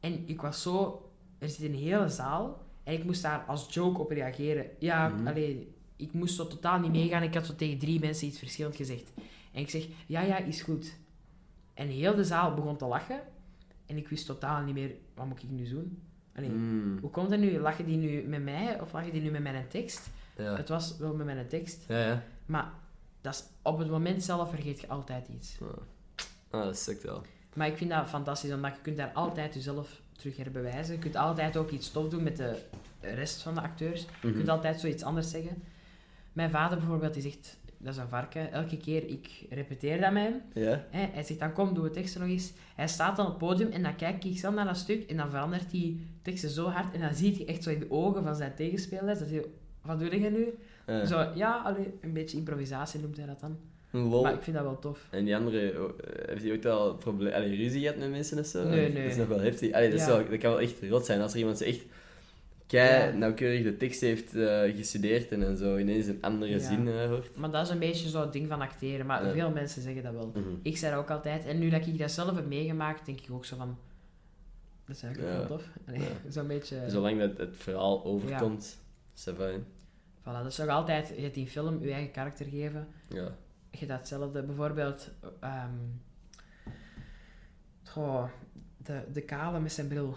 En 0.00 0.28
ik 0.28 0.40
was 0.40 0.62
zo, 0.62 1.06
er 1.38 1.48
zit 1.48 1.68
een 1.68 1.74
hele 1.78 2.08
zaal 2.08 2.62
en 2.84 2.92
ik 2.92 3.04
moest 3.04 3.22
daar 3.22 3.44
als 3.46 3.74
joke 3.74 4.00
op 4.00 4.10
reageren. 4.10 4.66
Ja, 4.78 5.08
Mhm. 5.08 5.26
allee, 5.26 5.74
ik 5.96 6.12
moest 6.12 6.34
zo 6.34 6.46
totaal 6.46 6.78
niet 6.80 6.90
meegaan. 6.92 7.22
Ik 7.22 7.34
had 7.34 7.46
zo 7.46 7.54
tegen 7.54 7.78
drie 7.78 8.00
mensen 8.00 8.26
iets 8.26 8.38
verschillend 8.38 8.76
gezegd. 8.76 9.12
En 9.52 9.60
ik 9.60 9.70
zeg, 9.70 9.86
ja, 10.06 10.20
ja, 10.20 10.36
is 10.38 10.62
goed. 10.62 10.94
En 11.74 11.88
heel 11.88 12.14
de 12.14 12.24
zaal 12.24 12.54
begon 12.54 12.76
te 12.76 12.84
lachen. 12.86 13.20
En 13.86 13.96
ik 13.96 14.08
wist 14.08 14.26
totaal 14.26 14.62
niet 14.62 14.74
meer, 14.74 14.90
wat 15.14 15.26
moet 15.26 15.42
ik 15.42 15.50
nu 15.50 15.68
doen? 15.68 16.02
Allee, 16.36 16.48
Mm. 16.50 16.98
Hoe 17.00 17.10
komt 17.10 17.30
het 17.30 17.40
nu? 17.40 17.58
Lachen 17.58 17.84
die 17.86 17.96
nu 17.96 18.22
met 18.22 18.42
mij 18.42 18.80
of 18.80 18.92
lachen 18.92 19.12
die 19.12 19.22
nu 19.22 19.30
met 19.30 19.42
mijn 19.42 19.68
tekst? 19.68 20.10
Ja. 20.36 20.56
Het 20.56 20.68
was 20.68 20.96
wel 20.98 21.14
met 21.14 21.26
mijn 21.26 21.48
tekst. 21.48 21.84
Ja, 21.88 22.06
ja. 22.06 22.22
Maar 22.46 22.72
dat 23.22 23.34
is, 23.34 23.44
op 23.62 23.78
het 23.78 23.90
moment 23.90 24.24
zelf 24.24 24.50
vergeet 24.50 24.80
je 24.80 24.88
altijd 24.88 25.28
iets. 25.28 25.58
Ah, 26.50 26.62
dat 26.64 26.78
sukt 26.78 27.02
wel. 27.02 27.22
Maar 27.54 27.66
ik 27.68 27.76
vind 27.76 27.90
dat 27.90 28.08
fantastisch, 28.08 28.52
omdat 28.52 28.74
je 28.76 28.82
kunt 28.82 28.96
daar 28.96 29.10
altijd 29.14 29.54
jezelf 29.54 30.00
terug 30.16 30.36
herbewijzen. 30.36 30.94
Je 30.94 31.00
kunt 31.00 31.16
altijd 31.16 31.56
ook 31.56 31.70
iets 31.70 31.90
tof 31.90 32.08
doen 32.08 32.22
met 32.22 32.36
de 32.36 32.62
rest 33.00 33.42
van 33.42 33.54
de 33.54 33.60
acteurs. 33.60 34.00
Je 34.00 34.26
Mhm. 34.28 34.36
kunt 34.36 34.48
altijd 34.48 34.80
zoiets 34.80 35.02
anders 35.02 35.30
zeggen. 35.30 35.62
Mijn 36.32 36.50
vader 36.50 36.78
bijvoorbeeld, 36.78 37.14
die 37.14 37.22
zegt, 37.22 37.56
dat 37.78 37.92
is 37.94 38.00
een 38.00 38.08
varken. 38.08 38.52
Elke 38.52 38.76
keer, 38.76 39.08
ik 39.08 39.46
repeteer 39.50 40.00
dat 40.00 40.12
met 40.12 40.22
hem. 40.22 40.40
Hè, 40.90 41.06
hij 41.12 41.22
zegt 41.22 41.40
dan, 41.40 41.52
kom, 41.52 41.74
doe 41.74 41.84
het 41.84 41.92
teksten 41.92 42.20
nog 42.20 42.30
eens. 42.30 42.52
Hij 42.74 42.88
staat 42.88 43.16
dan 43.16 43.24
op 43.26 43.30
het 43.32 43.40
podium 43.40 43.70
en 43.70 43.82
dan 43.82 43.96
kijk 43.96 44.24
ik 44.24 44.38
zelf 44.38 44.54
naar 44.54 44.64
dat 44.64 44.76
stuk 44.76 45.10
en 45.10 45.16
dan 45.16 45.30
verandert 45.30 45.70
die 45.70 46.06
teksten 46.22 46.50
zo 46.50 46.66
hard. 46.68 46.94
En 46.94 47.00
dan 47.00 47.14
zie 47.14 47.38
je 47.38 47.44
echt 47.44 47.62
zo 47.62 47.70
in 47.70 47.78
de 47.78 47.90
ogen 47.90 48.22
van 48.22 48.36
zijn 48.36 48.54
tegenspelers, 48.54 49.18
dat 49.18 49.28
hij, 49.30 49.44
wat 49.82 49.98
doe 49.98 50.20
je 50.20 50.30
nu? 50.30 50.48
Ja. 50.92 51.04
Zo, 51.06 51.26
ja, 51.34 51.62
allee, 51.64 51.94
een 52.00 52.12
beetje 52.12 52.36
improvisatie 52.36 53.00
noemt 53.00 53.16
hij 53.16 53.26
dat 53.26 53.40
dan. 53.40 53.56
Lol. 53.90 54.22
Maar 54.22 54.32
ik 54.34 54.42
vind 54.42 54.56
dat 54.56 54.64
wel 54.64 54.78
tof. 54.78 55.06
En 55.10 55.24
die 55.24 55.36
andere, 55.36 55.82
oh, 55.84 55.88
eh, 55.88 56.28
heeft 56.28 56.42
hij 56.42 56.52
ook 56.52 56.64
al 56.64 56.94
probleem, 56.94 57.32
allee, 57.32 57.56
ruzie 57.56 57.80
gehad 57.80 57.96
met 57.96 58.10
mensen 58.10 58.38
of 58.38 58.46
zo? 58.46 58.68
Nee, 58.68 58.84
Dat 58.84 58.92
nee. 58.92 59.06
is 59.06 59.16
nog 59.16 59.28
wel 59.28 59.40
heftig. 59.40 59.72
Allee, 59.72 59.90
dat, 59.90 59.98
Ja. 59.98 60.06
wel, 60.06 60.16
dat 60.28 60.38
kan 60.38 60.50
wel 60.50 60.60
echt 60.60 60.74
rot 60.88 61.04
zijn 61.06 61.20
als 61.20 61.32
er 61.32 61.38
iemand 61.38 61.58
zo 61.58 61.64
echt 61.64 61.80
kei 62.66 63.10
Ja. 63.12 63.16
nauwkeurig 63.18 63.62
de 63.62 63.76
tekst 63.76 64.00
heeft 64.00 64.34
eh, 64.34 64.60
gestudeerd 64.76 65.30
en 65.32 65.40
dan 65.40 65.56
zo 65.56 65.76
ineens 65.76 66.06
een 66.06 66.18
andere 66.20 66.50
Ja. 66.52 66.58
zin 66.58 66.88
eh, 66.88 67.06
hoort. 67.08 67.36
Maar 67.36 67.50
dat 67.50 67.62
is 67.66 67.72
een 67.72 67.78
beetje 67.78 68.08
zo 68.08 68.20
het 68.20 68.32
ding 68.32 68.48
van 68.48 68.60
acteren. 68.60 69.06
Maar 69.06 69.26
Ja. 69.26 69.32
veel 69.32 69.50
mensen 69.50 69.82
zeggen 69.82 70.02
dat 70.02 70.12
wel. 70.12 70.30
Mhm. 70.34 70.48
Ik 70.62 70.76
zei 70.76 70.92
dat 70.94 71.00
ook 71.02 71.10
altijd. 71.10 71.44
En 71.46 71.58
nu 71.58 71.68
dat 71.70 71.86
ik 71.86 71.98
dat 71.98 72.10
zelf 72.10 72.34
heb 72.34 72.46
meegemaakt, 72.46 73.06
denk 73.06 73.20
ik 73.20 73.30
ook 73.30 73.44
zo 73.44 73.56
van... 73.56 73.76
Dat 74.86 74.96
is 74.96 75.02
eigenlijk 75.02 75.32
Ja. 75.32 75.38
wel 75.38 75.46
tof. 75.46 75.64
Allee, 75.88 76.00
Ja. 76.00 76.06
Zo'n 76.30 76.46
beetje... 76.46 76.76
Zolang 76.88 77.18
dat 77.18 77.38
het 77.38 77.56
verhaal 77.56 78.04
overkomt, 78.04 78.78
hè. 79.24 79.32
Voilà, 80.22 80.42
dat 80.42 80.46
is 80.46 80.60
ook 80.60 80.68
altijd... 80.68 81.12
Je 81.16 81.22
hebt 81.22 81.36
in 81.36 81.46
film 81.48 81.82
je 81.82 81.92
eigen 81.92 82.10
karakter 82.12 82.46
geven. 82.46 82.88
Ja. 83.08 83.28
Je 83.70 83.86
datzelfde. 83.86 84.42
Bijvoorbeeld... 84.42 85.10
ehm 85.40 85.70
goh, 87.84 88.24
de, 88.76 89.02
de 89.12 89.20
kale 89.20 89.60
met 89.60 89.72
zijn 89.72 89.88
bril. 89.88 90.16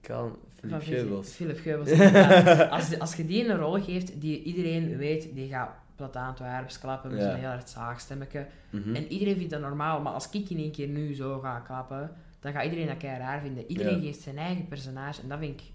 Kan, 0.00 0.36
Philip 0.60 0.82
Geubels. 0.82 1.30
Philip 1.32 1.58
Geubels, 1.58 1.90
als, 2.76 2.98
als 2.98 3.14
je 3.14 3.26
die 3.26 3.48
een 3.48 3.56
rol 3.56 3.82
geeft 3.82 4.20
die 4.20 4.42
iedereen 4.42 4.96
weet, 4.96 5.34
die 5.34 5.48
gaat 5.48 5.70
plataan 5.96 6.28
Antwerps 6.28 6.78
klappen 6.78 7.10
met 7.10 7.20
Ja. 7.20 7.30
zo'n 7.30 7.38
heel 7.38 7.48
hard 7.48 7.70
zaagstemmetje. 7.70 8.46
Mhm. 8.70 8.94
En 8.94 9.06
iedereen 9.12 9.36
vindt 9.36 9.50
dat 9.50 9.60
normaal, 9.60 10.00
maar 10.00 10.12
als 10.12 10.30
ik 10.30 10.50
in 10.50 10.58
één 10.58 10.72
keer 10.72 10.88
nu 10.88 11.14
zo 11.14 11.38
ga 11.40 11.58
klappen, 11.60 12.10
dan 12.40 12.52
gaat 12.52 12.64
iedereen 12.64 12.86
dat 12.86 12.96
kei 12.96 13.18
raar 13.18 13.40
vinden. 13.40 13.66
Iedereen 13.70 13.96
Ja. 13.96 14.02
geeft 14.02 14.20
zijn 14.20 14.38
eigen 14.38 14.68
personage 14.68 15.22
en 15.22 15.28
dat 15.28 15.38
vind 15.38 15.60
ik 15.60 15.66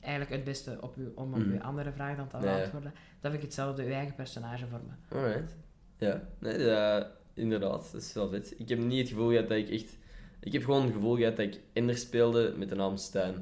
eigenlijk 0.00 0.32
het 0.34 0.44
beste 0.44 0.78
op 0.80 0.96
uw, 0.96 1.12
om 1.14 1.32
op 1.34 1.38
Mhm. 1.38 1.50
uw 1.52 1.60
andere 1.60 1.92
vraag 1.92 2.16
dan 2.16 2.28
te 2.28 2.36
Ja, 2.36 2.42
ja. 2.44 2.54
beantwoorden. 2.56 2.92
Dat 3.20 3.30
vind 3.30 3.34
ik 3.34 3.42
hetzelfde, 3.42 3.82
uw 3.82 3.92
eigen 3.92 4.14
personage 4.14 4.66
vormen. 4.66 4.98
Alright. 5.08 5.56
Ja, 5.98 6.22
nee, 6.38 6.58
dat- 6.58 7.06
inderdaad, 7.34 7.88
dat 7.92 8.02
is 8.02 8.12
wel 8.12 8.28
vet. 8.28 8.54
Ik 8.58 8.68
heb 8.68 8.78
niet 8.78 8.98
het 9.00 9.08
gevoel 9.08 9.28
gehad 9.30 9.48
dat 9.48 9.58
ik 9.58 9.68
echt... 9.70 9.96
Ik 10.40 10.52
heb 10.52 10.64
gewoon 10.64 10.82
het 10.84 10.92
gevoel 10.92 11.16
gehad 11.16 11.36
dat 11.36 11.46
ik 11.46 11.60
Ender 11.72 11.96
speelde 11.96 12.54
met 12.56 12.68
de 12.68 12.74
naam 12.74 12.96
Stijn. 12.96 13.34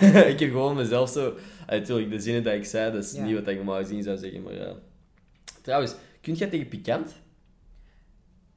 Ja, 0.00 0.24
ik 0.34 0.38
heb 0.40 0.50
gewoon 0.50 0.76
mezelf 0.76 1.10
zo... 1.10 1.36
Natuurlijk, 1.66 2.10
de 2.10 2.20
zinnen 2.20 2.42
dat 2.42 2.54
ik 2.54 2.64
zei, 2.64 2.92
dat 2.92 3.04
is 3.04 3.12
Ja. 3.12 3.24
niet 3.24 3.34
wat 3.34 3.48
ik 3.48 3.56
normaal 3.56 3.76
gezien 3.78 4.02
zou 4.02 4.16
zeggen, 4.18 4.42
maar 4.42 4.54
ja. 4.54 4.72
Trouwens, 5.62 5.94
kun 6.20 6.34
jij 6.34 6.48
tegen 6.48 6.68
pikant? 6.68 7.14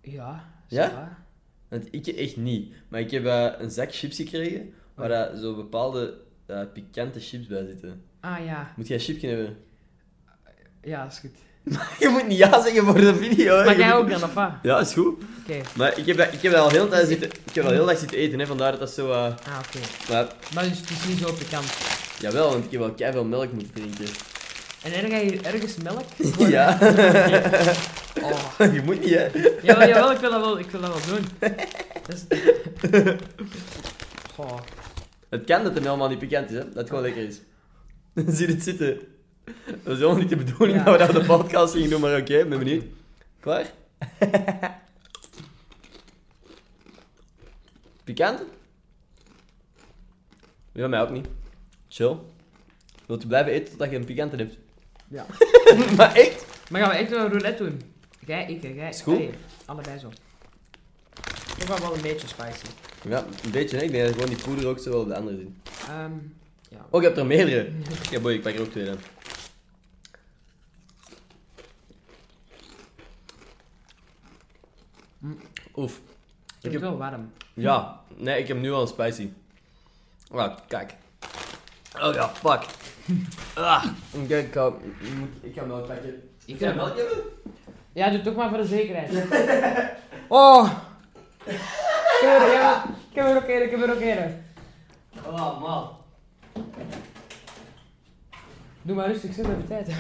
ja. 0.02 0.58
Ja? 0.68 1.18
Want 1.68 1.88
ik 1.92 2.08
echt 2.08 2.38
niet. 2.38 2.74
Maar 2.88 3.00
ik 3.00 3.12
heb 3.12 3.26
eh, 3.26 3.52
een 3.58 3.72
zak 3.72 3.94
chips 3.94 4.16
gekregen, 4.16 4.74
waar 4.94 5.10
daar 5.10 5.36
zo 5.36 5.56
bepaalde 5.56 6.18
eh, 6.50 6.60
pikante 6.74 7.20
chips 7.20 7.48
bij 7.48 7.66
zitten. 7.66 8.02
Ah 8.20 8.46
ja, 8.46 8.74
Moet 8.76 8.88
jij 8.88 8.98
een 8.98 9.04
chipje 9.04 9.28
hebben? 9.28 9.58
ja, 10.84 11.06
is 11.08 11.20
goed. 11.20 11.32
je 12.00 12.08
moet 12.10 12.28
niet 12.28 12.38
ja 12.38 12.62
zeggen 12.64 12.86
voor 12.86 13.00
de 13.02 13.16
video, 13.16 13.58
hè. 13.58 13.66
Maar 13.66 13.78
jij 13.78 13.94
ook 13.94 14.10
dan, 14.10 14.24
of 14.24 14.34
wat? 14.34 14.52
Ja, 14.64 14.80
is 14.80 14.94
goed. 14.94 15.24
Oké. 15.42 15.62
Maar 15.76 15.98
ik 15.98 16.06
heb, 16.06 16.18
dat- 16.18 16.34
ik 16.34 16.42
heb 16.42 16.52
dat 16.52 16.62
al 16.62 16.70
heel 16.70 16.90
tijd 16.90 17.08
zitten, 17.08 17.30
ik 17.46 17.56
heb 17.56 17.66
al 17.66 17.72
heel 17.72 17.86
dag 17.86 17.98
zitten 17.98 18.18
eten, 18.18 18.40
hè, 18.40 18.46
vandaar 18.48 18.72
dat 18.72 18.80
dat 18.80 18.90
zo... 18.92 19.12
eh, 19.12 19.18
Ah, 19.24 19.32
oké. 19.68 19.80
maar, 20.12 20.28
Maar 20.54 20.64
dus 20.70 20.80
het 20.80 20.90
is 20.90 21.06
niet 21.08 21.18
zo 21.20 21.34
pikant. 21.34 21.78
jawel, 22.20 22.50
want 22.52 22.66
ik 22.66 22.72
heb 22.72 22.80
wel 22.80 22.92
keiveel 22.92 23.24
melk 23.26 23.52
moeten 23.52 23.74
drinken. 23.74 24.06
En 24.84 24.94
erg 24.94 25.10
ga 25.10 25.18
je 25.18 25.40
ergens 25.42 25.76
melk? 25.78 26.04
Ja. 26.56 26.78
Oh. 28.22 28.42
je 28.76 28.82
moet 28.86 29.00
niet, 29.00 29.10
hè. 29.16 29.28
Jawel, 29.62 29.88
jawel, 29.88 30.12
ik 30.12 30.18
wil 30.20 30.32
dat 30.32 30.42
wel, 30.42 30.60
ik 30.60 30.72
wil 30.72 30.82
dat 30.82 31.06
wel 31.06 31.16
doen. 31.16 31.26
Dus... 32.08 32.24
Goh. 34.36 34.60
Het 35.30 35.46
kan 35.46 35.64
dat 35.64 35.74
het 35.76 35.84
helemaal 35.84 36.10
niet 36.10 36.20
pikant 36.20 36.50
is, 36.50 36.56
hè. 36.58 36.64
Dat 36.66 36.74
het 36.76 36.88
gewoon 36.88 37.04
lekker 37.04 37.24
is. 37.24 37.36
Zie 38.36 38.48
je 38.48 38.54
het 38.54 38.64
zitten? 38.64 39.00
Dat 39.84 39.94
is 39.94 39.98
helemaal 40.00 40.16
niet 40.18 40.30
de 40.30 40.36
bedoeling 40.36 40.78
Ja. 40.78 40.84
dat 40.84 41.08
we 41.08 41.14
dat 41.14 41.22
de 41.22 41.28
podcast 41.28 41.74
gingen 41.74 41.90
doen, 41.90 42.02
maar 42.02 42.20
oké, 42.20 42.46
ben 42.46 42.60
benieuwd. 42.60 42.84
Klaar? 43.40 43.72
Pikant? 48.04 48.42
Ja, 50.72 50.88
mij 50.88 51.02
ook 51.02 51.10
niet. 51.10 51.28
Chill. 51.88 52.16
Wilt 53.06 53.22
je 53.22 53.28
blijven 53.28 53.52
eten 53.54 53.70
totdat 53.70 53.90
je 53.90 53.96
een 53.96 54.06
pikante 54.06 54.36
hebt? 54.36 54.58
Ja. 55.08 55.26
maar 55.98 56.16
echt? 56.16 56.46
Maar 56.70 56.82
gaan 56.82 56.90
we 56.90 56.96
echt 56.96 57.12
een 57.12 57.30
roulette 57.30 57.64
doen? 57.64 57.82
Jij, 58.26 58.48
ik, 58.52 58.62
jij. 58.76 58.90
Is 58.90 59.02
goed. 59.02 59.16
Allee, 59.16 59.30
allebei 59.66 60.00
zo. 60.00 60.12
Ik 61.58 61.64
wel 61.68 61.80
wel 61.80 61.96
een 61.96 62.02
beetje 62.02 62.28
spicy. 62.28 62.66
Ja, 63.04 63.26
een 63.44 63.52
beetje, 63.52 63.78
hè. 63.78 63.84
Ik 63.84 63.92
denk 63.92 64.04
dat 64.06 64.14
gewoon 64.14 64.30
die 64.30 64.44
poeder 64.44 64.68
ook 64.68 64.80
zo 64.80 64.90
wel 64.92 65.00
op 65.02 65.08
de 65.08 65.16
andere 65.16 65.38
zin. 65.38 65.62
Ehm 65.90 66.12
ja. 66.70 66.86
Oh, 66.90 67.02
je 67.02 67.08
hebt 67.08 67.20
er 67.20 67.26
meerdere. 67.26 67.70
Ja, 68.12 68.20
boy, 68.20 68.34
ik 68.34 68.42
pak 68.42 68.54
er 68.54 68.62
ook 68.62 68.72
twee 68.72 68.86
dan. 68.86 68.98
Mm. 75.20 75.38
Oef. 75.76 75.98
Ik 75.98 76.02
Ik 76.62 76.64
heb 76.64 76.72
heb- 76.72 76.82
het 76.82 76.90
wel 76.90 76.98
warm. 76.98 77.32
Ja, 77.54 78.00
nee, 78.16 78.40
ik 78.40 78.48
heb 78.48 78.58
nu 78.58 78.72
al 78.72 78.82
een 78.82 78.88
spicy. 78.88 79.30
Ah, 80.32 80.58
kijk. 80.68 80.94
Oh 82.02 82.14
ja, 82.14 82.30
fuck. 82.30 82.66
Ah, 83.56 83.86
oké, 84.16 84.36
ik 84.38 84.54
ga, 84.54 84.68
ik 84.68 85.04
ik 85.42 85.54
ga 85.56 85.66
melk 85.66 85.88
pakken. 85.88 86.30
Ik 86.46 86.58
Ga 86.60 86.74
melk 86.74 86.98
hebben? 86.98 87.18
Ja, 87.94 88.10
doe 88.10 88.22
toch 88.22 88.36
maar 88.36 88.50
voor 88.50 88.58
de 88.58 88.66
zekerheid. 88.66 89.26
oh! 90.28 90.72
Een, 91.46 91.56
ik 93.14 93.72
heb 93.72 93.82
er 93.82 93.92
ook 93.92 94.02
een. 94.02 94.44
Oh, 95.26 95.62
man. 95.62 95.98
Doe 98.82 98.96
maar 98.96 99.08
rustig, 99.08 99.34
zet 99.34 99.46
even 99.46 99.68
tijd. 99.68 99.92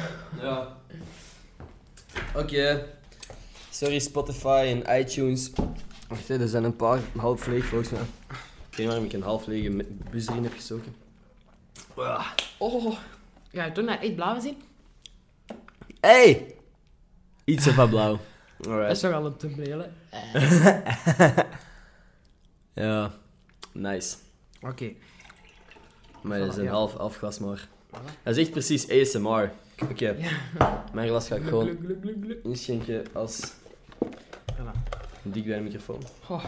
Ja. 0.42 0.78
Oké. 2.36 2.88
Sorry 3.70 4.00
Spotify 4.00 4.84
en 4.84 5.00
iTunes. 5.00 5.52
Wacht, 6.08 6.30
er 6.30 6.48
zijn 6.48 6.64
een 6.64 6.76
paar 6.76 7.00
half 7.18 7.48
leeg 7.48 7.66
volgens 7.66 7.90
mij. 7.90 8.02
Ik 8.02 8.08
weet 8.70 8.78
niet 8.78 8.88
waarom 8.88 9.06
ik 9.06 9.14
een 9.14 9.22
half 9.22 9.46
lege 9.46 9.86
bus 10.12 10.28
erin 10.28 10.44
heb 10.44 10.54
gestoken. 10.54 10.96
Ah. 11.96 12.28
Oh. 12.58 12.98
Ja, 13.52 13.72
toen 13.72 13.86
naar 13.86 14.02
echt 14.02 14.16
blauw 14.16 14.40
zien? 14.40 14.62
Hey! 16.00 16.56
Iets 17.44 17.68
van 17.68 17.90
blauw. 17.90 18.20
Dat 18.60 18.68
Alright. 18.68 18.92
is 18.92 19.00
toch 19.00 19.14
al 19.14 19.26
een 19.26 19.38
thumbnail? 19.38 19.86
Ja, 22.74 23.12
nice. 23.72 24.18
Oké. 24.62 24.94
Maar 26.22 26.40
dat 26.40 26.50
is 26.50 26.56
een 26.58 26.64
ja. 26.64 26.72
half, 26.72 26.94
half 26.94 27.18
glas 27.18 27.40
maar. 27.40 27.68
Voilà. 27.88 28.24
Dat 28.24 28.36
is 28.36 28.38
echt 28.38 28.52
precies 28.52 28.90
ASMR. 28.90 29.52
Oké, 29.84 30.10
Ja. 30.58 30.84
mijn 30.94 31.08
glas 31.08 31.28
ga 31.28 31.36
ik 31.36 31.44
gewoon 31.44 31.78
inschenken 32.44 33.06
als 33.14 33.54
Voilà. 34.54 34.72
dik 35.24 35.46
bij 35.46 35.58
de 35.58 35.64
microfoon. 35.64 36.02
Gaan 36.22 36.40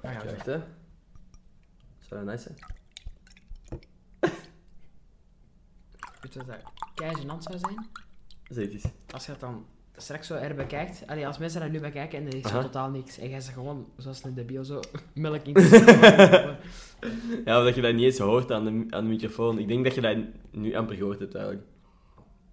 we. 0.00 0.08
Wacht, 0.32 0.46
hè. 0.46 0.58
Zou 2.08 2.24
dat 2.24 2.24
nice 2.24 2.42
zijn? 2.42 2.58
Weet 6.20 6.32
je 6.32 6.38
wat 6.38 6.46
dat 6.46 6.56
kei 6.94 7.14
gênant 7.16 7.38
zou 7.42 7.58
zijn? 7.58 7.88
Zeg 8.48 8.70
eens. 8.72 8.84
Als 9.10 9.24
je 9.26 9.30
het 9.30 9.40
dan 9.40 9.66
straks 10.00 10.26
zo 10.26 10.34
er 10.34 10.54
bekijkt. 10.54 11.02
Allee, 11.06 11.26
als 11.26 11.38
mensen 11.38 11.60
daar 11.60 11.70
nu 11.70 11.80
bekijken 11.80 12.18
en 12.18 12.26
er 12.26 12.34
is 12.36 12.48
zo 12.50 12.62
totaal 12.62 12.90
niks. 12.90 13.18
En 13.18 13.28
jij 13.28 13.40
zegt 13.40 13.54
gewoon, 13.54 13.86
zoals 13.96 14.24
een 14.24 14.34
debiel, 14.34 14.64
zo 14.64 14.80
melk 15.14 15.42
in 15.44 15.52
Ja, 17.44 17.58
of 17.58 17.64
dat 17.64 17.74
je 17.74 17.80
dat 17.80 17.94
niet 17.94 18.04
eens 18.04 18.18
hoort 18.18 18.52
aan 18.52 18.64
de, 18.64 18.86
aan 18.96 19.04
de 19.04 19.10
microfoon. 19.10 19.58
Ik 19.58 19.68
denk 19.68 19.84
dat 19.84 19.94
je 19.94 20.00
dat 20.00 20.16
nu 20.50 20.74
amper 20.74 20.96
gehoord 20.96 21.18
hebt 21.18 21.34
eigenlijk. 21.34 21.66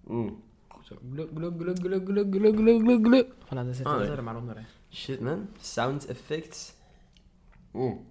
Mm. 0.04 0.42
Zo, 0.82 0.96
gluk, 1.12 1.28
gluk, 1.34 1.52
gluk, 1.58 1.78
gluk, 1.78 2.04
gluk, 2.06 2.34
gluk, 2.34 2.56
gluk, 2.56 2.80
gluk, 2.80 3.06
gluk. 3.06 3.26
Voilà, 3.44 3.48
dan 3.48 3.74
zet 3.74 3.76
je 3.76 3.84
Ah, 3.84 3.98
dat 3.98 4.08
nee. 4.08 4.16
er 4.16 4.24
maar 4.24 4.36
onder, 4.36 4.56
hè. 4.56 4.62
Shit 4.90 5.20
man, 5.20 5.48
sound 5.60 6.06
effects. 6.06 6.74
Mm. 7.72 8.06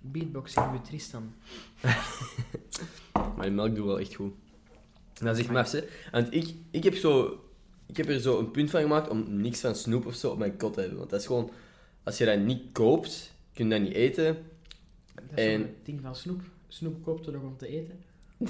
Beatboxing 0.00 0.72
met 0.72 0.84
Tristan. 0.84 1.32
Maar 3.12 3.46
die 3.46 3.50
melk 3.54 3.74
doet 3.74 3.86
wel 3.86 3.98
echt 4.00 4.14
goed. 4.14 4.32
Dat 5.14 5.36
is 5.36 5.42
echt 5.42 5.52
maf, 5.52 5.70
hè. 5.70 5.80
Want 6.12 6.34
ik, 6.34 6.54
ik 6.70 6.84
heb 6.84 6.94
zo... 6.94 7.40
Ik 7.88 7.96
heb 7.96 8.08
er 8.08 8.20
zo 8.20 8.38
een 8.38 8.50
punt 8.50 8.70
van 8.70 8.80
gemaakt 8.80 9.08
om 9.08 9.24
niks 9.40 9.60
van 9.60 9.74
snoep 9.74 10.06
of 10.06 10.14
zo 10.14 10.30
op 10.30 10.38
mijn 10.38 10.56
kot 10.56 10.72
te 10.74 10.80
hebben. 10.80 10.98
Want 10.98 11.10
dat 11.10 11.20
is 11.20 11.26
gewoon... 11.26 11.50
Als 12.02 12.18
je 12.18 12.24
dat 12.24 12.38
niet 12.38 12.62
koopt, 12.72 13.32
kun 13.54 13.64
je 13.68 13.70
dat 13.70 13.80
niet 13.88 13.92
eten. 13.96 14.36
Dat 15.14 15.38
is 15.38 15.44
En- 15.44 15.74
ding 15.84 16.00
van 16.02 16.14
snoep. 16.16 16.40
Snoep 16.68 17.02
koopt 17.04 17.26
er 17.26 17.32
nog 17.32 17.42
om 17.42 17.56
te 17.56 17.68
eten. 17.68 18.00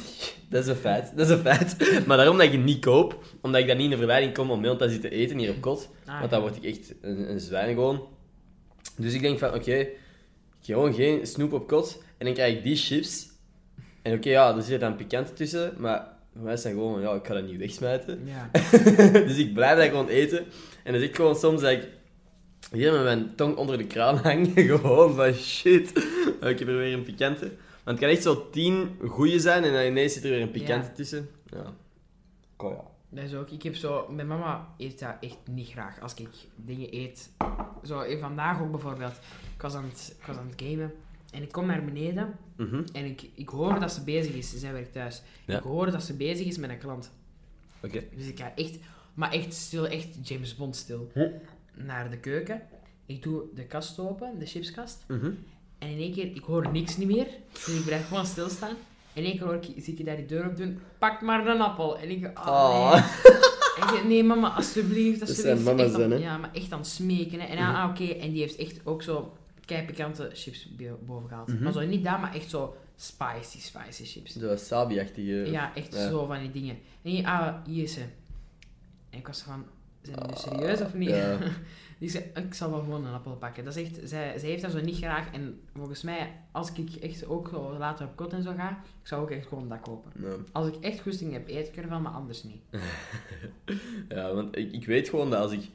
Dat 0.51 0.63
is 0.63 0.69
een 0.69 0.77
feit. 0.77 1.17
Dat 1.17 1.27
is 1.31 1.33
een 1.37 1.41
feit. 1.43 1.77
Maar 2.07 2.17
daarom 2.17 2.37
dat 2.37 2.47
ik 2.47 2.53
het 2.53 2.65
niet 2.65 2.81
koop, 2.85 3.25
omdat 3.41 3.61
ik 3.61 3.67
dan 3.67 3.77
niet 3.77 3.85
in 3.85 3.91
de 3.91 3.97
verleiding 3.97 4.35
kom 4.35 4.51
om 4.51 4.63
heel 4.63 4.77
tijd 4.77 4.91
zitten 4.91 5.11
eten 5.11 5.39
hier 5.39 5.51
op 5.51 5.61
kot. 5.61 5.89
Ah, 6.07 6.19
Want 6.19 6.31
dan 6.31 6.41
word 6.41 6.57
ik 6.57 6.65
echt 6.65 6.95
een, 7.01 7.31
een 7.31 7.41
zwijn 7.41 7.75
gewoon. 7.75 8.07
Dus 8.97 9.15
ik 9.15 9.21
denk 9.21 9.39
van, 9.39 9.55
oké, 9.55 9.87
gewoon 10.61 10.95
geen 10.95 11.27
snoep 11.27 11.53
op 11.53 11.69
kot. 11.69 12.03
En 12.19 12.25
dan 12.27 12.35
krijg 12.35 12.57
ik 12.57 12.63
die 12.63 12.77
chips. 12.77 13.29
En 14.03 14.15
oké, 14.15 14.29
ja, 14.29 14.57
er 14.57 14.63
zit 14.63 14.81
dan 14.81 14.97
pikant 14.97 15.37
tussen. 15.37 15.75
Maar 15.77 16.17
is 16.47 16.63
dat 16.63 16.73
gewoon, 16.73 17.01
ja, 17.01 17.13
ik 17.15 17.27
ga 17.27 17.35
dat 17.35 17.47
niet 17.47 17.59
wegsmijten. 17.59 18.21
Ja. 18.25 18.51
dus 19.27 19.37
ik 19.37 19.55
blijf 19.55 19.79
dat 19.79 19.89
gewoon 19.89 20.09
eten. 20.09 20.39
En 20.85 20.93
dan 20.93 21.01
zit 21.01 21.11
ik 21.11 21.17
gewoon 21.17 21.37
soms 21.37 21.61
dat 21.61 21.71
ik 21.71 21.89
hier 22.73 22.93
met 22.93 23.03
mijn 23.03 23.35
tong 23.35 23.57
onder 23.57 23.79
de 23.79 23.87
kraan 23.87 24.17
hang. 24.27 24.53
gewoon 24.55 25.15
van, 25.15 25.33
shit, 25.33 25.89
ik 26.41 26.59
heb 26.59 26.69
er 26.69 26.77
weer 26.77 26.93
een 26.93 27.03
pikante. 27.03 27.45
Want 27.85 27.99
het 27.99 27.99
kan 27.99 28.09
echt 28.09 28.23
zo 28.23 28.51
tien 28.51 28.99
goeie 29.09 29.41
zijn 29.41 29.65
en 29.65 29.73
dan 29.73 29.83
ineens 29.85 30.13
zit 30.13 30.25
er 30.25 30.31
weer 30.31 30.41
een 30.43 30.51
pikante 30.51 30.87
Ja. 30.89 30.95
tussen. 30.95 31.29
Ja. 31.51 31.73
Oh 32.57 32.71
ja. 32.73 32.85
Dat 33.11 33.25
is 33.25 33.35
ook, 33.35 33.51
ik 33.51 33.63
heb 33.63 33.77
zo, 33.77 34.09
mijn 34.11 34.27
mama 34.27 34.69
eet 34.79 34.99
dat 34.99 35.15
echt 35.21 35.39
niet 35.51 35.69
graag 35.69 36.01
als 36.01 36.15
ik 36.15 36.29
dingen 36.57 36.95
eet. 36.95 37.31
Zo, 37.85 38.01
eh, 38.01 38.21
vandaag 38.21 38.61
ook 38.61 38.71
bijvoorbeeld. 38.71 39.13
Ik 39.55 39.63
was 39.63 39.75
aan 39.75 39.85
het, 39.85 40.17
ik 40.21 40.27
was 40.27 40.37
aan 40.37 40.49
het 40.51 40.63
gamen 40.63 40.93
en 41.31 41.43
ik 41.43 41.53
kom 41.53 41.67
naar 41.67 41.85
beneden 41.85 42.35
Mhm. 42.57 42.83
en 42.93 43.05
ik, 43.05 43.29
ik 43.35 43.49
hoor 43.49 43.81
dat 43.81 43.93
ze 43.93 44.03
bezig 44.05 44.35
is. 44.35 44.53
Zij 44.57 44.73
werkt 44.73 44.93
thuis. 44.93 45.23
Ja. 45.47 45.57
Ik 45.57 45.63
hoor 45.63 45.91
dat 45.91 46.03
ze 46.03 46.15
bezig 46.15 46.47
is 46.47 46.59
met 46.59 46.71
een 46.71 46.79
klant. 46.79 47.11
Oké. 47.83 48.03
Dus 48.17 48.27
ik 48.27 48.39
ga 48.39 48.53
echt, 48.55 48.79
maar 49.15 49.33
echt 49.33 49.55
stil, 49.55 49.87
echt 49.87 50.09
James 50.29 50.57
Bond 50.57 50.77
stil, 50.77 51.11
Hm. 51.15 51.29
naar 51.75 52.11
de 52.11 52.19
keuken. 52.19 52.63
Ik 53.07 53.23
doe 53.23 53.43
de 53.55 53.65
kast 53.65 53.99
open, 53.99 54.39
de 54.39 54.47
chipskast. 54.47 55.05
Mhm. 55.09 55.31
En 55.79 55.89
in 55.89 55.99
één 55.99 56.13
keer, 56.13 56.25
ik 56.35 56.43
hoor 56.45 56.71
niks 56.73 56.97
niet 56.97 57.09
meer. 57.09 57.27
Dus 57.53 57.69
ik 57.79 57.85
blijf 57.85 58.09
gewoon 58.09 58.27
stilstaan. 58.27 58.75
En 59.13 59.23
in 59.23 59.25
één 59.25 59.37
keer 59.39 59.47
hoor 59.47 59.55
ik, 59.55 59.83
zie 59.83 59.95
ik 59.97 60.05
daar 60.05 60.17
die 60.17 60.27
deur 60.27 60.47
op 60.49 60.57
doen. 60.57 60.79
Pak 60.99 61.21
maar 61.21 61.47
een 61.47 61.61
appel. 61.61 61.99
En 61.99 62.11
ik 62.11 62.25
oh, 62.39 62.47
Oh. 62.47 62.93
nee. 62.93 63.03
En 63.89 63.95
ik, 63.97 64.05
nee, 64.05 64.25
mama, 64.25 64.49
alsjeblieft, 64.49 65.19
Dat 65.21 65.29
zijn 65.29 65.65
dan, 65.65 65.79
hè? 66.11 66.17
Ja, 66.17 66.37
maar 66.39 66.51
echt 66.53 66.73
aan 66.73 66.79
het 66.79 66.89
smeken. 66.89 67.41
Hè. 67.41 67.47
En 67.47 67.57
Mhm. 67.57 67.75
ah, 67.75 67.91
oké, 67.91 68.05
en 68.05 68.31
die 68.33 68.41
heeft 68.41 68.57
echt 68.57 68.81
ook 68.87 69.03
zo 69.03 69.37
keipikante 69.69 70.31
chips 70.33 70.69
bo- 70.77 70.99
boven 71.07 71.29
gehaald. 71.29 71.49
Mhm. 71.49 71.63
Maar 71.63 71.73
zo 71.73 71.81
niet 71.87 72.05
dat, 72.05 72.21
maar 72.21 72.35
echt 72.35 72.51
zo 72.51 72.77
spicy, 72.97 73.61
spicy 73.61 74.05
chips. 74.05 74.33
Zo 74.37 74.57
sabi-achtige... 74.57 75.51
Ja, 75.51 75.75
echt 75.75 75.95
ja. 75.95 76.09
zo 76.09 76.27
van 76.27 76.39
die 76.39 76.51
dingen. 76.51 76.79
En 77.03 77.11
hier, 77.11 77.27
ah, 77.27 77.55
hier 77.67 77.87
ze. 77.87 78.01
En 79.11 79.19
ik 79.19 79.27
was 79.27 79.43
van, 79.43 79.65
zijn 80.03 80.19
we 80.19 80.27
nu 80.27 80.35
serieus 80.37 80.81
of 80.81 80.95
niet? 80.95 81.09
Ja. 81.09 81.39
Die 81.99 82.11
zei, 82.11 82.25
ik 82.35 82.55
zal 82.55 82.71
wel 82.71 82.81
gewoon 82.81 83.05
een 83.07 83.13
appel 83.15 83.37
pakken. 83.37 83.65
Dat 83.65 83.77
is 83.77 83.83
echt, 83.83 84.09
zij, 84.09 84.39
zij 84.39 84.49
heeft 84.49 84.63
dat 84.63 84.71
zo 84.73 84.81
niet 84.81 84.97
graag. 84.97 85.33
En 85.33 85.61
volgens 85.75 86.03
mij, 86.03 86.33
als 86.53 86.73
ik 86.73 86.95
echt 86.95 87.27
ook 87.27 87.49
zo 87.49 87.77
later 87.79 88.07
op 88.07 88.17
kot 88.17 88.33
en 88.33 88.43
zo 88.43 88.53
ga, 88.57 88.71
ik 89.01 89.07
zou 89.07 89.23
ook 89.23 89.31
echt 89.31 89.47
gewoon 89.47 89.69
dat 89.69 89.81
kopen. 89.81 90.13
Ja. 90.21 90.35
Als 90.53 90.67
ik 90.69 90.75
echt 90.81 91.01
goesting 91.01 91.33
heb, 91.33 91.49
eet 91.49 91.69
ik 91.69 91.77
ervan, 91.77 92.03
maar 92.03 92.13
anders 92.13 92.43
niet. 92.43 92.63
Ja, 94.09 94.35
want 94.35 94.57
ik, 94.57 94.73
ik 94.73 94.87
weet 94.87 95.09
gewoon 95.09 95.31
dat 95.31 95.41
als 95.41 95.53
ik... 95.53 95.71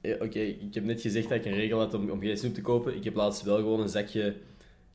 Eh, 0.00 0.14
Oké, 0.20 0.38
ik 0.38 0.74
heb 0.74 0.84
net 0.84 1.00
gezegd 1.00 1.28
dat 1.28 1.38
ik 1.38 1.44
een 1.44 1.54
regel 1.54 1.78
had 1.78 1.94
om, 1.94 2.10
om 2.10 2.20
geen 2.20 2.36
snoep 2.36 2.54
te 2.54 2.60
kopen. 2.60 2.96
Ik 2.96 3.04
heb 3.04 3.14
laatst 3.14 3.42
wel 3.42 3.56
gewoon 3.56 3.80
een 3.80 3.88
zakje... 3.88 4.36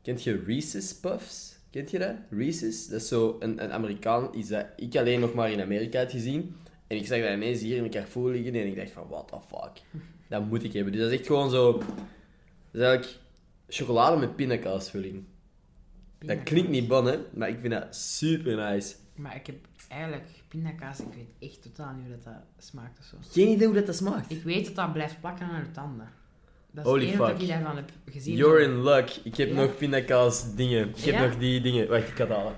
Kent 0.02 0.24
je 0.24 0.44
Reese's 0.46 1.00
Puffs? 1.00 1.56
Kent 1.70 1.92
je 1.92 2.00
dat? 2.00 2.16
Reese's? 2.30 2.88
Dat 2.88 3.02
is 3.02 3.08
zo 3.08 3.36
een, 3.40 3.64
een 3.64 3.72
Amerikaan, 3.72 4.30
iets 4.36 4.50
dat 4.50 4.66
ik 4.76 4.96
alleen 4.96 5.20
nog 5.20 5.34
maar 5.34 5.52
in 5.52 5.62
Amerika 5.62 6.00
had 6.00 6.12
gezien. 6.12 6.56
En 6.88 6.98
ik 6.98 7.06
zag 7.06 7.22
dat 7.22 7.34
ineens 7.34 7.62
hier 7.62 7.78
in 7.78 7.84
de 7.84 7.90
Carrefour 7.90 8.32
liggen 8.32 8.56
en 8.56 8.68
ik 8.68 8.76
dacht 8.76 8.92
van, 8.92 9.08
what 9.10 9.28
the 9.28 9.38
fuck? 9.48 10.02
Dat 10.28 10.48
moet 10.48 10.64
ik 10.64 10.74
hebben. 10.74 10.92
Dus 10.92 11.02
dat 11.02 11.12
is 11.12 11.18
echt 11.18 11.28
gewoon 11.28 11.50
zo... 11.50 11.72
Dat 11.72 11.88
is 12.72 12.82
eigenlijk 12.82 13.20
chocolade 13.68 14.18
met 14.18 14.36
pindakaasvulling. 14.36 15.24
Dat 16.20 16.44
klinkt 16.44 16.70
niet 16.70 16.88
bon, 16.88 17.06
hè? 17.06 17.18
Maar 17.34 17.50
ik 17.50 17.58
vind 17.60 17.74
dat 17.74 17.96
super 17.96 18.72
nice. 18.72 18.96
Maar 19.16 19.36
ik 19.36 19.46
heb 19.46 19.56
eigenlijk 19.88 20.30
pindakaas, 20.52 21.00
ik 21.00 21.06
weet 21.16 21.50
echt 21.52 21.62
totaal 21.62 21.94
niet 21.94 22.06
hoe 22.06 22.16
dat, 22.16 22.24
dat 22.24 22.66
smaakt 22.66 23.00
of 23.00 23.06
zo. 23.06 23.16
Geen 23.32 23.48
idee 23.48 23.66
hoe 23.68 23.76
dat, 23.76 23.86
dat 23.86 23.96
smaakt. 23.96 24.32
Ik 24.32 24.44
weet 24.44 24.66
dat 24.66 24.76
dat 24.76 24.94
blijft 24.94 25.20
plakken 25.20 25.46
aan 25.46 25.60
je 25.66 25.72
tanden. 25.72 26.10
Dat 26.72 26.86
is 26.86 26.90
Holy 26.92 27.06
het 27.06 27.10
enige 27.14 27.24
fuck. 27.26 27.34
dat 27.34 27.42
ik 27.42 27.48
daarvan 27.54 27.76
heb 27.76 27.90
gezien. 28.10 28.36
You're 28.36 28.64
in 28.64 28.84
luck. 28.84 29.10
Ik 29.24 29.36
heb 29.38 29.50
Ja? 29.50 29.54
nog 29.56 29.78
pindakaas 29.78 30.56
dingen. 30.56 30.90
Ik 30.90 31.04
heb 31.04 31.14
Ja? 31.14 31.26
nog 31.26 31.38
die 31.38 31.62
dingen. 31.62 31.88
Wacht, 31.88 32.08
ik 32.08 32.16
ga 32.16 32.24
het 32.28 32.34
halen. 32.36 32.56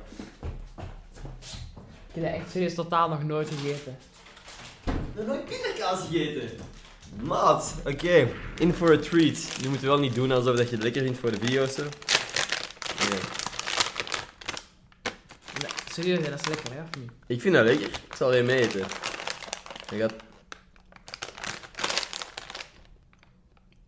Ik 2.08 2.22
heb 2.22 2.24
dat 2.24 2.34
echt 2.34 2.52
serieus 2.52 2.74
totaal 2.74 3.10
nog 3.10 3.24
nooit 3.24 3.50
gegeten. 3.50 3.98
Nog 5.16 5.26
nooit 5.26 5.46
pindakaas 5.46 6.00
gegeten. 6.08 6.50
Maat. 7.22 7.76
Oké, 7.88 8.28
in 8.60 8.74
for 8.74 8.92
a 8.92 8.98
treat. 8.98 9.54
Je 9.62 9.70
moet 9.70 9.80
wel 9.80 10.00
niet 10.00 10.16
doen 10.16 10.32
alsof 10.32 10.56
dat 10.58 10.70
je 10.70 10.76
het 10.76 10.84
lekker 10.84 11.02
vindt 11.04 11.20
voor 11.20 11.32
de 11.32 11.40
video's. 11.40 11.74
Zo. 11.74 11.84
Nee. 11.84 13.20
Nee, 15.62 15.72
serieus, 15.94 16.30
dat 16.30 16.40
is 16.40 16.48
lekker, 16.48 16.74
hè, 16.74 16.82
of 16.82 16.90
niet? 17.00 17.12
Ik 17.28 17.42
vind 17.42 17.56
dat 17.56 17.66
lekker. 17.66 17.88
Ik 17.88 18.16
zal 18.16 18.30
mee 18.44 18.60
eten. 18.60 18.80
Je 19.90 19.98
gaat... 19.98 20.14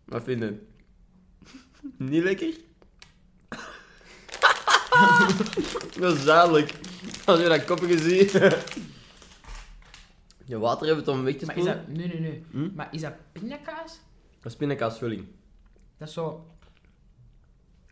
Wat 0.04 0.22
vind 0.22 0.42
je? 0.42 0.66
Niet 2.10 2.22
lekker? 2.22 2.54
dat 6.00 6.16
is 6.16 6.24
duidelijk. 6.24 6.74
Als 7.24 7.40
je 7.40 7.48
dat 7.48 7.64
koppige 7.64 7.98
ziet. 7.98 8.32
Je 10.48 10.58
water 10.58 10.86
hebben 10.86 11.08
om 11.08 11.24
weg 11.24 11.36
te 11.36 11.46
Maar 11.46 11.56
is 11.56 11.62
spoelen. 11.62 11.86
dat... 11.86 11.96
Nee, 11.96 12.08
nee, 12.08 12.20
nee. 12.20 12.44
Hm? 12.50 12.74
Maar 12.74 12.88
is 12.90 13.00
dat 13.00 13.14
pindakaas? 13.32 14.00
Dat 14.40 14.52
is 14.52 14.58
pindakaasvulling. 14.58 15.26
Dat 15.96 16.08
is 16.08 16.14
zo... 16.14 16.46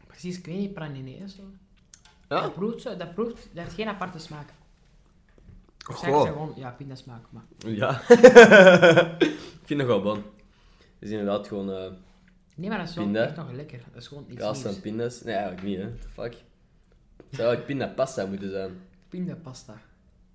Precies, 0.07 0.39
ik 0.39 0.47
weet 0.47 0.59
niet, 0.59 0.75
pralinee 0.75 1.29
zo. 1.29 1.43
Ja? 2.29 2.41
Dat 2.41 2.55
proeft 2.55 2.81
zo, 2.81 2.97
dat 2.97 3.15
proeft... 3.15 3.35
Dat 3.53 3.65
heeft 3.65 3.75
geen 3.75 3.89
aparte 3.89 4.19
smaak. 4.19 4.49
Of 5.91 5.97
Goh. 5.97 6.27
ik 6.27 6.33
gewoon, 6.33 6.53
ja, 6.57 6.71
pindasmaak, 6.71 7.25
maar... 7.31 7.45
Ja. 7.67 8.01
ik 9.19 9.37
vind 9.65 9.69
het 9.69 9.79
nog 9.79 9.87
wel 9.87 10.03
bon. 10.03 10.17
Het 10.17 10.23
is 10.99 11.11
inderdaad 11.11 11.49
gewoon 11.49 11.71
eh 11.71 11.93
Nee, 12.57 12.69
maar 12.69 12.79
dat 12.79 12.89
is 12.89 12.95
wel 12.95 13.05
Pinda? 13.05 13.27
echt 13.27 13.37
nog 13.37 13.53
lekker. 13.53 13.81
Dat 13.93 14.03
is 14.03 14.09
gewoon 14.09 14.25
iets 14.29 14.41
kaas 14.41 14.63
nieuws. 14.63 14.73
van 14.73 14.83
pinda's. 14.83 15.23
Nee, 15.23 15.35
eigenlijk 15.35 15.67
niet, 15.67 15.77
hè. 15.79 15.89
What 15.89 16.01
the 16.01 16.09
fuck. 16.09 16.33
Het 17.17 17.35
zou 17.43 17.49
eigenlijk 17.49 17.67
pindapasta 17.67 18.27
moeten 18.27 18.51
zijn. 18.51 18.71
Pindapasta. 19.09 19.81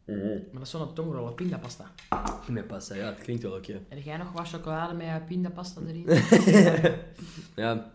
Maar 0.05 0.41
dat 0.53 0.61
is 0.61 0.69
zo'n 0.69 0.93
tongrollen, 0.93 1.35
pindapasta. 1.35 1.91
Pindapasta, 2.45 2.95
ja, 2.95 3.05
het 3.05 3.21
klinkt 3.21 3.43
wel 3.43 3.51
oké. 3.55 3.81
Heb 3.89 4.03
jij 4.03 4.17
nog 4.17 4.31
wat 4.31 4.47
chocolade 4.47 4.93
met 4.93 5.05
eh, 5.05 5.15
pindapasta 5.27 5.81
erin? 5.87 6.05
Ja. 7.55 7.91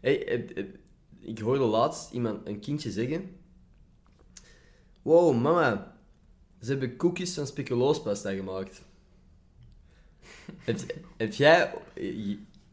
Hey, 0.00 0.26
eh, 0.26 0.64
ik 1.20 1.38
hoorde 1.38 1.64
laatst 1.64 2.12
iemand, 2.12 2.46
een 2.46 2.60
kindje 2.60 2.90
zeggen... 2.90 3.36
Wow, 5.08 5.40
mama. 5.40 5.96
Ze 6.60 6.70
hebben 6.70 6.96
koekjes 6.96 7.34
van 7.34 7.46
speculoospasta 7.46 8.30
gemaakt. 8.30 8.82
heb, 11.16 11.32
jij, 11.32 11.72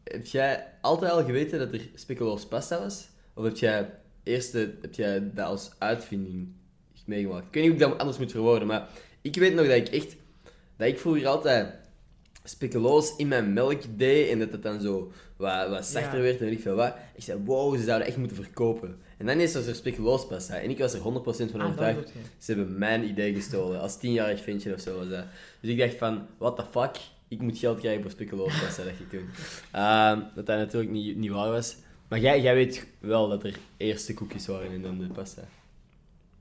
heb 0.04 0.26
jij 0.26 0.66
altijd 0.80 1.12
al 1.12 1.24
geweten 1.24 1.58
dat 1.58 1.72
er 1.72 1.88
speculoospasta 1.94 2.78
was? 2.78 3.08
Of 3.34 3.44
heb 3.44 3.56
jij 3.56 3.90
eerst 4.22 4.52
heb 4.52 4.94
jij 4.94 5.30
dat 5.34 5.46
als 5.46 5.70
uitvinding 5.78 6.48
meegemaakt? 7.06 7.46
Ik 7.46 7.54
weet 7.54 7.62
niet 7.62 7.72
hoe 7.72 7.82
ik 7.82 7.88
dat 7.88 7.98
anders 7.98 8.18
moet 8.18 8.30
verwoorden, 8.30 8.68
maar 8.68 8.88
ik 9.20 9.34
weet 9.34 9.54
nog 9.54 9.66
dat 9.66 9.76
ik 9.76 9.88
echt 9.88 10.16
dat 10.76 10.88
ik 10.88 10.98
vroeger 10.98 11.26
altijd 11.26 11.74
speculoos 12.48 13.16
in 13.16 13.28
mijn 13.28 13.52
melk 13.52 13.82
deed 13.96 14.30
en 14.30 14.38
dat 14.38 14.52
het 14.52 14.62
dan 14.62 14.80
zo 14.80 15.12
wat, 15.36 15.68
wat 15.68 15.86
zachter 15.86 16.16
Ja. 16.16 16.22
werd 16.22 16.38
en 16.38 16.44
weet 16.44 16.54
ik 16.54 16.60
veel 16.60 16.74
wat. 16.74 16.94
Ik 17.14 17.22
zei, 17.22 17.40
wow, 17.44 17.76
ze 17.76 17.82
zouden 17.84 18.06
echt 18.06 18.16
moeten 18.16 18.36
verkopen. 18.36 18.98
En 19.18 19.26
dan 19.26 19.38
is 19.40 19.54
er 19.54 19.74
speculoos 19.74 20.26
pasta. 20.26 20.58
En 20.60 20.70
ik 20.70 20.78
was 20.78 20.92
er 20.92 21.00
100% 21.00 21.02
van 21.50 21.60
Ah, 21.60 21.66
overtuigd. 21.66 22.12
Ze 22.38 22.52
hebben 22.52 22.78
mijn 22.78 23.08
idee 23.08 23.34
gestolen. 23.34 23.80
Als 23.80 23.98
tienjarig 23.98 24.42
ventje 24.42 24.74
of 24.74 24.80
zo 24.80 24.98
was 24.98 25.08
dat. 25.08 25.24
Dus 25.60 25.70
ik 25.70 25.78
dacht 25.78 25.94
van, 25.94 26.26
what 26.38 26.56
the 26.56 26.64
fuck? 26.70 26.96
Ik 27.28 27.40
moet 27.40 27.58
geld 27.58 27.78
krijgen 27.78 28.02
voor 28.02 28.10
speculoos 28.10 28.60
pasta, 28.60 28.84
dacht 28.84 29.00
ik 29.00 29.10
toen. 29.10 29.28
Ehm, 29.72 30.20
dat 30.34 30.46
dat 30.46 30.56
natuurlijk 30.58 30.92
niet, 30.92 31.16
niet 31.16 31.30
waar 31.30 31.50
was. 31.50 31.76
Maar 32.08 32.18
jij, 32.20 32.40
jij 32.40 32.54
weet 32.54 32.86
wel 32.98 33.28
dat 33.28 33.44
er 33.44 33.58
eerst 33.76 34.06
de 34.06 34.14
koekjes 34.14 34.46
waren 34.46 34.70
en 34.70 34.82
dan 34.82 34.98
de 34.98 35.06
pasta. 35.06 35.42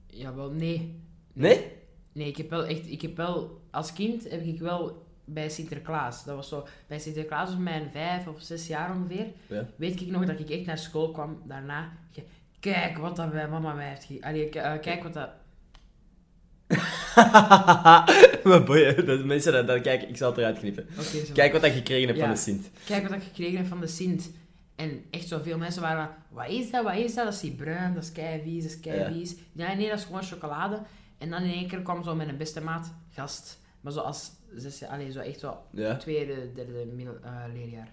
Jawel, 0.08 0.52
nee. 0.52 0.96
Nee? 1.34 1.66
Nee, 2.12 2.28
ik 2.28 2.38
heb 2.38 2.50
wel 2.50 2.66
echt... 2.66 2.92
Ik 2.92 3.02
heb 3.02 3.18
wel... 3.18 3.62
Als 3.72 3.94
kind 3.94 4.30
heb 4.30 4.44
ik 4.44 4.60
wel 4.60 5.05
bij 5.26 5.50
Sinterklaas. 5.50 6.24
Dat 6.24 6.36
was 6.36 6.50
zo... 6.50 6.68
Bij 6.88 7.00
Sinterklaas 7.00 7.52
op 7.52 7.58
mijn 7.60 7.90
vijf 7.92 8.28
of 8.28 8.42
zes 8.42 8.68
jaar 8.68 8.96
ongeveer. 8.96 9.26
Ja. 9.48 9.66
Weet 9.76 10.02
ik 10.02 10.08
nog 10.08 10.26
dat 10.26 10.40
ik 10.40 10.50
echt 10.50 10.66
naar 10.66 10.78
school 10.78 11.12
kwam 11.12 11.42
daarna. 11.46 11.92
Kijk 12.60 12.98
wat 12.98 13.16
dat 13.16 13.32
bij 13.32 13.48
mama 13.48 13.74
mij 13.74 13.90
heeft 13.90 14.04
ge... 14.04 14.18
Allee, 14.22 14.50
k- 14.50 14.56
eh, 14.56 14.74
kijk 14.82 15.04
wat 15.04 15.14
dat... 15.14 15.30
maar 18.44 18.64
boeien, 18.66 19.06
dat 19.06 19.26
mensen 19.26 19.54
dat, 19.54 19.68
dat 19.68 19.82
kijken, 19.82 20.10
ik 20.10 20.18
zal 20.18 20.30
het 20.30 20.38
eruit 20.38 20.60
knippen. 20.60 20.88
Kijk 21.34 21.52
wat 21.54 21.64
ik 21.64 21.74
gekregen 21.74 22.08
heb 22.08 22.16
Ja. 22.18 22.22
van 22.26 22.32
de 22.34 22.40
Sint. 22.40 22.70
Kijk 22.86 23.04
wat 23.08 23.18
ik 23.18 23.24
gekregen 23.24 23.58
heb 23.58 23.68
van 23.68 23.80
de 23.80 23.88
Sint. 23.88 24.32
En 24.76 25.04
echt 25.12 25.28
zoveel 25.28 25.58
mensen 25.58 25.82
waren 25.82 26.06
van, 26.06 26.14
wat 26.30 26.50
is 26.50 26.72
dat, 26.72 26.84
wat 26.84 26.96
is 26.96 27.16
dat? 27.16 27.26
Dat 27.26 27.34
is 27.34 27.40
die 27.40 27.52
bruin, 27.52 27.94
dat 27.94 28.04
is 28.04 28.12
keivies, 28.12 28.64
dat 28.64 28.72
is 28.72 28.80
keivies. 28.80 29.36
Ja. 29.52 29.74
nee, 29.74 29.90
dat 29.90 30.00
is 30.00 30.06
gewoon 30.06 30.24
chocolade. 30.24 30.80
En 31.18 31.30
dan 31.30 31.42
in 31.44 31.52
één 31.54 31.68
keer 31.68 31.82
kwam 31.82 32.04
zo 32.04 32.16
met 32.16 32.28
een 32.28 32.38
beste 32.38 32.62
maat 32.62 32.94
gast. 33.14 33.60
Maar 33.82 33.92
zo 33.94 34.00
als, 34.56 34.78
zes, 34.78 34.84
allee, 34.90 35.12
zo 35.12 35.20
echt 35.20 35.42
wel 35.42 35.66
Ja. 35.72 35.96
tweede, 35.98 36.54
derde 36.56 36.86
middel, 36.96 37.16
eh, 37.24 37.32
leerjaar. 37.54 37.90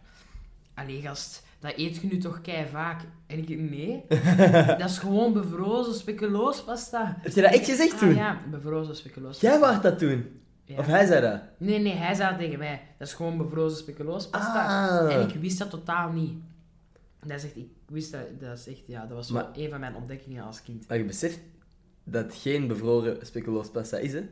Allee, 0.74 1.00
gast, 1.00 1.42
dat 1.60 1.72
eet 1.76 1.96
je 1.96 2.06
nu 2.06 2.18
toch 2.18 2.40
kei 2.40 2.66
vaak? 2.66 3.00
En 3.26 3.38
ik, 3.38 3.48
nee, 3.48 4.04
dat 4.78 4.90
is 4.90 4.98
gewoon 4.98 5.32
bevrozen 5.32 5.94
speculoospasta. 5.94 7.16
Heb 7.20 7.32
je 7.32 7.40
dat 7.42 7.52
echt 7.52 7.64
gezegd 7.68 7.98
toen? 7.98 8.08
Ah 8.08 8.16
ja, 8.16 8.38
bevrozen 8.50 8.96
speculoospasta. 8.96 9.48
Jij 9.58 9.58
was 9.72 9.82
dat 9.82 9.98
toen? 9.98 10.40
Ja. 10.64 10.78
Of 10.78 10.86
hij 10.86 11.06
zei 11.06 11.20
dat? 11.20 11.40
Nee, 11.58 11.78
nee, 11.78 11.92
hij 11.94 12.14
zei 12.14 12.28
dat 12.30 12.38
tegen 12.38 12.58
mij. 12.58 12.80
Dat 12.98 13.08
is 13.08 13.14
gewoon 13.14 13.36
bevrozen 13.38 13.78
speculoospasta. 13.78 14.88
Ah. 14.98 15.14
En 15.14 15.28
ik 15.28 15.34
wist 15.34 15.58
dat 15.58 15.70
totaal 15.70 16.12
niet. 16.12 16.32
Dat 17.26 17.36
is 17.36 17.44
echt, 17.44 17.56
ik 17.56 17.68
wist 17.88 18.12
dat, 18.12 18.40
dat 18.40 18.58
is 18.58 18.66
echt, 18.68 18.82
ja, 18.86 19.00
dat 19.06 19.16
was 19.16 19.30
wel 19.30 19.42
Maar- 19.42 19.50
een 19.54 19.70
van 19.70 19.80
mijn 19.80 19.94
ontdekkingen 19.94 20.44
als 20.44 20.62
kind. 20.62 20.88
Maar 20.88 20.98
je 20.98 21.04
beseft 21.04 21.38
dat 22.04 22.34
geen 22.34 22.66
bevroren 22.66 23.26
speculoospasta 23.26 23.96
is, 23.96 24.12
hè? 24.12 24.28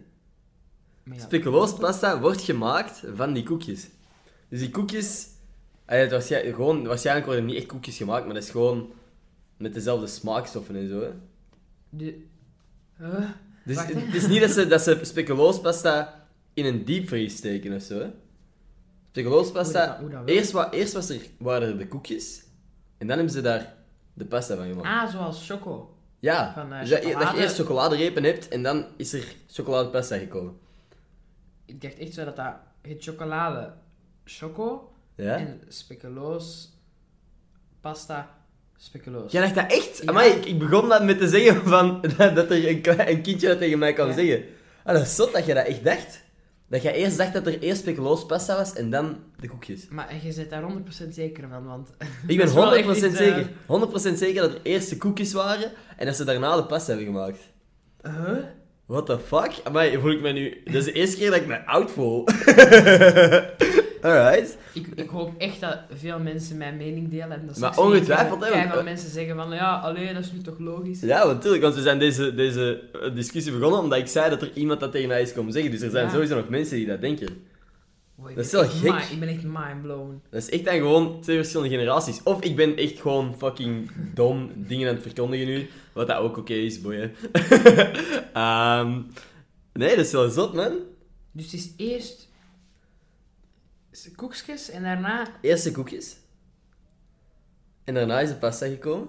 Ja, 1.13 1.23
Speculoospasta 1.23 2.21
wordt 2.21 2.41
gemaakt 2.41 3.03
van 3.15 3.33
die 3.33 3.43
koekjes. 3.43 3.89
Dus 4.49 4.59
die 4.59 4.71
koekjes... 4.71 5.27
ja, 5.87 5.95
het 5.95 6.11
waarschijnlijk, 6.11 6.55
gewoon, 6.55 6.87
waarschijnlijk 6.87 7.27
worden 7.27 7.45
niet 7.45 7.57
echt 7.57 7.67
koekjes 7.67 7.97
gemaakt, 7.97 8.25
maar 8.25 8.35
dat 8.35 8.43
is 8.43 8.51
gewoon 8.51 8.93
met 9.57 9.75
dezelfde 9.75 10.07
smaakstoffen 10.07 10.77
en 10.77 10.89
zo, 10.89 11.01
hè? 11.01 11.11
De, 11.89 12.29
Huh? 12.99 13.29
Dus 13.65 13.77
Wacht, 13.77 13.93
hè. 13.93 14.01
het 14.01 14.15
is 14.15 14.27
niet 14.27 14.41
dat 14.41 14.51
ze, 14.51 14.67
dat 14.67 14.81
ze 14.83 14.99
speculoospasta 15.03 16.27
in 16.55 16.65
een 16.65 16.85
diepvries 16.85 17.37
steken 17.37 17.75
of 17.75 17.83
zo, 17.83 17.99
hè? 17.99 18.11
Speculoospasta... 19.09 20.01
Eerst, 20.25 20.51
wa, 20.51 20.71
eerst 20.71 20.93
was 20.93 21.09
er, 21.09 21.21
waren 21.39 21.69
er 21.69 21.79
de 21.79 21.89
koekjes, 21.89 22.43
en 22.99 23.07
dan 23.07 23.17
hebben 23.17 23.35
ze 23.35 23.41
daar 23.41 23.75
de 24.13 24.25
pasta 24.25 24.57
van 24.57 24.67
gemaakt. 24.69 24.87
Ah, 24.87 25.11
zoals 25.11 25.47
choco. 25.47 25.95
Ja, 26.19 26.53
Van, 26.55 26.73
eh, 26.73 26.81
dus 26.81 26.91
dat, 26.91 27.03
dat 27.03 27.31
je 27.31 27.37
eerst 27.37 27.57
chocoladerepen 27.57 28.25
hebt 28.25 28.49
en 28.49 28.63
dan 28.63 28.85
is 28.97 29.13
er 29.13 29.35
chocoladepasta 29.49 30.17
gekomen. 30.17 30.59
Ik 31.71 31.81
dacht 31.83 31.99
echt 31.99 32.14
zo 32.14 32.25
dat 32.25 32.37
dat 32.37 32.55
het 32.83 33.03
chocolade, 33.05 33.73
choco 34.25 34.93
Ja? 35.14 35.37
en 35.37 35.61
speculoos, 35.68 36.73
pasta, 37.81 38.31
speculoos. 38.77 39.33
Jij 39.33 39.41
dacht 39.43 39.55
dat 39.55 39.73
echt? 39.79 39.99
Ja. 40.03 40.09
Amai, 40.09 40.31
ik, 40.31 40.45
ik 40.45 40.59
begon 40.59 40.89
dat 40.89 41.05
met 41.05 41.18
te 41.18 41.29
zeggen 41.29 41.66
van, 41.68 42.01
dat, 42.16 42.35
dat 42.35 42.51
er 42.51 42.68
een, 42.68 43.09
een 43.11 43.23
kindje 43.23 43.49
dat 43.49 43.59
tegen 43.59 43.79
mij 43.79 43.93
kan 43.93 44.07
Ja. 44.09 44.12
zeggen. 44.14 44.45
Ah, 44.85 44.95
dat 44.95 45.03
is 45.03 45.14
zot 45.14 45.33
dat 45.33 45.47
je 45.47 45.55
dat 45.55 45.66
echt 45.66 45.85
dacht. 45.85 46.23
Dat 46.68 46.83
jij 46.83 46.95
eerst 46.95 47.16
dacht 47.16 47.33
dat 47.33 47.47
er 47.47 47.59
eerst 47.61 47.81
speculoospasta 47.81 48.57
was 48.57 48.73
en 48.73 48.91
dan 48.91 49.18
de 49.37 49.49
koekjes. 49.49 49.89
Maar 49.89 50.14
je 50.23 50.35
bent 50.35 50.51
daar 50.51 50.62
100% 51.07 51.09
zeker 51.11 51.49
van, 51.49 51.64
want... 51.66 51.89
Ik 52.27 52.37
ben 52.37 52.39
Dat 52.39 52.49
is 52.49 52.55
wel 52.55 52.73
100% 52.73 52.77
echt 52.77 52.89
iets, 52.97 53.03
eh, 53.03 53.12
zeker. 53.12 53.49
100% 54.14 54.18
zeker 54.18 54.43
dat 54.43 54.53
er 54.55 54.61
eerst 54.62 54.89
de 54.91 54.97
koekjes 54.97 55.33
waren 55.33 55.73
en 55.97 56.07
dat 56.07 56.16
ze 56.16 56.25
daarna 56.25 56.57
de 56.57 56.64
pasta 56.64 56.89
hebben 56.89 57.07
gemaakt. 57.07 57.39
Huh? 58.03 58.37
What 58.91 59.07
the 59.07 59.18
fuck? 59.18 59.53
Amai, 59.64 59.99
voel 59.99 60.11
ik 60.11 60.20
me 60.20 60.32
nu... 60.32 60.61
Dat 60.64 60.74
is 60.74 60.84
de 60.84 60.93
eerste 60.93 61.16
keer 61.16 61.30
dat 61.30 61.41
ik 61.41 61.47
me 61.47 61.66
oud 61.66 61.91
voel. 61.91 62.24
Alright. 64.03 64.57
Ik, 64.72 64.86
ik 64.95 65.09
hoop 65.09 65.32
echt 65.38 65.61
dat 65.61 65.78
veel 65.95 66.18
mensen 66.18 66.57
mijn 66.57 66.76
mening 66.76 67.11
delen. 67.11 67.32
En 67.32 67.47
dat 67.47 67.59
Maar 67.59 67.78
ongetwijfeld, 67.78 68.45
hè, 68.45 68.51
want- 68.51 68.72
veel 68.72 68.82
mensen 68.82 69.11
zeggen 69.11 69.36
van, 69.36 69.51
ja, 69.51 69.74
alleen 69.76 70.14
dat 70.14 70.24
is 70.24 70.32
nu 70.32 70.41
toch 70.41 70.59
logisch. 70.59 71.01
Ja, 71.01 71.26
natuurlijk, 71.26 71.62
want 71.62 71.74
we 71.74 71.82
zijn 71.82 71.99
deze, 71.99 72.34
deze 72.34 72.80
eh, 73.03 73.14
discussie 73.14 73.53
begonnen 73.53 73.80
omdat 73.80 73.99
ik 73.99 74.07
zei 74.07 74.30
dat 74.30 74.43
er 74.43 74.51
iemand 74.55 74.80
dat 74.80 74.93
tegen 74.93 75.09
mij 75.09 75.22
is 75.22 75.32
komen 75.32 75.53
zeggen. 75.53 75.70
Dus 75.70 75.80
er 75.82 75.91
zijn 75.91 76.05
Ja. 76.07 76.11
sowieso 76.12 76.36
nog 76.36 76.49
mensen 76.49 76.76
die 76.76 76.86
dat 76.86 77.01
denken. 77.01 77.28
Wow, 78.21 78.37
Dat 78.37 78.45
is 78.45 78.53
wel 78.53 78.68
gek. 78.68 79.11
Ik 79.11 79.21
ben 79.21 79.29
echt 79.29 79.43
mindblown. 79.43 80.23
Dat 80.31 80.43
is 80.43 80.49
echt 80.49 80.64
dan 80.64 80.75
gewoon 80.75 81.21
twee 81.21 81.37
verschillende 81.37 81.77
generaties. 81.77 82.23
Of 82.23 82.43
ik 82.43 82.57
ben 82.57 82.77
echt 82.77 83.01
gewoon 83.01 83.35
fucking 83.39 83.91
dom 84.14 84.51
dingen 84.68 84.89
aan 84.89 84.95
het 84.95 85.03
verkondigen 85.03 85.47
nu. 85.47 85.68
Wat 85.93 86.07
dat 86.07 86.16
ook 86.16 86.37
oké 86.37 86.53
is, 86.53 86.81
boeien. 86.81 87.14
Ehm, 88.33 89.03
nee, 89.73 89.97
dat 89.97 90.05
is 90.05 90.12
wel 90.12 90.31
zot, 90.31 90.55
man. 90.55 90.73
Dus 91.33 91.45
het 91.45 91.55
is 91.55 91.73
eerst 91.77 92.29
koekjes 94.16 94.71
en 94.71 94.83
daarna... 94.83 95.27
Eerst 95.41 95.64
de 95.64 95.71
koekjes. 95.71 96.16
En 97.85 97.95
daarna 97.95 98.21
is 98.21 98.29
de 98.29 98.37
pasta 98.37 98.66
gekomen. 98.66 99.09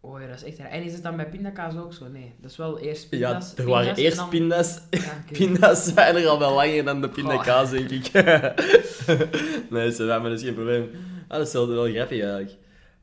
Oh 0.00 0.20
ja, 0.20 0.26
dat 0.26 0.36
is 0.36 0.42
echt 0.44 0.58
raar. 0.58 0.68
En 0.70 0.82
is 0.82 0.92
het 0.92 1.02
dan 1.02 1.16
bij 1.16 1.28
pindakaas 1.28 1.76
ook 1.76 1.92
zo? 1.92 2.08
Nee, 2.08 2.34
dat 2.40 2.50
is 2.50 2.56
wel 2.56 2.78
eerst 2.78 3.02
Ja, 3.02 3.08
pinda's. 3.28 3.56
er 3.56 3.64
waren 3.66 3.84
pinda's 3.86 4.04
eerst 4.04 4.16
dan- 4.16 4.28
pinda's. 4.28 4.80
Ja. 4.90 5.22
Pinda's 5.38 5.84
zijn 5.84 6.16
er 6.16 6.26
al 6.26 6.38
wel 6.38 6.54
langer 6.54 6.84
dan 6.84 7.00
de 7.00 7.08
pindakaas, 7.08 7.70
denk 7.70 7.90
ik. 7.90 8.12
nee, 9.70 9.92
ze 9.92 10.04
maar 10.04 10.22
dat 10.22 10.32
is 10.32 10.42
geen 10.42 10.54
probleem. 10.54 10.90
Ah, 11.28 11.38
dat 11.38 11.46
is 11.46 11.52
wel, 11.52 11.68
wel 11.68 11.90
grappig 11.90 12.20
eigenlijk. 12.20 12.56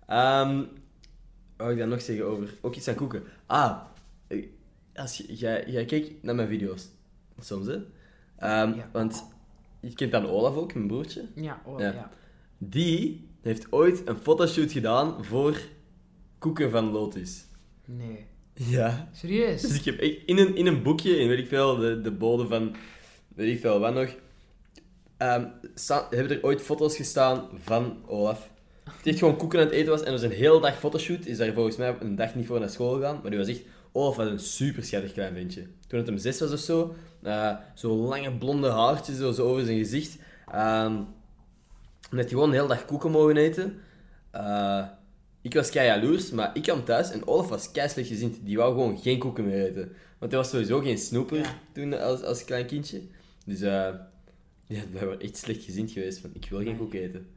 Ehm 0.07 0.57
wat 1.57 1.65
wil 1.67 1.75
ik 1.75 1.77
dan 1.81 1.89
nog 1.89 2.01
zeggen 2.01 2.25
over... 2.25 2.49
Ook 2.61 2.75
iets 2.75 2.87
aan 2.87 2.95
koeken. 2.95 3.23
Ah, 3.45 3.77
als 4.95 5.23
jij, 5.27 5.63
jij 5.67 5.85
kijkt 5.85 6.23
naar 6.23 6.35
mijn 6.35 6.47
video's. 6.47 6.87
Soms, 7.39 7.67
hè. 7.67 7.73
Ehm, 8.37 8.73
Ja. 8.75 8.89
Want 8.91 9.23
je 9.79 9.93
kent 9.93 10.11
dan 10.11 10.27
Olaf 10.27 10.55
ook, 10.55 10.73
mijn 10.73 10.87
broertje. 10.87 11.25
Ja, 11.35 11.61
oh, 11.65 11.79
Ja. 11.79 11.91
ja. 11.91 12.09
Die 12.57 13.29
heeft 13.41 13.71
ooit 13.71 14.07
een 14.07 14.17
fotoshoot 14.17 14.71
gedaan 14.71 15.25
voor 15.25 15.57
koeken 16.45 16.71
van 16.71 16.91
Lotus. 16.91 17.45
Nee. 17.85 18.25
Ja. 18.53 19.09
Serieus? 19.11 19.61
Dus 19.61 19.75
ik 19.75 19.85
heb 19.85 19.99
echt 19.99 20.17
in 20.25 20.37
een, 20.37 20.55
in 20.55 20.65
een 20.65 20.83
boekje, 20.83 21.17
in 21.17 21.27
weet 21.27 21.39
ik 21.39 21.47
veel, 21.47 21.75
de, 21.75 22.01
de 22.01 22.11
bode 22.11 22.47
van, 22.47 22.75
weet 23.35 23.53
ik 23.53 23.59
veel 23.59 23.79
wat 23.79 23.93
nog, 23.93 24.15
ehm, 25.17 25.45
hebben 26.09 26.29
er 26.29 26.43
ooit 26.43 26.61
foto's 26.61 26.95
gestaan 26.95 27.47
van 27.63 27.97
Olaf. 28.05 28.49
Die 29.01 29.11
echt 29.11 29.19
gewoon 29.19 29.37
koeken 29.37 29.59
aan 29.59 29.65
het 29.65 29.73
eten 29.73 29.89
was 29.89 29.99
en 29.99 30.05
er 30.05 30.11
was 30.11 30.21
een 30.21 30.31
hele 30.31 30.61
dag 30.61 30.79
fotoshoot. 30.79 31.25
Is 31.25 31.37
daar 31.37 31.53
volgens 31.53 31.77
mij 31.77 31.95
een 31.99 32.15
dag 32.15 32.35
niet 32.35 32.47
voor 32.47 32.59
naar 32.59 32.69
school 32.69 32.93
gegaan, 32.93 33.19
maar 33.21 33.29
die 33.29 33.39
was 33.39 33.47
echt, 33.47 33.61
Olaf 33.91 34.15
was 34.15 34.27
een 34.27 34.39
super 34.39 34.83
schattig 34.83 35.13
klein 35.13 35.33
ventje. 35.33 35.67
Toen 35.87 35.99
het 35.99 36.07
hem 36.07 36.17
zes 36.17 36.39
was 36.39 36.51
of 36.51 36.59
zo, 36.59 36.95
eh, 37.21 37.55
zo 37.73 37.95
lange 37.95 38.31
blonde 38.37 38.69
haartjes 38.69 39.17
zo, 39.17 39.31
zo 39.31 39.47
over 39.47 39.65
zijn 39.65 39.77
gezicht. 39.77 40.17
En 40.51 41.07
dat 42.09 42.19
hij 42.19 42.27
gewoon 42.27 42.49
de 42.49 42.55
hele 42.55 42.67
dag 42.67 42.85
koeken 42.85 43.11
mogen 43.11 43.37
eten. 43.37 43.79
Eh, 44.31 44.85
ik 45.45 45.53
was 45.53 45.69
kei 45.69 45.87
jaloers, 45.87 46.31
maar 46.31 46.51
ik 46.53 46.61
kwam 46.61 46.83
thuis 46.83 47.11
en 47.11 47.27
Olaf 47.27 47.47
was 47.49 47.71
kei 47.71 47.89
slecht 47.89 48.07
gezind. 48.07 48.37
Die 48.43 48.57
wou 48.57 48.73
gewoon 48.73 48.97
geen 48.97 49.19
koeken 49.19 49.45
meer 49.45 49.65
eten. 49.65 49.91
Want 50.19 50.31
hij 50.31 50.41
was 50.41 50.49
sowieso 50.49 50.79
geen 50.79 50.97
snoeper 50.97 51.37
Ja. 51.37 51.59
toen 51.71 51.93
als, 52.01 52.21
als 52.23 52.45
klein 52.45 52.65
kindje. 52.65 53.01
Dus 53.45 53.61
eh 53.61 53.89
ja, 54.67 54.81
wij 54.91 55.05
waren 55.05 55.19
echt 55.19 55.37
slecht 55.37 55.63
gezind 55.63 55.91
geweest 55.91 56.19
van 56.19 56.29
ik 56.33 56.49
wil 56.49 56.59
geen 56.61 56.77
koeken 56.77 56.99
eten. 56.99 57.27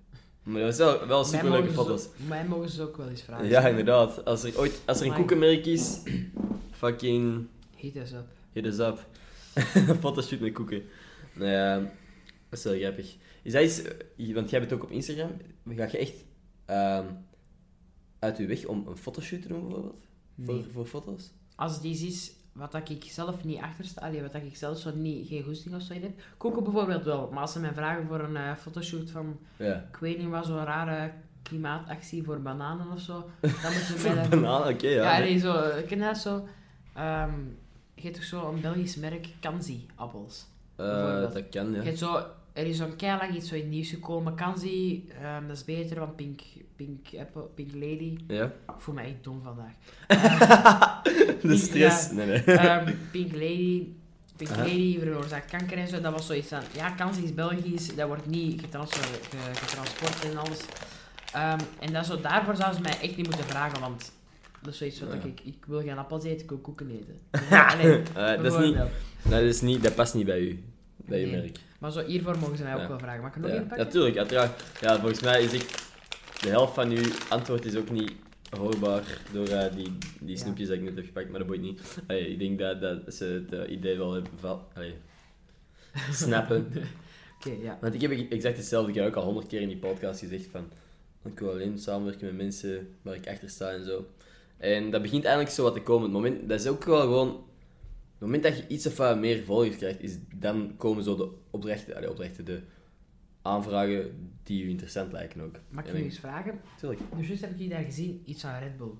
Maar 0.43 0.61
dat 0.61 0.77
was 0.77 0.79
wel, 0.97 1.07
wel 1.07 1.25
super 1.25 1.51
leuke 1.51 1.73
foto's. 1.73 2.07
ook- 2.07 2.13
Mij 2.29 2.45
mogen 2.45 2.69
ze 2.69 2.83
ook 2.83 2.97
wel 2.97 3.09
eens 3.09 3.23
vragen. 3.23 3.49
Ja, 3.49 3.69
inderdaad. 3.69 4.25
Als 4.25 4.45
er 4.45 4.59
ooit 4.59 4.81
als 4.85 5.01
er 5.01 5.07
een 5.07 5.15
koekenmerk 5.15 5.67
is, 5.67 5.99
fucking 6.71 7.47
Heet 7.77 7.95
dat 7.95 8.09
zo. 8.09 8.17
hit 8.53 8.67
us 8.67 8.79
up. 8.79 9.07
Fotoshoot 10.01 10.41
met 10.47 10.53
koeken. 10.53 10.83
Nou 11.35 11.51
ja, 11.51 11.75
dat 12.49 12.59
is 12.59 12.65
wel 12.65 12.79
grappig. 12.79 13.17
Is 13.43 13.53
dat 13.53 13.63
iets, 13.63 13.83
eh, 13.83 14.35
want 14.35 14.51
jij 14.51 14.61
bent 14.61 14.73
ook 14.73 14.83
op 14.83 14.91
Instagram, 14.91 15.31
ga 15.69 15.85
je 15.91 15.99
echt 15.99 16.15
ehm, 16.65 17.05
uit 18.19 18.37
je 18.39 18.47
weg 18.47 18.67
om 18.67 18.85
een 18.87 18.97
fotoshoot 18.97 19.43
te 19.43 19.49
doen 19.49 19.61
bijvoorbeeld? 19.63 19.95
Voor, 20.45 20.55
Nee. 20.55 20.67
voor 20.73 20.87
foto's? 20.87 21.31
Als 21.55 21.75
het 21.75 21.85
iets 21.85 22.03
is 22.03 22.33
wat 22.53 22.73
dat 22.73 22.89
ik 22.91 23.05
zelf 23.05 23.45
niet 23.45 23.61
achter 23.61 23.85
sta, 23.85 24.01
allee, 24.07 24.23
wat 24.23 24.33
dat 24.33 24.43
ik 24.43 24.57
zelf 24.57 24.79
zo 24.79 24.95
niet, 24.95 25.29
geen 25.29 25.43
goesting 25.43 25.75
of 25.75 25.83
zo 25.83 25.93
in 25.93 26.03
heb. 26.03 26.21
Koken 26.37 26.63
bijvoorbeeld 26.65 27.05
wel, 27.05 27.29
maar 27.33 27.41
als 27.41 27.53
ze 27.53 27.61
mij 27.61 27.73
vragen 27.73 28.07
voor 28.07 28.21
een 28.21 28.37
eh, 28.37 28.55
fotoshoot 28.57 29.11
van, 29.11 29.39
Ja. 29.57 29.75
ik 29.93 29.97
weet 29.97 30.19
niet 30.19 30.29
wat, 30.29 30.47
zo'n 30.47 30.65
rare 30.65 31.13
klimaatactie 31.43 32.23
voor 32.23 32.41
bananen 32.43 32.93
of 32.93 33.01
zo, 33.01 33.13
dan 33.41 33.51
moeten 33.51 33.99
Voor 34.03 34.15
daar... 34.15 34.29
bananen, 34.29 34.73
oké, 34.75 34.89
ja. 34.89 35.17
Ja, 35.19 35.25
nee. 35.25 35.39
zo, 35.39 35.69
ik 35.69 35.87
ken 35.87 35.99
dat 35.99 36.19
zo... 36.19 36.47
ehm 36.95 37.33
je 37.95 38.05
hebt 38.05 38.15
toch 38.17 38.25
zo 38.25 38.49
een 38.53 38.61
Belgisch 38.61 38.97
merk, 38.97 39.29
Kanzi 39.41 39.87
appels. 39.95 40.47
Eh, 40.77 41.21
dat 41.33 41.49
kan, 41.49 41.71
ja. 41.73 41.77
Je 41.79 41.83
hebt 41.87 41.99
zo, 41.99 42.25
er 42.53 42.67
is 42.67 42.77
zo'n 42.77 42.97
keilang 42.97 43.35
iets 43.35 43.49
zo 43.49 43.55
in 43.55 43.61
het 43.61 43.71
nieuws 43.71 43.91
gekomen. 43.91 44.35
Kanzi, 44.35 45.09
ehm 45.23 45.47
dat 45.47 45.57
is 45.57 45.65
beter, 45.65 45.99
want 45.99 46.17
Pink, 46.17 46.41
Pink, 46.79 47.07
Apple, 47.21 47.43
Pink 47.55 47.73
Lady. 47.75 48.17
Ja? 48.27 48.45
Ik 48.45 48.75
voel 48.79 48.95
me 48.95 49.01
echt 49.03 49.15
dom 49.25 49.43
vandaag. 49.43 49.73
De 51.43 51.57
stress. 51.57 52.09
Ja. 52.09 52.15
Nee, 52.15 52.27
nee. 52.27 52.43
Ehm, 52.57 52.93
Pink 53.11 53.33
Lady, 53.33 53.87
Pink 54.37 54.51
Aha. 54.51 54.61
Lady 54.63 54.99
veroorzaakt 54.99 55.51
kanker 55.51 55.79
en 55.79 55.89
zo. 55.89 56.01
Dat 56.01 56.13
was 56.13 56.27
zoiets 56.27 56.49
van, 56.49 56.61
ja, 56.75 56.91
Kanzi 56.91 57.23
is 57.25 57.35
Belgisch, 57.35 57.95
dat 57.95 58.07
wordt 58.07 58.27
niet 58.27 58.61
getrans 58.61 58.93
ge- 58.93 59.55
getransport 59.55 60.25
en 60.33 60.37
alles. 60.39 60.59
Ehm, 61.33 61.59
en 61.81 61.93
dat 61.93 62.07
zo, 62.07 62.21
daarvoor 62.21 62.57
zouden 62.57 62.77
ze 62.77 62.83
mij 62.83 63.01
echt 63.09 63.17
niet 63.17 63.27
moeten 63.27 63.45
vragen, 63.47 63.81
want 63.81 64.13
dat 64.63 64.73
is 64.73 64.79
zoiets 64.79 65.01
wat 65.01 65.09
Ja. 65.23 65.29
ik, 65.29 65.41
ik 65.45 65.65
wil 65.67 65.81
geen 65.81 65.99
appels 65.99 66.25
eten, 66.25 66.43
ik 66.43 66.49
wil 66.49 66.59
koeken 66.59 66.91
eten. 66.91 67.21
Allee, 67.73 68.03
Eh, 68.15 68.37
dat, 68.43 68.53
is 68.53 68.59
niet, 68.67 68.77
dat, 69.23 69.41
is 69.43 69.61
niet, 69.61 69.83
dat 69.83 69.95
past 69.95 70.15
niet 70.15 70.27
bij 70.27 70.41
u. 70.41 70.65
Bij 70.97 71.21
je 71.21 71.27
Nee. 71.27 71.41
merk. 71.41 71.59
Maar 71.79 71.93
zo 71.93 72.05
hiervoor 72.05 72.39
mogen 72.39 72.57
ze 72.57 72.63
mij 72.63 72.75
ook 72.75 72.89
wel 72.89 72.99
vragen. 72.99 73.23
Mag 73.23 73.37
ik 73.37 73.43
nog 73.43 73.51
Ja, 73.51 73.57
een 73.57 73.67
pakken? 73.67 73.87
natuurlijk, 73.87 74.17
uiteraard. 74.17 74.63
Ja, 74.81 74.99
volgens 74.99 75.21
mij 75.21 75.43
is 75.43 75.53
ik, 75.53 75.75
de 76.41 76.49
helft 76.49 76.75
van 76.75 76.91
uw 76.91 77.05
antwoord 77.29 77.65
is 77.65 77.77
ook 77.77 77.91
niet 77.91 78.13
hoorbaar 78.57 79.21
door 79.33 79.47
die, 79.75 79.93
die 80.21 80.37
Ja. 80.37 80.37
snoepjes 80.37 80.69
dat 80.69 80.77
ik 80.77 80.83
net 80.83 80.97
heb 80.97 81.05
gepakt, 81.05 81.29
maar 81.29 81.39
dat 81.39 81.49
boeit 81.49 81.61
niet. 81.61 81.81
Allee, 82.07 82.29
ik 82.31 82.39
denk 82.39 82.59
dat, 82.59 82.81
dat 82.81 83.15
ze 83.15 83.25
het 83.25 83.53
eh, 83.53 83.73
idee 83.73 83.97
wel 83.97 84.13
hebben 84.13 84.33
van... 84.39 84.63
Allee, 84.75 84.95
snappen. 86.13 86.73
Oké, 87.37 87.51
ja. 87.63 87.79
Want 87.81 87.95
ik 87.95 88.01
heb 88.01 88.31
exact 88.31 88.57
hetzelfde. 88.57 88.91
Ik 88.91 88.97
heb 88.97 89.07
ook 89.07 89.15
al 89.15 89.25
honderd 89.25 89.47
keer 89.47 89.61
in 89.61 89.69
die 89.69 89.77
podcast 89.79 90.21
gezegd 90.21 90.47
van... 90.51 90.65
Ik 91.25 91.39
wil 91.39 91.51
alleen 91.51 91.79
samenwerken 91.79 92.27
met 92.27 92.37
mensen 92.37 92.89
waar 93.03 93.15
ik 93.15 93.29
achter 93.29 93.49
sta 93.51 93.71
en 93.71 93.85
zo. 93.85 94.07
En 94.57 94.91
dat 94.91 95.03
begint 95.03 95.25
eigenlijk 95.25 95.55
zo 95.55 95.63
wat 95.63 95.75
te 95.75 95.83
komen. 95.83 96.03
Het 96.03 96.13
moment, 96.13 96.49
dat 96.49 96.61
is 96.61 96.67
ook 96.67 96.85
wel 96.85 97.01
gewoon... 97.01 97.29
Het 98.13 98.27
moment 98.27 98.43
dat 98.43 98.57
je 98.57 98.67
iets 98.69 98.87
of 98.87 98.97
wat 98.97 99.19
meer 99.19 99.45
volgers 99.45 99.77
krijgt, 99.77 100.01
is, 100.03 100.17
dan 100.35 100.75
komen 100.77 101.05
zo 101.05 101.17
de 101.17 101.31
opdrachten, 101.51 101.97
allee, 101.97 102.11
opdrachten, 102.11 102.45
de 102.45 102.61
aanvragen 103.43 104.31
die 104.43 104.63
je 104.65 104.69
interessant 104.71 105.13
lijken 105.13 105.41
ook. 105.41 105.57
Mag 105.69 105.85
ik 105.85 105.93
je 105.93 105.99
ik- 105.99 106.05
eens 106.05 106.19
vragen? 106.19 106.61
Tuurlijk. 106.79 107.01
Dus 107.17 107.27
juist 107.27 107.41
heb 107.43 107.51
ik 107.51 107.59
je 107.59 107.69
daar 107.69 107.83
gezien, 107.85 108.23
iets 108.25 108.41
van 108.41 108.59
Red 108.59 108.77
Bull. 108.77 108.91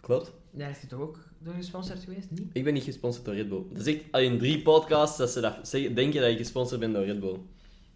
Klopt. 0.00 0.32
Daar 0.50 0.70
is 0.70 0.80
je 0.80 0.86
toch 0.86 1.00
ook 1.00 1.18
door 1.38 1.54
gesponsord 1.54 1.98
geweest, 2.04 2.30
niet? 2.30 2.50
Ik 2.52 2.64
ben 2.64 2.74
niet 2.74 2.82
gesponsord 2.82 3.24
door 3.24 3.34
Red 3.34 3.48
Bull. 3.48 3.62
Dat 3.72 3.86
is 3.86 3.94
echt 3.94 4.04
al 4.10 4.20
in 4.20 4.38
drie 4.38 4.62
podcasts 4.62 5.16
dat 5.18 5.30
ze 5.30 5.40
dat 5.40 5.68
zeggen, 5.68 5.94
denken 5.94 6.20
dat 6.20 6.30
je 6.30 6.36
gesponsord 6.36 6.80
bent 6.80 6.94
door 6.94 7.04
Red 7.04 7.20
Bull. 7.20 7.34
Ik 7.34 7.38
ben 7.38 7.42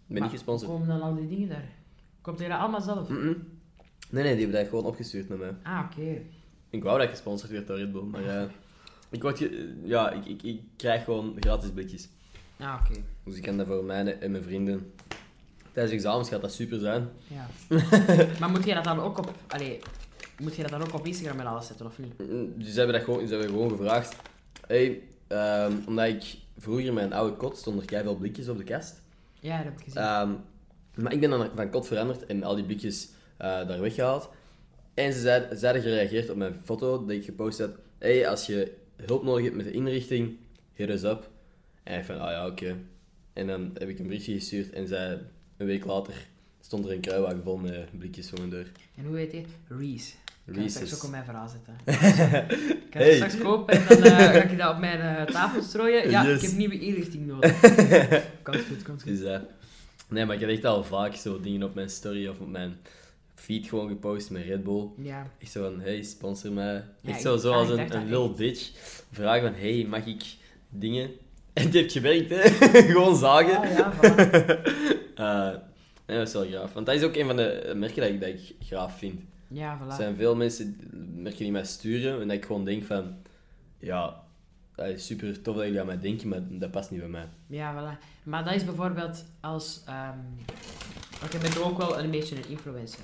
Maar 0.07 0.21
niet 0.21 0.31
gesponsord. 0.31 0.71
Hoe 0.71 0.79
komen 0.79 0.99
dan 0.99 1.07
al 1.09 1.15
die 1.15 1.27
dingen 1.27 1.49
daar? 1.49 1.69
Komt 2.21 2.39
je 2.39 2.47
dat 2.47 2.59
allemaal 2.59 2.81
zelf? 2.81 3.09
Nee, 3.09 4.23
nee, 4.23 4.35
die 4.35 4.43
hebben 4.43 4.51
dat 4.61 4.67
gewoon 4.69 4.85
opgestuurd 4.85 5.29
naar 5.29 5.37
mij. 5.37 5.55
Ah, 5.63 5.85
oké. 5.91 6.21
Ik 6.69 6.83
wou 6.83 6.95
dat 6.97 7.05
ik 7.07 7.13
gesponsord 7.13 7.51
werd 7.51 7.67
door 7.67 7.77
Red 7.77 7.91
Bull, 7.91 8.03
maar 8.03 8.23
ja... 8.23 8.47
Ik, 9.09 9.21
word 9.21 9.37
ge- 9.37 9.75
ja, 9.83 10.11
ik, 10.11 10.25
ik, 10.25 10.43
ik 10.43 10.61
krijg 10.75 11.03
gewoon 11.03 11.35
gratis 11.39 11.71
blikjes. 11.71 12.09
Ah, 12.59 12.81
oké. 12.89 12.99
Dus 13.23 13.35
ik 13.35 13.41
kan 13.41 13.57
dat 13.57 13.67
voor 13.67 13.83
mij 13.83 14.19
en 14.19 14.31
mijn 14.31 14.43
vrienden... 14.43 14.91
Tijdens 15.77 15.95
examens 15.97 16.29
gaat 16.29 16.41
dat 16.41 16.53
super 16.53 16.79
zijn. 16.79 17.09
Ja. 17.27 17.47
maar 18.39 18.49
moet 18.49 18.65
je 18.65 18.73
dat 18.73 18.83
dan 18.83 18.99
ook 18.99 19.17
op... 19.17 19.33
Allee, 19.47 19.79
moet 20.41 20.55
je 20.55 20.61
dat 20.61 20.71
dan 20.71 20.81
ook 20.81 20.93
op 20.93 21.05
Instagram 21.05 21.39
en 21.39 21.45
alles 21.45 21.67
zetten, 21.67 21.85
of 21.85 21.99
niet? 21.99 22.29
Mm, 22.29 22.53
Dus 22.55 22.71
ze 22.71 22.77
hebben 22.77 22.95
dat 22.95 23.03
gewoon, 23.03 23.27
ze 23.27 23.33
hebben 23.33 23.49
gewoon 23.49 23.69
gevraagd. 23.69 24.15
Hey, 24.67 25.01
ehm, 25.27 25.73
omdat 25.87 26.07
ik 26.07 26.37
vroeger 26.57 26.85
in 26.85 26.93
mijn 26.93 27.13
oude 27.13 27.35
kot 27.35 27.57
stond 27.57 27.91
er 27.91 28.03
veel 28.03 28.15
blikjes 28.15 28.47
op 28.47 28.57
de 28.57 28.63
kast. 28.63 29.01
Ja, 29.39 29.55
dat 29.55 29.65
heb 29.65 29.77
ik 29.77 29.83
gezien. 29.83 30.01
Ehm, 30.01 30.31
maar 30.95 31.13
ik 31.13 31.19
ben 31.19 31.29
dan 31.29 31.49
van 31.55 31.69
kot 31.69 31.87
veranderd 31.87 32.25
en 32.25 32.43
al 32.43 32.55
die 32.55 32.65
blikjes 32.65 33.09
eh, 33.37 33.67
daar 33.67 33.81
weggehaald. 33.81 34.29
En 34.93 35.13
ze 35.13 35.19
zeiden, 35.19 35.57
ze 35.57 35.65
hadden 35.65 35.83
gereageerd 35.83 36.29
op 36.29 36.35
mijn 36.35 36.55
foto 36.63 36.99
dat 36.99 37.09
ik 37.09 37.25
gepost 37.25 37.59
had. 37.59 37.71
Hey, 37.97 38.27
als 38.27 38.45
je 38.45 38.73
hulp 38.95 39.23
nodig 39.23 39.43
hebt 39.43 39.55
met 39.55 39.65
de 39.65 39.71
inrichting, 39.71 40.37
hit 40.73 40.89
us 40.89 41.03
up. 41.03 41.29
En 41.83 41.99
ik 41.99 42.05
van, 42.05 42.19
ah 42.19 42.31
ja, 42.31 42.47
oké. 42.47 42.77
En 43.33 43.47
dan 43.47 43.71
heb 43.73 43.89
ik 43.89 43.99
een 43.99 44.07
briefje 44.07 44.33
gestuurd 44.33 44.69
en 44.69 44.87
zij, 44.87 45.19
een 45.57 45.65
week 45.65 45.85
later 45.85 46.13
stond 46.61 46.85
er 46.85 46.91
een 46.91 46.99
kruiwagen 46.99 47.43
vol 47.43 47.57
met 47.57 47.97
blikjes 47.97 48.29
voor 48.29 48.37
mijn 48.39 48.49
deur. 48.49 48.71
En 48.97 49.05
hoe 49.05 49.17
heet 49.17 49.31
die? 49.31 49.45
Reese. 49.67 50.13
Ik 50.45 50.53
kan 50.53 50.69
straks 50.69 50.95
ook 50.95 51.03
op 51.03 51.09
mijn 51.09 51.23
verhaal 51.23 51.47
zetten. 51.49 51.73
Ik 52.83 52.89
kan 52.93 53.01
het 53.01 53.07
Hey. 53.07 53.15
straks 53.15 53.37
kopen 53.37 53.73
en 53.73 53.85
dan 53.87 54.03
eh, 54.11 54.17
ga 54.17 54.31
ik 54.31 54.57
dat 54.57 54.71
op 54.73 54.79
mijn 54.79 54.99
eh, 54.99 55.23
tafel 55.33 55.61
strooien. 55.61 56.09
Ja, 56.09 56.25
Yes. 56.25 56.41
ik 56.41 56.49
heb 56.49 56.57
nieuwe 56.57 56.79
inrichting 56.79 57.27
nodig. 57.27 57.59
Komt 58.43 58.57
goed, 58.67 58.83
komt 58.83 59.01
goed. 59.01 59.17
Dus, 59.17 59.21
eh, 59.21 59.39
nee, 60.07 60.25
maar 60.25 60.35
ik 60.35 60.41
heb 60.41 60.49
echt 60.49 60.65
al 60.65 60.83
vaak 60.83 61.15
zo 61.15 61.39
dingen 61.41 61.63
op 61.63 61.75
mijn 61.75 61.89
story 61.89 62.27
of 62.27 62.39
op 62.39 62.49
mijn 62.49 62.77
feed 63.35 63.67
gewoon 63.67 63.87
gepost 63.87 64.29
met 64.29 64.43
Red 64.45 64.63
Bull. 64.63 64.87
Ja. 64.97 65.27
Echt 65.39 65.51
zo 65.51 65.61
van, 65.71 65.79
hey, 65.81 66.03
sponsor 66.03 66.51
mij. 66.51 66.73
Ja, 66.73 66.83
echt 67.09 67.15
ik- 67.15 67.21
zo, 67.23 67.37
zoals 67.37 67.69
ah, 67.69 67.79
ik 67.79 67.93
een, 67.93 67.99
een 68.01 68.07
little 68.09 68.29
bitch. 68.31 68.69
Vragen 69.11 69.51
van, 69.51 69.59
hey, 69.61 69.85
mag 69.89 70.05
ik 70.05 70.23
dingen? 70.69 71.09
En 71.53 71.63
het 71.63 71.73
heeft 71.73 71.91
gewerkt, 71.91 72.29
hè. 72.29 72.41
Gewoon 72.81 73.15
zagen. 73.17 73.57
Ah, 73.57 73.77
ja, 73.77 73.93
voilà. 73.93 74.96
Eh, 75.17 75.49
nee, 76.05 76.17
dat 76.17 76.27
is 76.27 76.33
wel 76.33 76.49
gaaf. 76.49 76.73
Want 76.73 76.85
dat 76.85 76.95
is 76.95 77.03
ook 77.03 77.15
een 77.15 77.25
van 77.25 77.35
de 77.35 77.73
merken 77.75 78.01
dat 78.01 78.09
ik, 78.09 78.19
dat 78.19 78.29
ik 78.29 78.55
graaf 78.67 78.97
vind. 78.97 79.21
Ja, 79.47 79.71
Er 79.79 79.85
voilà. 79.85 79.95
zijn 79.95 80.15
veel 80.15 80.35
mensen, 80.35 80.77
merken 81.15 81.39
die 81.43 81.51
mij 81.51 81.65
sturen, 81.65 82.21
en 82.21 82.27
dat 82.27 82.37
ik 82.37 82.45
gewoon 82.45 82.65
denk 82.65 82.83
van, 82.83 83.15
ja, 83.79 84.21
dat 84.75 84.87
is 84.87 85.05
super 85.05 85.41
tof 85.41 85.55
dat 85.55 85.63
jullie 85.65 85.79
aan 85.79 85.85
mij 85.85 85.99
denken, 85.99 86.27
maar 86.27 86.41
dat 86.49 86.71
past 86.71 86.91
niet 86.91 86.99
bij 86.99 87.09
mij. 87.09 87.27
Ja, 87.47 87.73
voilà. 87.73 88.03
Maar 88.23 88.43
dat 88.43 88.53
is 88.53 88.65
bijvoorbeeld 88.65 89.25
als... 89.39 89.81
ehm 89.85 90.17
want 91.19 91.31
je 91.31 91.37
bent 91.39 91.59
ook 91.61 91.77
wel 91.77 91.99
een 91.99 92.11
beetje 92.11 92.35
een 92.35 92.49
influencer. 92.49 92.99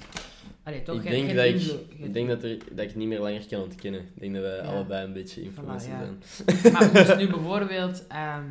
Allee, 0.64 0.84
toch? 0.84 0.96
ik, 0.96 1.10
denk 1.10 1.36
dat 1.36 1.46
ik, 1.46 1.62
ik 1.98 2.14
denk 2.14 2.28
dat, 2.28 2.44
er, 2.44 2.58
dat 2.72 2.86
ik 2.86 2.96
niet 2.96 3.08
meer 3.08 3.20
langer 3.20 3.46
kan 3.50 3.62
ontkennen. 3.62 4.02
Ik 4.02 4.20
denk 4.22 4.34
dat 4.34 4.44
Ja. 4.44 4.62
allebei 4.62 5.06
een 5.06 5.14
beetje 5.14 5.42
influencers 5.42 5.92
ja. 5.92 6.16
zijn. 6.62 6.74
Maar 6.74 6.90
moest 6.94 7.18
nu 7.26 7.28
bijvoorbeeld 7.30 8.08
ehm, 8.08 8.44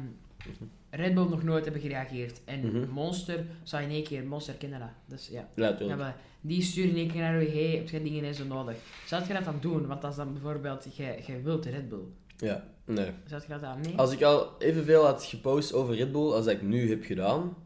Red 0.95 1.15
Bull 1.15 1.29
nog 1.29 1.43
nooit 1.43 1.65
hebben 1.65 1.83
gereageerd 1.83 2.41
en 2.45 2.61
Mhm. 2.67 2.91
Monster 2.91 3.45
zou 3.63 3.83
in 3.83 3.91
één 3.91 4.05
keer... 4.05 4.25
Monster 4.25 4.55
kennen 4.55 4.79
dat. 4.79 4.89
Dus 5.07 5.29
ja. 5.29 5.49
Ja, 5.57 5.77
Ja, 5.79 5.97
maar 5.97 6.17
die 6.41 6.63
sturen 6.63 6.91
in 6.91 6.97
één 6.97 7.09
keer 7.11 7.21
naar 7.21 7.43
je, 7.43 7.49
hey, 7.51 7.77
heb 7.77 7.89
je 7.89 8.03
dingen 8.03 8.25
en 8.25 8.35
zo 8.35 8.45
nodig? 8.45 8.77
Zou 9.07 9.23
je 9.29 9.33
dat 9.33 9.45
dan 9.45 9.57
doen? 9.61 9.87
Want 9.87 10.05
als 10.05 10.17
dan 10.17 10.33
bijvoorbeeld, 10.33 10.87
jij 10.97 11.23
jij 11.27 11.43
wilt 11.43 11.65
Red 11.65 11.89
Bull. 11.89 12.05
Ja, 12.37 12.65
nee. 12.85 13.11
Zou 13.27 13.43
je 13.43 13.49
dat 13.49 13.61
dan... 13.61 13.81
Nee? 13.81 13.97
Als 13.97 14.13
ik 14.13 14.23
al 14.23 14.55
evenveel 14.59 15.05
had 15.05 15.25
gepost 15.25 15.73
over 15.73 15.95
Red 15.95 16.13
Bull 16.13 16.33
als 16.33 16.45
dat 16.45 16.55
ik 16.55 16.63
nu 16.63 16.89
heb 16.91 17.05
gedaan, 17.05 17.57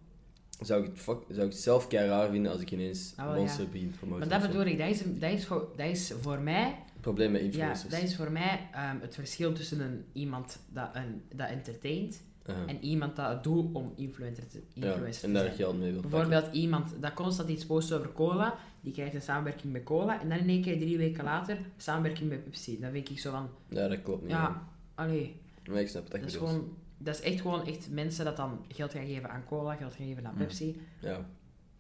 zou 0.60 0.82
ik 0.84 0.90
het, 0.90 0.98
fuck, 1.00 1.18
zou 1.28 1.46
ik 1.46 1.52
het 1.52 1.62
zelf 1.62 1.88
kei 1.88 2.08
raar 2.08 2.30
vinden 2.30 2.52
als 2.52 2.60
ik 2.60 2.70
ineens 2.70 3.12
Ah, 3.16 3.34
Monster 3.34 3.68
begin 3.68 3.90
te 3.90 3.98
promoten. 3.98 4.28
Maar 4.28 4.40
dat 4.40 4.48
bedoel 4.50 4.66
ik, 4.66 4.78
dat 4.78 4.88
is, 4.88 5.02
dat 5.06 5.30
is, 5.30 5.46
voor, 5.46 5.68
dat 5.76 5.86
is 5.86 6.12
voor 6.20 6.38
mij... 6.40 6.76
Probleem 7.00 7.30
met 7.32 7.40
Ja, 7.40 7.46
influencers. 7.46 7.92
dat 7.92 8.02
is 8.02 8.16
voor 8.16 8.32
mij 8.32 8.68
ehm, 8.72 8.96
het 9.00 9.14
verschil 9.14 9.52
tussen 9.52 9.80
een, 9.80 10.04
iemand 10.12 10.58
dat, 10.72 10.88
een, 10.92 11.22
dat 11.34 11.48
entertaint 11.48 12.22
En 12.66 12.84
iemand 12.84 13.16
dat 13.16 13.28
het 13.28 13.42
doet 13.44 13.74
om 13.74 13.92
influencer 13.96 14.48
te, 14.48 14.62
ja, 14.72 14.86
influencer 14.86 15.24
en 15.24 15.28
te 15.28 15.34
daar 15.36 15.44
zijn. 15.44 15.56
geld 15.56 15.78
mee 15.78 15.92
wil 15.92 16.00
pakken. 16.00 16.18
Bijvoorbeeld 16.28 16.54
iemand 16.54 16.92
dat 17.00 17.14
constant 17.14 17.48
iets 17.48 17.66
post 17.66 17.92
over 17.92 18.12
cola, 18.12 18.54
die 18.80 18.92
krijgt 18.92 19.14
een 19.14 19.22
samenwerking 19.22 19.72
met 19.72 19.82
cola 19.84 20.20
en 20.20 20.28
dan 20.28 20.38
in 20.38 20.48
één 20.48 20.62
keer 20.62 20.78
drie 20.78 20.98
weken 20.98 21.24
later 21.24 21.58
samenwerking 21.76 22.28
met 22.28 22.44
Pepsi. 22.44 22.80
Dan 22.80 22.92
denk 22.92 23.08
ik 23.08 23.18
zo 23.18 23.30
van, 23.30 23.48
Ja, 23.68 23.88
dat 23.88 24.02
klopt 24.02 24.22
niet. 24.22 24.30
ja, 24.30 24.62
allee, 24.94 25.40
Maar 25.70 25.80
ik 25.80 25.88
snap 25.88 26.02
het 26.02 26.12
dat 26.12 26.20
echt 26.20 26.30
is 26.30 26.38
bedoelt. 26.38 26.50
gewoon, 26.54 26.72
dat 26.98 27.14
is 27.14 27.20
echt 27.20 27.40
gewoon 27.40 27.66
echt 27.66 27.90
mensen 27.90 28.24
dat 28.24 28.36
dan 28.36 28.64
geld 28.68 28.92
gaan 28.92 29.06
geven 29.06 29.30
aan 29.30 29.44
cola, 29.48 29.74
geld 29.74 29.94
gaan 29.94 30.06
geven 30.06 30.26
aan 30.26 30.32
Mm. 30.32 30.38
Pepsi. 30.38 30.80
Ja. 31.00 31.26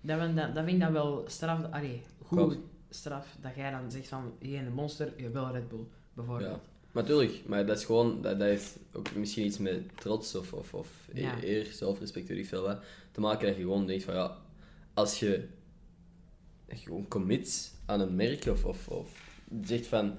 Dat, 0.00 0.20
vind- 0.20 0.36
dat, 0.36 0.54
dat 0.54 0.64
vind 0.64 0.76
ik 0.76 0.80
dan 0.82 0.92
wel 0.92 1.24
straf, 1.26 1.70
allee, 1.70 2.02
goed 2.24 2.38
Klopt. 2.38 2.56
straf, 2.88 3.36
dat 3.40 3.54
jij 3.54 3.70
dan 3.70 3.90
zegt 3.90 4.08
van, 4.08 4.32
jij 4.38 4.66
een 4.66 4.72
monster, 4.72 5.12
je 5.16 5.30
wil 5.30 5.50
Red 5.50 5.68
Bull, 5.68 5.84
bijvoorbeeld. 6.14 6.60
Maar 6.96 7.04
tuurlijk, 7.04 7.42
maar 7.46 7.66
dat 7.66 7.78
is 7.78 7.84
gewoon, 7.84 8.22
dat, 8.22 8.38
dat 8.38 8.48
heeft 8.48 8.78
ook 8.92 9.14
misschien 9.14 9.44
iets 9.44 9.58
met 9.58 9.82
trots 9.98 10.34
of, 10.34 10.52
of, 10.52 10.74
of 10.74 10.88
e- 11.14 11.20
Ja. 11.20 11.34
eer, 11.42 11.66
zelfrespect, 11.72 12.28
weet 12.28 12.38
ik 12.38 12.46
veel 12.46 12.62
wat, 12.62 12.78
te 13.12 13.20
maken 13.20 13.46
dat 13.46 13.56
je 13.56 13.62
gewoon 13.62 13.86
denkt 13.86 14.04
van 14.04 14.14
ja, 14.14 14.36
als 14.94 15.18
je 15.18 15.44
gewoon 16.68 17.08
commit 17.08 17.74
aan 17.86 18.00
een 18.00 18.16
merk 18.16 18.46
of, 18.46 18.64
of, 18.64 18.88
of 18.88 19.08
zegt 19.64 19.86
van, 19.86 20.14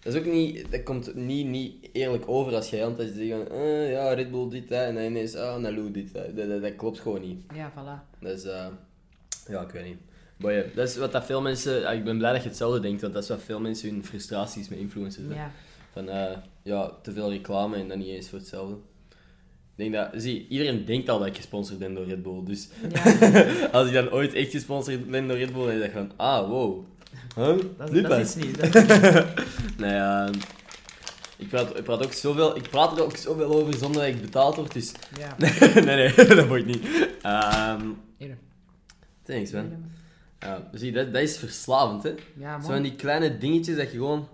dat 0.00 0.14
is 0.14 0.18
ook 0.20 0.26
niet, 0.26 0.70
dat 0.70 0.82
komt 0.82 1.14
niet, 1.14 1.46
niet 1.46 1.88
eerlijk 1.92 2.28
over 2.28 2.54
als 2.54 2.70
jij 2.70 2.84
altijd 2.84 3.12
zegt 3.14 3.30
van, 3.30 3.48
eh, 3.48 3.90
ja, 3.90 4.12
Red 4.12 4.30
Bull 4.30 4.48
dit, 4.48 4.68
dat, 4.68 4.82
en 4.82 4.94
dan 4.94 5.04
ineens, 5.04 5.34
ah, 5.34 5.56
Naloo 5.56 5.90
dit, 5.90 6.12
dat, 6.12 6.36
dat, 6.36 6.48
dat, 6.48 6.62
dat 6.62 6.76
klopt 6.76 7.00
gewoon 7.00 7.20
niet. 7.20 7.42
Ja, 7.54 7.72
voilà. 7.72 8.20
Dat 8.20 8.38
is, 8.38 8.44
eh, 8.44 8.66
ja, 9.48 9.62
ik 9.62 9.70
weet 9.70 9.84
niet. 9.84 9.98
Maar 10.36 10.52
ja, 10.52 10.62
dat 10.74 10.88
is 10.88 10.96
wat 10.96 11.12
dat 11.12 11.24
veel 11.24 11.42
mensen, 11.42 11.86
ah, 11.86 11.94
ik 11.94 12.04
ben 12.04 12.18
blij 12.18 12.32
dat 12.32 12.42
je 12.42 12.48
hetzelfde 12.48 12.80
denkt, 12.80 13.00
want 13.00 13.12
dat 13.12 13.22
is 13.22 13.28
wat 13.28 13.42
veel 13.42 13.60
mensen 13.60 13.90
hun 13.90 14.04
frustraties 14.04 14.68
met 14.68 14.78
influencers 14.78 15.26
hebben. 15.26 15.36
Ja. 15.36 15.50
Van 15.94 16.08
eh, 16.08 16.36
ja, 16.62 16.90
te 17.02 17.12
veel 17.12 17.30
reclame 17.30 17.76
en 17.76 17.88
dan 17.88 17.98
niet 17.98 18.08
eens 18.08 18.28
voor 18.28 18.38
hetzelfde. 18.38 18.74
Ik 19.76 19.90
denk 19.90 19.92
dat, 19.92 20.22
zie, 20.22 20.46
iedereen 20.48 20.84
denkt 20.84 21.08
al 21.08 21.18
dat 21.18 21.28
ik 21.28 21.36
gesponsord 21.36 21.78
ben 21.78 21.94
door 21.94 22.06
Red 22.06 22.22
Bull. 22.22 22.44
Dus 22.44 22.68
Ja, 22.92 23.02
als 23.78 23.86
ik 23.86 23.94
dan 23.94 24.10
ooit 24.10 24.34
echt 24.34 24.50
gesponsord 24.50 25.10
ben 25.10 25.28
door 25.28 25.36
Red 25.36 25.52
Bull, 25.52 25.66
dan 25.66 25.74
is 25.74 25.80
dat 25.80 25.90
van, 25.90 26.12
ah, 26.16 26.48
wow. 26.48 26.84
Huh? 27.36 27.58
dat, 27.78 27.90
is 27.90 27.94
niet. 27.94 28.08
Dat 28.08 28.18
is 28.18 28.34
niet. 28.34 29.24
Nee, 29.78 29.92
ja, 29.92 30.30
ik, 31.36 31.48
praat, 31.48 31.78
ik, 31.78 31.84
praat 31.84 32.04
ook 32.04 32.12
zoveel, 32.12 32.56
ik 32.56 32.70
praat 32.70 32.96
er 32.96 33.04
ook 33.04 33.16
zoveel 33.16 33.52
over 33.52 33.74
zonder 33.74 34.00
dat 34.00 34.10
ik 34.10 34.20
betaald 34.20 34.56
word, 34.56 34.72
dus... 34.72 34.92
Ja. 35.18 35.36
nee, 35.84 35.84
nee, 35.84 36.26
dat 36.26 36.48
moet 36.48 36.58
ik 36.58 36.66
niet. 36.66 36.86
Ehm 37.22 37.80
Hier. 38.16 38.36
thanks, 39.22 39.50
man. 39.50 39.92
Ja, 40.40 40.68
zie, 40.72 40.92
dat, 40.92 41.12
dat 41.12 41.22
is 41.22 41.36
verslavend, 41.36 42.02
hè. 42.02 42.14
Ja, 42.38 42.60
Zo 42.60 42.66
van 42.66 42.82
die 42.82 42.94
kleine 42.94 43.38
dingetjes 43.38 43.76
dat 43.76 43.90
je 43.90 43.96
gewoon... 43.96 44.28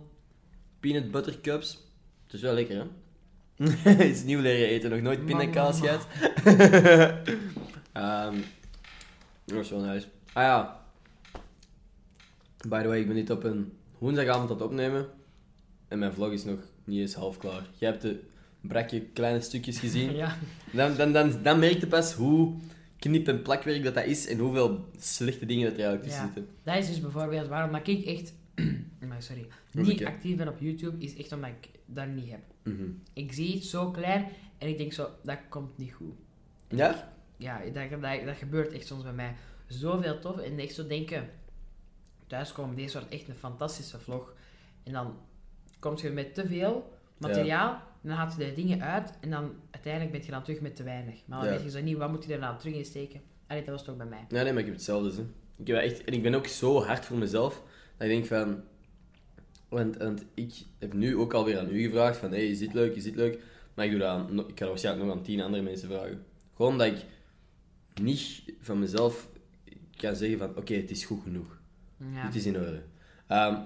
Peanut 0.80 1.10
butter 1.10 1.40
cups. 1.40 1.78
Het 2.24 2.34
is 2.34 2.40
wel 2.40 2.54
lekker, 2.54 2.76
hè. 2.76 4.04
Iets 4.08 4.22
nieuw 4.24 4.40
leren 4.40 4.68
eten, 4.68 4.90
nog 4.90 5.00
nooit 5.00 5.24
pindakaas 5.24 5.80
gehad. 5.80 6.06
Ehm 7.92 8.34
dat 9.44 9.56
was 9.58 9.70
wel 9.70 9.80
nice. 9.80 10.06
Ah 10.32 10.42
ja. 10.42 10.80
By 12.68 12.82
the 12.82 12.88
way, 12.88 13.00
ik 13.00 13.06
ben 13.06 13.14
dit 13.16 13.30
op 13.30 13.44
een 13.44 13.72
woensdagavond 13.98 14.50
aan 14.50 14.56
het 14.56 14.64
opnemen. 14.64 15.06
En 15.88 15.98
mijn 15.98 16.12
vlog 16.12 16.32
is 16.32 16.44
nog 16.44 16.58
niet 16.84 17.00
eens 17.00 17.14
half 17.14 17.38
klaar. 17.38 17.62
Jij 17.78 17.90
hebt 17.90 18.02
de 18.02 18.20
brakje 18.60 19.00
kleine 19.00 19.40
stukjes 19.40 19.78
gezien. 19.78 20.12
Ja. 20.22 20.36
Dan, 20.72 20.96
dan, 20.96 21.12
dan, 21.12 21.42
dan 21.42 21.58
merk 21.58 21.80
je 21.80 21.86
pas 21.86 22.14
hoe 22.14 22.54
knip- 22.98 23.28
en 23.28 23.42
plakwerk 23.42 23.82
dat, 23.84 23.94
dat 23.94 24.04
is 24.04 24.26
en 24.26 24.38
hoeveel 24.38 24.84
slechte 24.98 25.46
dingen 25.46 25.64
dat 25.70 25.78
er 25.78 25.84
eigenlijk 25.84 26.08
tussen 26.08 26.26
Ja. 26.26 26.32
zitten. 26.34 26.54
Dat 26.62 26.76
is 26.76 26.86
dus 26.86 27.00
bijvoorbeeld 27.00 27.48
waarom 27.48 27.74
ik 27.74 28.04
echt... 28.04 28.32
maar 29.08 29.22
sorry. 29.22 29.46
Niet 29.72 30.04
actief 30.04 30.36
ben 30.36 30.48
op 30.48 30.60
YouTube, 30.60 31.04
is 31.04 31.16
echt 31.16 31.32
omdat 31.32 31.50
ik 31.60 31.68
dat 31.86 32.06
niet 32.06 32.30
heb. 32.30 32.40
Mhm. 32.62 32.88
Ik 33.12 33.32
zie 33.32 33.54
iets 33.54 33.70
zo 33.70 33.90
klein 33.90 34.26
en 34.58 34.68
ik 34.68 34.78
denk 34.78 34.92
zo, 34.92 35.08
dat 35.22 35.38
komt 35.48 35.78
niet 35.78 35.92
goed. 35.92 36.14
Ja? 36.68 37.12
Ja, 37.36 37.60
dat, 37.72 37.90
dat, 37.90 38.24
dat 38.24 38.36
gebeurt 38.36 38.72
echt 38.72 38.86
soms 38.86 39.02
bij 39.02 39.12
mij. 39.12 39.34
Zoveel 39.66 40.18
tof 40.18 40.38
en 40.38 40.58
echt 40.58 40.74
zo 40.74 40.86
denken, 40.86 41.30
thuiskomen, 42.26 42.76
deze 42.76 42.98
wordt 42.98 43.12
echt 43.14 43.28
een 43.28 43.34
fantastische 43.36 43.98
vlog. 43.98 44.34
En 44.82 44.92
dan 44.92 45.16
kom 45.78 45.96
je 45.96 46.10
met 46.10 46.34
te 46.34 46.46
veel 46.46 46.92
materiaal, 47.16 47.82
dan 48.00 48.16
haal 48.16 48.30
je 48.38 48.44
de 48.44 48.52
dingen 48.54 48.82
uit 48.82 49.12
en 49.20 49.30
dan 49.30 49.52
uiteindelijk 49.70 50.12
ben 50.12 50.24
je 50.24 50.30
dan 50.30 50.42
terug 50.42 50.60
met 50.60 50.76
te 50.76 50.82
weinig. 50.82 51.20
Maar 51.26 51.38
dan 51.38 51.48
Ja. 51.48 51.54
weet 51.54 51.64
je 51.64 51.70
zo 51.78 51.80
niet, 51.84 51.96
wat 51.96 52.10
moet 52.10 52.24
je 52.24 52.32
er 52.34 52.40
dan 52.40 52.58
terug 52.58 52.74
in 52.74 52.84
steken? 52.84 53.20
Allee, 53.46 53.64
dat 53.64 53.74
was 53.74 53.84
toch 53.84 53.96
bij 53.96 54.06
mij. 54.06 54.24
Nee, 54.28 54.42
nee, 54.42 54.52
maar 54.52 54.60
ik 54.60 54.66
heb 54.66 54.74
hetzelfde. 54.74 55.10
Hè. 55.22 55.26
Ik 55.56 55.66
heb 55.66 55.76
echt, 55.76 56.04
en 56.04 56.12
ik 56.12 56.22
ben 56.22 56.34
ook 56.34 56.46
zo 56.46 56.82
hard 56.82 57.04
voor 57.04 57.18
mezelf 57.18 57.62
dat 58.00 58.08
ik 58.08 58.14
denk 58.14 58.26
van. 58.26 58.62
Want, 59.68 59.96
want 59.96 60.24
ik 60.34 60.52
heb 60.78 60.92
nu 60.92 61.16
ook 61.16 61.34
alweer 61.34 61.58
aan 61.58 61.70
u 61.70 61.82
gevraagd: 61.82 62.16
van 62.16 62.30
hey, 62.30 62.48
is 62.48 62.58
dit 62.58 62.74
leuk, 62.74 62.96
is 62.96 63.02
dit 63.02 63.14
leuk? 63.14 63.42
Maar 63.74 63.84
ik 63.84 63.90
doe 63.90 64.00
dat 64.00 64.08
aan, 64.08 64.38
ik 64.38 64.46
ga 64.46 64.54
dat 64.54 64.68
waarschijnlijk 64.68 65.06
nog 65.06 65.16
aan 65.16 65.22
tien 65.22 65.40
andere 65.40 65.62
mensen 65.62 65.88
vragen. 65.88 66.24
Gewoon 66.54 66.78
dat 66.78 66.86
ik 66.86 67.04
niet 68.02 68.42
van 68.60 68.78
mezelf 68.78 69.28
kan 69.96 70.16
zeggen: 70.16 70.38
van 70.38 70.56
oké, 70.56 70.74
het 70.74 70.90
is 70.90 71.04
goed 71.04 71.22
genoeg. 71.22 71.58
Ja. 71.96 72.06
Het 72.06 72.34
is 72.34 72.46
in 72.46 72.56
orde. 72.56 72.82
Ehm, 73.26 73.56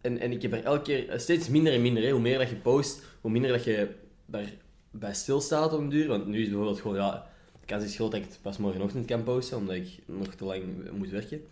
en, 0.00 0.18
en 0.18 0.32
ik 0.32 0.42
heb 0.42 0.52
er 0.52 0.64
elke 0.64 0.82
keer 0.82 1.08
eh, 1.08 1.18
steeds 1.18 1.48
minder 1.48 1.72
en 1.72 1.82
minder. 1.82 2.02
Hè. 2.02 2.10
Hoe 2.10 2.20
meer 2.20 2.38
dat 2.38 2.48
je 2.48 2.56
post, 2.56 3.02
hoe 3.20 3.30
minder 3.30 3.50
dat 3.50 3.64
je 3.64 3.94
daarbij 4.26 5.14
stilstaat 5.14 5.72
op 5.72 5.80
een 5.80 5.88
duur. 5.88 6.08
Want 6.08 6.26
nu 6.26 6.40
is 6.40 6.48
bijvoorbeeld 6.48 6.80
gewoon, 6.80 6.96
ja, 6.96 7.26
de 7.60 7.66
kans 7.66 7.84
is 7.84 7.94
groot 7.94 8.10
dat 8.10 8.20
ik 8.20 8.26
het 8.26 8.38
pas 8.42 8.58
morgenochtend 8.58 9.06
kan 9.06 9.22
posten, 9.22 9.58
omdat 9.58 9.74
ik 9.74 9.98
nog 10.06 10.34
te 10.34 10.44
lang 10.44 10.90
moet 10.92 11.10
werken. 11.10 11.42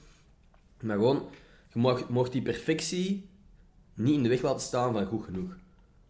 Maar 0.81 0.97
gewoon, 0.97 1.29
je 1.73 1.79
mag, 1.81 2.09
mag 2.09 2.29
die 2.29 2.43
perfectie 2.43 3.29
niet 3.95 4.15
in 4.15 4.23
de 4.23 4.29
weg 4.29 4.43
laten 4.43 4.61
staan 4.61 4.93
van 4.93 5.05
goed 5.07 5.25
genoeg. 5.25 5.57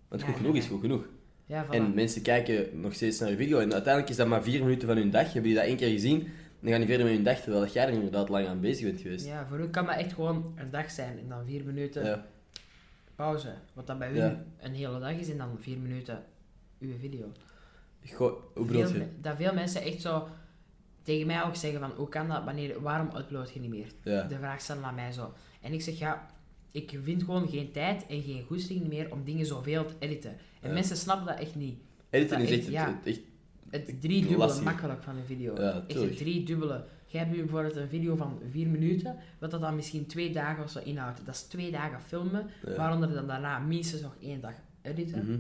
Want 0.09 0.23
goed 0.23 0.35
genoeg 0.37 0.55
is 0.57 0.67
goed 0.67 0.81
genoeg. 0.81 1.05
Ja, 1.47 1.67
voilà. 1.67 1.71
En 1.71 1.95
mensen 1.95 2.23
kijken 2.23 2.81
nog 2.81 2.95
steeds 2.95 3.19
naar 3.19 3.31
je 3.31 3.37
video. 3.37 3.59
En 3.59 3.73
uiteindelijk 3.73 4.09
is 4.11 4.17
dat 4.17 4.27
maar 4.29 4.43
vier 4.43 4.61
minuten 4.63 4.89
van 4.89 4.97
hun 4.97 5.11
dag. 5.11 5.25
Hebben 5.25 5.43
die 5.43 5.55
dat 5.55 5.65
één 5.65 5.77
keer 5.77 5.91
gezien, 5.91 6.29
dan 6.61 6.71
gaan 6.71 6.79
die 6.79 6.89
verder 6.89 7.07
met 7.07 7.15
hun 7.15 7.25
dag, 7.25 7.41
terwijl 7.41 7.67
jij 7.67 7.87
er 7.87 7.93
inderdaad 7.93 8.29
lang 8.29 8.47
aan 8.47 8.61
bezig 8.61 8.85
bent 8.87 9.01
geweest. 9.01 9.27
Ja, 9.27 9.47
voor 9.49 9.59
u 9.61 9.69
kan 9.69 9.87
dat 9.87 9.97
echt 9.97 10.13
gewoon 10.13 10.53
een 10.57 10.71
dag 10.71 10.91
zijn 10.91 11.19
en 11.19 11.29
dan 11.29 11.45
vier 11.47 11.65
minuten 11.65 12.05
Ja. 12.05 12.27
pauze. 13.15 13.55
Wat 13.73 13.87
dat 13.87 13.99
bij 13.99 14.11
u 14.13 14.17
Ja. 14.17 14.45
een 14.61 14.75
hele 14.75 14.99
dag 14.99 15.13
is 15.13 15.31
en 15.31 15.37
dan 15.39 15.59
vier 15.61 15.79
minuten 15.79 16.23
uw 16.81 16.99
video. 17.01 17.33
Goh, 18.13 18.33
hoe 18.55 18.67
bedoel 18.67 18.89
je? 18.89 19.07
dat 19.21 19.37
veel 19.37 19.55
mensen 19.55 19.83
echt 19.83 20.01
zo 20.01 20.29
tegen 21.03 21.27
mij 21.27 21.43
ook 21.45 21.57
zeggen 21.57 21.81
van 21.81 21.91
hoe 21.91 22.09
kan 22.09 22.29
dat, 22.29 22.45
wanneer, 22.45 22.81
waarom 22.81 23.17
upload 23.17 23.51
je 23.53 23.61
niet 23.61 23.71
meer? 23.71 23.87
De 24.29 24.37
vraag 24.39 24.61
stellen 24.61 24.85
aan 24.85 24.95
mij 24.95 25.13
zo. 25.13 25.33
En 25.63 25.73
ik 25.73 25.83
zeg 25.83 25.99
ja, 25.99 26.27
ik 26.71 26.99
vind 27.03 27.23
gewoon 27.23 27.49
geen 27.49 27.73
tijd 27.73 28.07
en 28.07 28.23
geen 28.23 28.43
goesting 28.43 28.89
meer 28.89 29.13
om 29.13 29.25
dingen 29.25 29.47
zoveel 29.47 29.85
te 29.87 29.95
editen. 29.99 30.31
En 30.61 30.69
Ja. 30.69 30.75
mensen 30.75 30.97
snappen 30.97 31.27
dat 31.27 31.39
echt 31.39 31.55
niet. 31.55 31.79
Editen 32.11 32.39
Dat 32.39 32.49
is 32.49 32.59
echt, 32.59 32.67
ja. 32.69 32.87
het, 32.87 33.07
echt 33.07 33.21
Het 33.71 34.01
driedubbele 34.01 34.39
Lastig. 34.39 34.65
makkelijk 34.65 35.03
van 35.03 35.17
een 35.17 35.25
video. 35.25 35.55
Ja, 35.61 35.85
echt 35.87 36.01
het 36.01 36.17
driedubbele. 36.17 36.85
Jij 37.07 37.21
hebt 37.21 37.33
nu 37.33 37.39
bijvoorbeeld 37.43 37.77
een 37.77 37.89
video 37.89 38.17
van 38.17 38.39
vier 38.51 38.69
minuten, 38.69 39.17
wat 39.39 39.51
dat 39.51 39.61
dan 39.61 39.75
misschien 39.77 40.07
twee 40.07 40.33
dagen 40.33 40.65
of 40.65 40.71
zo 40.71 40.79
inhoudt. 40.85 41.21
Dat 41.27 41.35
is 41.35 41.43
twee 41.43 41.71
dagen 41.71 42.01
filmen, 42.01 42.47
waaronder 42.77 43.13
dan 43.15 43.27
daarna 43.27 43.59
minstens 43.59 44.03
nog 44.03 44.17
één 44.21 44.41
dag 44.41 44.55
editen. 44.83 45.25
Mhm. 45.27 45.39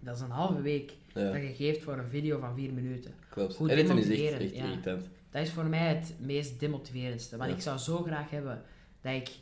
Dat 0.00 0.16
is 0.16 0.22
een 0.22 0.30
halve 0.30 0.60
week 0.62 0.92
dat 1.12 1.32
je 1.42 1.54
geeft 1.56 1.82
voor 1.82 1.98
een 1.98 2.08
video 2.08 2.38
van 2.38 2.54
vier 2.54 2.72
minuten. 2.72 3.14
klopt. 3.30 3.54
Hoe 3.56 3.70
Editen 3.70 3.98
is 3.98 4.08
echt, 4.08 4.40
echt 4.40 4.52
irritant. 4.52 5.02
Dat 5.30 5.42
is 5.42 5.50
voor 5.50 5.66
mij 5.66 5.88
het 5.94 6.14
meest 6.20 6.60
demotiverendste. 6.60 7.36
Want 7.36 7.50
ik 7.50 7.60
zou 7.60 7.78
zo 7.78 8.02
graag 8.02 8.30
hebben 8.30 8.62
dat 9.12 9.28
ik 9.28 9.34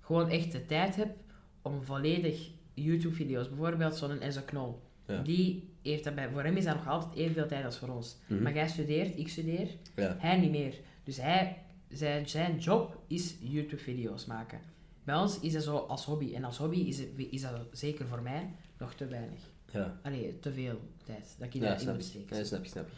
gewoon 0.00 0.28
echt 0.28 0.52
de 0.52 0.66
tijd 0.66 0.96
heb 0.96 1.16
om 1.62 1.82
volledig 1.82 2.50
YouTube-video's, 2.74 3.48
bijvoorbeeld 3.48 3.96
zo'n 3.96 4.20
Enzo 4.20 4.40
Knol, 4.44 4.80
Ja. 5.06 5.22
die 5.22 5.68
heeft 5.82 6.04
dat 6.04 6.14
bij, 6.14 6.30
voor 6.30 6.42
hem 6.42 6.56
is 6.56 6.64
dat 6.64 6.74
nog 6.74 6.88
altijd 6.88 7.14
evenveel 7.18 7.46
tijd 7.46 7.64
als 7.64 7.78
voor 7.78 7.88
ons. 7.88 8.16
Mhm. 8.26 8.42
Maar 8.42 8.54
jij 8.54 8.68
studeert, 8.68 9.18
ik 9.18 9.28
studeer, 9.28 9.68
Ja. 9.96 10.16
hij 10.18 10.38
niet 10.38 10.50
meer. 10.50 10.74
Dus 11.04 11.16
hij, 11.16 11.56
zijn, 11.88 12.28
zijn 12.28 12.58
job 12.58 13.02
is 13.06 13.36
YouTube-video's 13.40 14.26
maken. 14.26 14.60
Bij 15.04 15.16
ons 15.16 15.40
is 15.40 15.52
dat 15.52 15.62
zo 15.62 15.76
als 15.76 16.04
hobby. 16.04 16.34
En 16.34 16.44
als 16.44 16.56
hobby 16.58 16.76
is, 16.78 16.98
het, 16.98 17.08
is 17.30 17.40
dat 17.42 17.52
zeker 17.72 18.06
voor 18.06 18.22
mij 18.22 18.50
nog 18.78 18.94
te 18.94 19.06
weinig. 19.06 19.40
Ja, 19.72 20.00
Allee, 20.02 20.38
te 20.38 20.52
veel 20.52 20.80
tijd 21.06 21.34
dat 21.38 21.46
ik 21.46 21.52
ja 21.54 21.60
daarin 21.60 21.92
moet 21.92 22.04
steken. 22.04 22.36
Ja, 22.36 22.44
snap 22.44 22.60
ik, 22.60 22.66
snap 22.70 22.86
ik. 22.86 22.92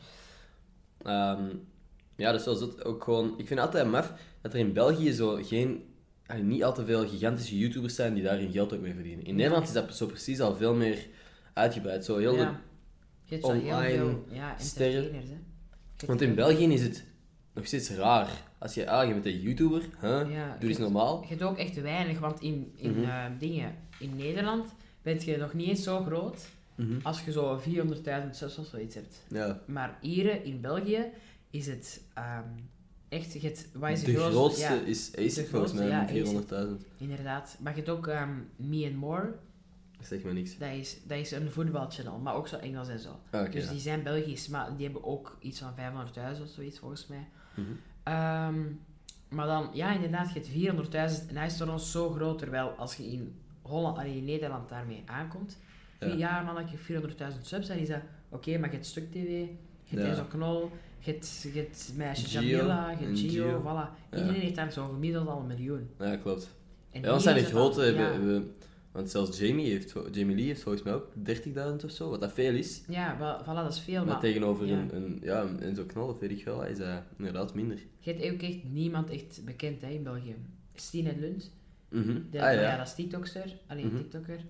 Ehm, 1.07 1.49
ja, 2.16 2.33
dus 2.33 2.43
zoals 2.43 2.61
dat 2.61 2.85
ook 2.85 3.05
gewoon... 3.05 3.29
Ik 3.39 3.47
vind 3.47 3.61
het 3.61 3.68
altijd 3.68 3.87
maf 3.91 4.12
dat 4.41 4.53
er 4.53 4.59
in 4.59 4.73
België 4.73 5.12
zo 5.12 5.39
geen... 5.43 5.91
niet 6.41 6.64
al 6.64 6.74
te 6.74 6.85
veel 6.85 7.09
gigantische 7.09 7.59
YouTubers 7.59 7.95
zijn 7.95 8.14
die 8.14 8.22
daar 8.22 8.39
hun 8.39 8.53
geld 8.53 8.72
ook 8.74 8.80
mee 8.80 8.95
verdienen. 8.95 9.24
In 9.24 9.35
Nederland 9.35 9.66
is 9.66 9.72
dat 9.72 9.97
zo 9.97 10.07
precies 10.07 10.41
al 10.41 10.57
veel 10.57 10.74
meer 10.74 11.07
uitgebreid. 11.53 12.05
Zo 12.05 12.16
heel 12.18 12.33
de- 12.33 12.39
Ja. 12.39 12.61
Heel 13.24 13.41
online 13.41 13.89
veel 13.97 14.24
ja, 14.30 14.55
sterren. 14.59 15.14
hè. 15.14 15.20
Want 16.07 16.20
in 16.20 16.26
heel- 16.26 16.37
België 16.37 16.64
is 16.72 16.83
het 16.83 17.05
nog 17.55 17.66
steeds 17.66 17.91
raar. 17.91 18.28
Als 18.59 18.74
je, 18.74 18.91
ah, 18.91 19.07
je 19.07 19.12
bent 19.12 19.26
een 19.26 19.41
YouTuber, 19.41 19.83
huh? 20.01 20.26
Ja, 20.30 20.57
doe 20.61 20.68
eens 20.68 20.78
normaal. 20.78 21.20
Je 21.22 21.28
hebt 21.28 21.43
ook 21.43 21.59
echt 21.59 21.80
weinig, 21.80 22.18
want 22.18 22.41
in, 22.41 22.72
in 22.76 22.91
Mhm. 22.91 23.03
eh, 23.05 23.24
dingen, 23.39 23.74
in 23.99 24.16
Nederland 24.16 24.66
ben 25.03 25.24
je 25.24 25.37
nog 25.37 25.53
niet 25.55 25.68
eens 25.68 25.83
zo 25.83 26.03
groot 26.05 26.49
Mhm. 26.74 26.99
als 27.03 27.24
je 27.24 27.33
zo 27.33 27.59
400.000 27.59 28.37
subs 28.37 28.59
of 28.59 28.66
zoiets 28.66 28.95
hebt. 28.95 29.22
Ja. 29.28 29.61
Maar 29.66 29.99
hier 30.01 30.45
in 30.45 30.61
België 30.61 31.05
is 31.51 31.66
het 31.66 32.03
ehm, 32.14 32.43
echt, 33.12 33.32
je 33.32 33.40
hebt, 33.40 33.68
wat 33.74 33.90
is 33.90 34.04
de, 34.04 34.12
De 34.12 34.18
grootste 34.18 34.60
ja, 34.62 34.80
is 34.80 35.10
ASIC 35.18 35.48
volgens 35.48 35.72
mij, 35.72 35.88
ja, 35.88 36.00
met 36.12 36.44
400.000. 36.90 36.96
inderdaad. 36.98 37.56
Maar 37.60 37.72
je 37.72 37.78
hebt 37.78 37.90
ook 37.92 38.06
ehm, 38.06 38.30
Me 38.56 38.86
and 38.86 38.94
More, 38.96 39.32
Dat 39.98 40.06
zegt 40.06 40.24
me 40.24 40.32
niks. 40.32 40.58
dat 40.58 40.70
is, 40.70 40.98
dat 41.04 41.18
is 41.18 41.30
een 41.30 41.50
voetbalchannel, 41.50 42.18
maar 42.18 42.34
ook 42.34 42.48
zo 42.48 42.56
Engels 42.56 42.88
en 42.88 42.98
zo. 42.98 43.20
Ah, 43.30 43.52
dus 43.52 43.64
ja. 43.64 43.70
die 43.70 43.80
zijn 43.80 44.02
Belgisch, 44.02 44.48
maar 44.48 44.76
die 44.76 44.84
hebben 44.84 45.04
ook 45.04 45.36
iets 45.40 45.58
van 45.58 45.72
500.000 46.36 46.42
of 46.42 46.48
zoiets 46.48 46.78
volgens 46.78 47.06
mij. 47.06 47.28
Mhm. 47.54 47.66
Ehm, 48.02 48.60
maar 49.28 49.46
dan, 49.46 49.70
ja, 49.72 49.94
inderdaad, 49.94 50.32
je 50.32 50.34
hebt 50.34 50.48
400.000 50.48 51.28
en 51.28 51.36
hij 51.36 51.46
is 51.46 51.56
voor 51.56 51.68
ons 51.68 51.90
zo 51.90 52.10
groot, 52.10 52.38
terwijl 52.38 52.68
als 52.68 52.96
je 52.96 53.06
in 53.06 53.34
Holland, 53.62 53.98
allee, 53.98 54.16
in 54.16 54.24
Nederland 54.24 54.68
daarmee 54.68 55.02
aankomt, 55.06 55.58
Ja. 56.00 56.06
ja, 56.06 56.42
man, 56.42 56.54
dat 56.54 56.70
je 56.70 56.76
400.000 57.34 57.46
subs 57.46 57.68
en 57.68 57.78
is 57.78 57.88
dat, 57.88 58.00
oké, 58.28 58.58
maar 58.58 58.68
je 58.68 58.74
hebt 58.74 58.86
Stuk 58.86 59.10
TV, 59.10 59.46
je 59.84 59.98
hebt 60.00 60.16
Ja. 60.16 60.26
Knol, 60.28 60.70
je 61.05 61.11
hebt, 61.12 61.40
je 61.53 61.59
hebt 61.61 61.92
meisje 61.96 62.28
Jamila, 62.28 62.90
je 62.90 63.16
Gio, 63.16 63.28
Gio. 63.48 63.61
voilà. 63.61 64.11
Ja. 64.11 64.18
Iedereen 64.18 64.40
heeft 64.40 64.55
daar 64.55 64.72
zo 64.72 64.86
gemiddeld 64.88 65.28
al 65.28 65.40
een 65.40 65.46
miljoen. 65.46 65.88
Ja, 65.98 66.16
klopt. 66.16 66.48
En 66.90 67.03
hier 67.11 67.20
zijn 67.20 67.36
de 67.36 67.44
grote, 67.44 67.82
ja. 67.84 67.92
hebben 67.92 68.55
want 68.92 69.11
zelfs 69.11 69.38
Jamie, 69.38 69.70
heeft, 69.70 69.94
Jamie 70.12 70.36
Lee 70.36 70.44
heeft 70.46 70.62
volgens 70.62 70.84
mij 70.84 70.94
ook 70.94 71.07
30.000 71.78 71.84
of 71.84 71.90
zo, 71.90 72.11
wat 72.11 72.20
dat 72.20 72.32
veel 72.32 72.55
is. 72.55 72.82
Ja, 72.88 73.16
voilà, 73.42 73.44
dat 73.55 73.72
is 73.72 73.80
veel, 73.80 73.96
Maar 74.05 74.07
maar 74.07 74.20
tegenover 74.20 74.66
ja. 74.66 74.76
een, 74.78 74.96
een, 74.96 75.18
ja, 75.22 75.46
een 75.61 75.86
knal 75.86 76.18
weet 76.20 76.30
ik 76.30 76.44
wel, 76.44 76.64
is 76.64 76.78
dat 76.78 77.03
inderdaad 77.18 77.55
minder. 77.55 77.78
je 77.98 78.12
hebt 78.12 78.32
ook 78.32 78.42
echt 78.42 78.59
niemand 78.70 79.11
echt 79.11 79.40
bekend 79.44 79.80
hè, 79.80 79.88
in 79.88 80.03
België. 80.03 80.34
Stine 80.74 81.14
Lund, 81.18 81.50
Mhm. 81.88 82.07
de, 82.30 82.42
ah 82.42 82.55
ja. 82.55 82.61
ja, 82.61 82.76
dat 82.76 82.86
is 82.86 82.94
TikTokster, 82.94 83.57
alleen 83.66 83.86
Mhm. 83.86 83.96
TikToker. 83.96 84.40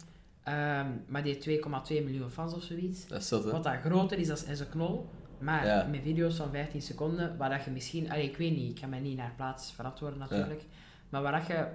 Ehm, 0.42 0.86
maar 1.09 1.22
die 1.22 1.32
heeft 1.32 1.40
2,2 1.40 2.03
miljoen 2.05 2.30
fans 2.30 2.55
of 2.55 2.62
zoiets. 2.62 3.07
dat 3.07 3.20
is 3.20 3.28
zot 3.28 3.44
hè. 3.44 3.50
Wat 3.50 3.64
dat 3.64 3.74
groter 3.84 4.18
is 4.18 4.26
dan 4.26 4.36
Enzo 4.46 4.64
Knol. 4.70 5.09
Maar 5.43 5.66
Ja. 5.66 5.86
met 5.90 6.01
video's 6.03 6.36
van 6.36 6.51
15 6.51 6.82
seconden, 6.82 7.36
waar 7.36 7.51
dat 7.51 7.64
je 7.64 7.70
misschien... 7.70 8.11
Allee, 8.11 8.28
ik 8.30 8.36
weet 8.36 8.57
niet, 8.57 8.70
ik 8.74 8.80
kan 8.80 8.90
mij 8.90 9.01
niet 9.01 9.16
naar 9.16 9.32
plaats 9.36 9.72
verantwoorden 9.72 10.18
natuurlijk. 10.18 10.62
Maar 11.09 11.22
waar 11.22 11.32
dat 11.32 11.47
je 11.47 11.66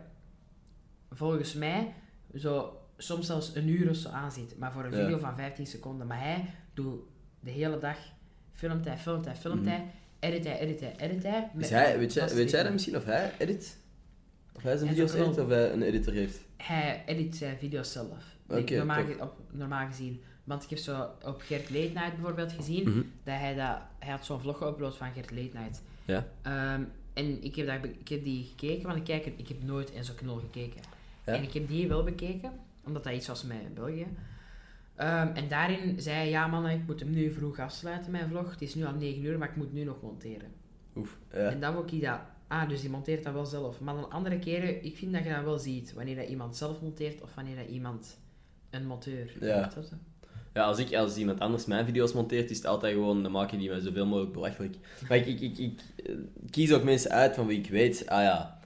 volgens 1.12 1.54
mij 1.54 1.94
zo 2.36 2.82
soms 2.98 3.26
zelfs 3.26 3.56
een 3.56 3.68
uur 3.68 3.90
of 3.90 3.96
zo 3.96 4.10
aanzit. 4.10 4.58
Maar 4.58 4.72
voor 4.72 4.86
een 4.86 4.94
video 4.94 5.18
van 5.18 5.36
15 5.36 5.66
seconden. 5.68 6.08
Maar 6.08 6.20
hij 6.22 6.46
doet 6.74 7.00
de 7.40 7.52
hele 7.52 7.78
dag, 7.80 7.98
filmt 8.54 8.86
hij, 8.86 8.98
filmt 8.98 9.26
hij, 9.26 9.36
filmt 9.36 9.62
Mhm. 9.62 9.70
hij, 9.70 9.86
edit 10.20 10.44
hij, 10.44 10.60
edit 10.60 10.80
hij, 10.80 10.96
edit 10.98 11.24
hij. 11.24 11.50
Is 11.58 11.70
hij, 11.70 11.98
weet, 12.00 12.14
jij, 12.14 12.34
weet 12.36 12.50
jij 12.50 12.64
dat 12.64 12.72
misschien 12.72 12.96
of 12.98 13.06
hij 13.06 13.32
edit? 13.38 13.78
Of 14.54 14.64
hij 14.64 14.78
zijn 14.78 14.90
Hij 14.90 14.98
video's 15.08 15.14
edit 15.28 15.40
of 15.40 15.50
hij 15.50 15.72
een 15.72 15.82
editor 15.82 16.14
heeft? 16.14 16.40
Hij 16.58 17.04
edit 17.06 17.36
zijn 17.36 17.58
video's 17.58 17.92
zelf. 17.92 18.24
Normaal, 18.48 19.04
op, 19.20 19.34
normaal 19.52 19.88
gezien. 19.88 20.22
Want 20.48 20.64
ik 20.64 20.70
heb 20.70 20.80
zo 20.80 21.10
op 21.26 21.42
Gert 21.42 21.70
Late 21.70 21.92
Night 21.94 22.16
bijvoorbeeld 22.16 22.52
gezien. 22.52 22.90
Mhm. 22.90 23.02
dat 23.24 23.36
hij, 23.36 23.56
dat, 23.56 23.78
hij 24.00 24.12
had 24.12 24.26
zo'n 24.26 24.40
vlog 24.40 24.58
geüpload 24.58 24.98
van 24.98 25.12
Gert 25.12 25.32
Late 25.32 25.58
Night. 25.58 25.82
Ja. 26.06 26.28
Ehm, 26.42 26.84
en 27.14 27.44
ik 27.44 27.56
heb, 27.56 27.68
dat, 27.68 27.84
ik 28.00 28.08
heb 28.08 28.24
die 28.24 28.44
gekeken, 28.44 28.86
want 28.86 28.98
ik, 28.98 29.04
kijk, 29.04 29.26
ik 29.26 29.48
heb 29.48 29.64
nooit 29.64 29.92
in 29.92 30.04
zo'n 30.04 30.16
knol 30.16 30.38
gekeken. 30.38 30.82
Ja. 31.26 31.34
En 31.34 31.44
ik 31.44 31.54
heb 31.54 31.68
die 31.68 31.88
wel 31.88 32.04
bekeken, 32.04 32.52
omdat 32.86 33.04
dat 33.04 33.14
iets 33.14 33.28
was 33.28 33.44
met 33.44 33.74
België. 33.74 34.08
Ehm, 34.96 35.28
en 35.36 35.48
daarin 35.48 36.02
zei 36.02 36.16
hij, 36.16 36.30
ja 36.30 36.48
man, 36.48 36.70
ik 36.70 36.86
moet 36.86 37.00
hem 37.00 37.10
nu 37.10 37.32
vroeg 37.32 37.60
afsluiten, 37.60 38.12
mijn 38.12 38.30
vlog. 38.30 38.52
Het 38.52 38.62
is 38.62 38.76
nu 38.76 38.86
al 38.86 38.94
9 38.94 39.24
uur, 39.24 39.38
maar 39.38 39.50
ik 39.50 39.56
moet 39.56 39.74
nu 39.74 39.84
nog 39.84 40.02
monteren. 40.02 40.52
Oef. 40.96 41.18
Ja. 41.32 41.38
En 41.50 41.60
dan 41.60 41.74
vond 41.74 41.92
ik 41.92 42.02
dat, 42.02 42.20
ah, 42.48 42.70
dus 42.70 42.82
die 42.82 42.90
monteert 42.90 43.24
dat 43.24 43.34
wel 43.34 43.46
zelf. 43.46 43.80
Maar 43.80 43.94
dan 43.94 44.12
andere 44.12 44.40
keren, 44.40 44.84
ik 44.84 44.98
vind 44.98 45.14
dat 45.14 45.24
je 45.24 45.30
dat 45.30 45.44
wel 45.44 45.60
ziet. 45.60 45.94
Wanneer 45.94 46.16
dat 46.16 46.28
iemand 46.28 46.56
zelf 46.56 46.82
monteert, 46.82 47.22
of 47.22 47.36
wanneer 47.36 47.56
dat 47.56 47.68
iemand 47.68 48.18
een 48.70 48.86
monteur. 48.86 49.32
Ja. 49.40 49.72
Ja, 50.54 50.64
als, 50.64 50.80
ik, 50.80 50.94
als 50.96 51.18
iemand 51.18 51.40
anders 51.40 51.66
mijn 51.66 51.86
video's 51.86 52.14
monteert, 52.14 52.50
is 52.50 52.58
het 52.58 52.66
altijd 52.66 52.94
gewoon, 52.94 53.24
dan 53.24 53.32
maak 53.32 53.52
je 53.52 53.58
die 53.58 53.70
met 53.70 53.84
zoveel 53.84 54.06
mogelijk 54.06 54.34
belachelijk. 54.34 54.76
Maar 55.10 55.18
ik, 55.18 55.26
ik, 55.26 55.42
ik, 55.42 55.58
ik 55.58 55.80
eh, 56.06 56.16
kies 56.50 56.74
ook 56.74 56.84
mensen 56.84 57.12
uit 57.12 57.36
van 57.36 57.48
wie 57.48 57.58
ik 57.60 57.70
weet, 57.70 58.08
ah 58.08 58.22
ja, 58.22 58.60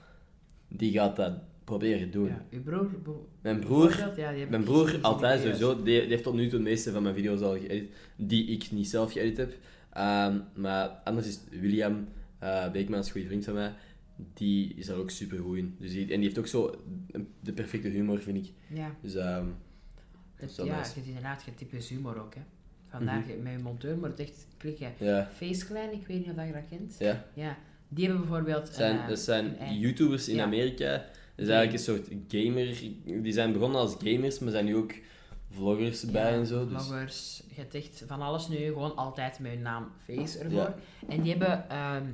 die 0.68 0.92
gaat 0.92 1.16
dat 1.16 1.32
proberen 1.64 2.10
doen. 2.10 2.26
Ja, 2.28 2.44
uw 2.50 2.62
broer... 2.62 2.90
bo- 3.04 3.28
Mijn 3.40 3.60
broer, 3.60 3.98
ja, 4.16 4.30
mijn 4.48 4.62
broer 4.64 4.98
altijd 5.02 5.40
sowieso, 5.40 5.74
die, 5.82 6.00
die 6.00 6.08
heeft 6.08 6.22
tot 6.22 6.34
nu 6.34 6.48
toe 6.48 6.58
de 6.58 6.64
meeste 6.64 6.92
van 6.92 7.02
mijn 7.02 7.14
video's 7.14 7.40
al 7.40 7.58
geëdit, 7.58 7.90
die 8.16 8.46
ik 8.46 8.70
niet 8.70 8.88
zelf 8.88 9.12
geëdit 9.12 9.36
heb. 9.36 9.54
Ehm, 9.92 10.38
maar 10.54 10.88
anders 10.88 11.26
is 11.26 11.40
William 11.50 12.08
eh 12.38 12.70
Beekman, 12.70 12.98
is 12.98 13.06
een 13.06 13.12
goede 13.12 13.26
vriend 13.26 13.44
van 13.44 13.54
mij, 13.54 13.72
die 14.34 14.74
is 14.76 14.86
daar 14.86 14.96
ook 14.96 15.10
super 15.10 15.38
goed 15.38 15.56
in. 15.56 15.76
Dus 15.78 15.90
die, 15.90 16.00
en 16.02 16.08
die 16.08 16.18
heeft 16.22 16.38
ook 16.38 16.46
zo 16.46 16.74
de 17.40 17.52
perfecte 17.52 17.88
humor, 17.88 18.18
vind 18.20 18.36
ik. 18.36 18.52
Ja, 18.74 18.94
Dus 19.00 19.14
ehm, 19.14 19.46
het, 20.42 20.56
ja 20.56 20.62
nice. 20.78 20.88
je 20.88 20.94
hebt 20.94 21.06
inderdaad 21.06 21.42
geen 21.42 21.54
typisch 21.54 21.88
humor 21.88 22.20
ook, 22.20 22.34
hè. 22.34 22.40
Vandaar, 22.88 23.18
Mhm. 23.18 23.28
je- 23.28 23.36
met 23.36 23.52
je 23.52 23.58
monteur 23.58 23.96
moet 23.96 24.08
het 24.08 24.20
echt 24.20 24.46
klikken. 24.56 24.92
ja, 24.98 25.30
Faceclan, 25.36 25.90
ik 25.90 26.06
weet 26.06 26.18
niet 26.18 26.28
of 26.28 26.34
dat 26.34 26.46
je 26.46 26.52
dat 26.52 26.62
kent. 26.70 26.96
ja. 26.98 27.24
Ja, 27.34 27.56
die 27.88 28.06
hebben 28.06 28.26
bijvoorbeeld... 28.26 28.68
zijn, 28.68 28.94
een, 28.96 29.02
eh, 29.02 29.08
dat 29.08 29.18
zijn 29.18 29.62
een 29.62 29.78
YouTubers 29.78 30.28
in 30.28 30.34
Ja. 30.36 30.44
Amerika. 30.44 30.90
Dat 31.36 31.46
is 31.46 31.48
eigenlijk 31.48 31.72
een 31.72 31.78
soort 31.94 32.08
gamer. 32.28 32.80
Die 33.22 33.32
zijn 33.32 33.52
begonnen 33.52 33.80
als 33.80 33.96
gamers, 34.04 34.38
maar 34.38 34.50
zijn 34.52 34.64
nu 34.64 34.76
ook 34.76 34.94
vloggers 35.50 36.04
bij 36.10 36.32
en 36.32 36.46
zo. 36.46 36.68
Dus, 36.68 36.84
Vloggers, 36.86 37.42
je 37.48 37.54
hebt 37.60 37.74
echt 37.74 38.04
van 38.06 38.22
alles 38.22 38.48
nu, 38.48 38.56
gewoon 38.56 38.96
altijd 38.96 39.38
met 39.38 39.52
hun 39.52 39.62
naam 39.62 39.88
Face 40.04 40.38
ervoor. 40.38 40.74
En 41.08 41.22
die 41.22 41.30
hebben 41.30 41.70
ehm 41.70 42.04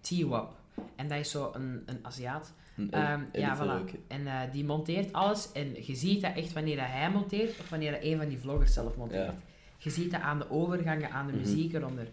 T-Wap. 0.00 0.58
En 0.96 1.08
dat 1.08 1.18
is 1.18 1.30
zo 1.30 1.50
een, 1.54 1.82
een 1.86 1.98
Aziat. 2.02 2.52
Editor 2.80 3.26
ja, 3.32 3.56
voilà. 3.56 3.94
En 4.08 4.26
eh, 4.26 4.40
die 4.52 4.64
monteert 4.64 5.12
alles. 5.12 5.52
En 5.52 5.74
je 5.86 5.94
ziet 5.94 6.20
dat 6.22 6.36
echt 6.36 6.52
wanneer 6.52 6.76
dat 6.76 6.86
hij 6.88 7.10
monteert 7.10 7.50
of 7.60 7.68
wanneer 7.68 7.90
dat 7.92 8.00
een 8.02 8.16
van 8.16 8.28
die 8.28 8.38
vloggers 8.38 8.72
zelf 8.74 8.96
monteert. 8.96 9.26
Ja. 9.26 9.34
Je 9.78 9.90
ziet 9.90 10.10
dat 10.10 10.20
aan 10.20 10.38
de 10.38 10.50
overgangen, 10.50 11.10
aan 11.10 11.26
de 11.26 11.32
Mhm. 11.32 11.40
muziek 11.40 11.72
eronder. 11.72 12.08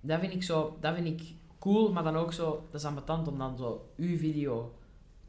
Dat 0.00 0.20
vind 0.20 0.32
ik 0.34 0.42
zo, 0.42 0.76
dat 0.80 0.94
vind 0.94 1.06
ik 1.06 1.26
cool, 1.58 1.92
maar 1.92 2.02
dan 2.02 2.16
ook 2.16 2.32
zo, 2.32 2.66
dat 2.70 2.80
is 2.80 2.86
ambetant 2.86 3.28
om 3.28 3.38
dan 3.38 3.56
zo 3.56 3.88
uw 3.96 4.16
video 4.18 4.74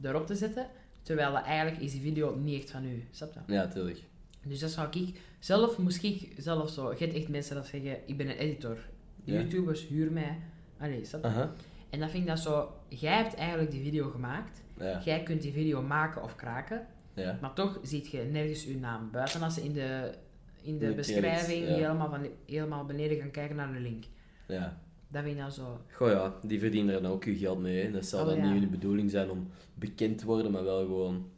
erop 0.02 0.26
te 0.26 0.34
zetten. 0.34 0.66
Terwijl 1.02 1.36
eigenlijk 1.38 1.82
is 1.82 1.92
die 1.92 2.00
video 2.00 2.34
niet 2.36 2.60
echt 2.60 2.70
van 2.70 2.84
u. 2.84 3.04
Snap 3.10 3.32
je? 3.46 3.52
Ja, 3.52 3.66
tuurlijk. 3.68 4.02
Dus 4.42 4.58
dat 4.58 4.70
zou 4.70 4.88
ik... 4.90 5.20
Zelf 5.38 5.78
moest 5.78 6.02
ik 6.02 6.32
zelf 6.36 6.70
zo... 6.70 6.90
Je 6.92 6.98
hebt 7.04 7.14
echt 7.14 7.28
mensen 7.28 7.54
dat 7.54 7.66
zeggen, 7.66 7.96
ik 8.06 8.16
ben 8.16 8.28
een 8.28 8.36
editor. 8.36 8.78
De 9.24 9.32
Ja. 9.32 9.40
YouTubers 9.40 9.86
huur 9.86 10.12
mij. 10.12 10.38
Allee, 10.78 11.04
snap 11.04 11.22
je? 11.22 11.28
Aha. 11.28 11.50
En 11.90 12.00
dan 12.00 12.10
vind 12.10 12.22
ik 12.22 12.28
dat 12.28 12.38
zo... 12.38 12.72
Jij 12.88 13.16
hebt 13.16 13.34
eigenlijk 13.34 13.70
die 13.70 13.82
video 13.82 14.10
gemaakt. 14.10 14.62
Ja. 14.78 15.00
Jij 15.04 15.22
kunt 15.22 15.42
die 15.42 15.52
video 15.52 15.82
maken 15.82 16.22
of 16.22 16.36
kraken. 16.36 16.86
Ja. 17.14 17.38
Maar 17.40 17.52
toch 17.52 17.78
ziet 17.82 18.08
je 18.08 18.18
nergens 18.18 18.66
uw 18.66 18.78
naam. 18.78 19.10
Buiten 19.10 19.42
als 19.42 19.54
ze 19.54 19.62
in 19.62 19.72
de, 19.72 20.14
in 20.62 20.78
de 20.78 20.84
In 20.84 20.90
de 20.90 20.96
beschrijving 20.96 21.68
ja. 21.68 21.74
helemaal, 21.74 22.10
van, 22.10 22.26
helemaal 22.46 22.84
beneden 22.84 23.18
gaan 23.18 23.30
kijken 23.30 23.56
naar 23.56 23.72
de 23.72 23.80
link. 23.80 24.04
ja. 24.46 24.78
Dat 25.12 25.22
vind 25.22 25.34
ik 25.34 25.40
dan 25.40 25.52
zo... 25.52 25.80
Goh 25.92 26.08
ja, 26.08 26.34
die 26.42 26.60
verdienen 26.60 26.94
er 26.94 27.02
dan 27.02 27.10
ook 27.10 27.24
je 27.24 27.34
geld 27.36 27.58
mee. 27.58 27.84
Hè. 27.84 27.90
Dat 27.90 28.06
zal 28.06 28.20
Oh, 28.20 28.26
dan 28.26 28.40
niet 28.52 28.60
hun 28.60 28.70
bedoeling 28.70 29.10
zijn 29.10 29.30
om 29.30 29.48
bekend 29.74 30.18
te 30.18 30.26
worden, 30.26 30.52
maar 30.52 30.64
wel 30.64 30.80
gewoon... 30.80 31.28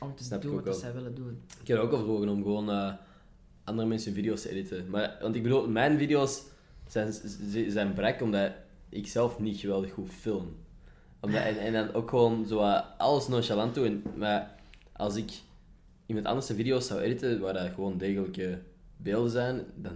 Om 0.00 0.14
te 0.14 0.24
Snap 0.24 0.42
doen 0.42 0.54
wat 0.54 0.64
dat 0.64 0.74
wel. 0.74 0.82
zij 0.82 0.92
willen 0.94 1.14
doen. 1.14 1.42
Ik 1.60 1.68
heb 1.68 1.76
er 1.76 1.82
ook 1.82 1.92
overwogen 1.92 2.28
om 2.28 2.42
gewoon 2.42 2.70
eh, 2.70 2.92
andere 3.64 3.88
mensen 3.88 4.12
video's 4.14 4.42
te 4.42 4.50
editen. 4.50 4.90
Maar, 4.90 5.16
want 5.20 5.34
ik 5.34 5.42
bedoel, 5.42 5.68
mijn 5.68 5.98
video's 5.98 6.42
zijn, 6.86 7.12
zijn 7.70 7.92
brak 7.92 8.20
omdat 8.20 8.52
ik 8.94 9.06
zelf 9.06 9.38
niet 9.38 9.60
geweldig 9.60 9.92
goed 9.92 10.10
film. 10.10 10.56
Omdat, 11.20 11.42
en, 11.42 11.58
en 11.58 11.72
dan 11.72 11.92
ook 11.92 12.08
gewoon 12.10 12.46
zo 12.46 12.60
eh, 12.60 12.80
alles 12.98 13.28
nonchalant 13.28 13.74
doen. 13.74 14.02
Maar 14.16 14.54
als 14.92 15.16
ik 15.16 15.30
iemand 16.06 16.26
anders 16.26 16.46
zijn 16.46 16.58
video's 16.58 16.86
zou 16.86 17.00
editen, 17.00 17.40
waar 17.40 17.52
dat 17.52 17.70
gewoon 17.74 17.98
degelijke 17.98 18.58
beelden 18.96 19.30
zijn, 19.30 19.64
dan, 19.74 19.92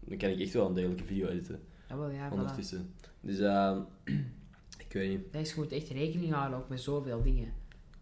dan 0.00 0.18
kan 0.18 0.28
ik 0.30 0.40
echt 0.40 0.52
wel 0.52 0.66
een 0.66 0.74
degelijke 0.74 1.04
video 1.04 1.28
editen. 1.28 1.60
Jawel, 1.88 2.10
ja, 2.10 2.28
voilà. 2.28 2.32
Ondertussen. 2.32 2.94
Dus 3.20 3.38
eh, 3.38 3.76
ik 4.86 4.92
weet 4.92 5.08
niet. 5.08 5.32
Dat 5.32 5.42
is, 5.42 5.54
je 5.54 5.60
moet 5.60 5.72
echt 5.72 5.88
rekening 5.88 6.32
houden 6.32 6.58
ook 6.58 6.68
met 6.68 6.80
zoveel 6.80 7.22
dingen. 7.22 7.52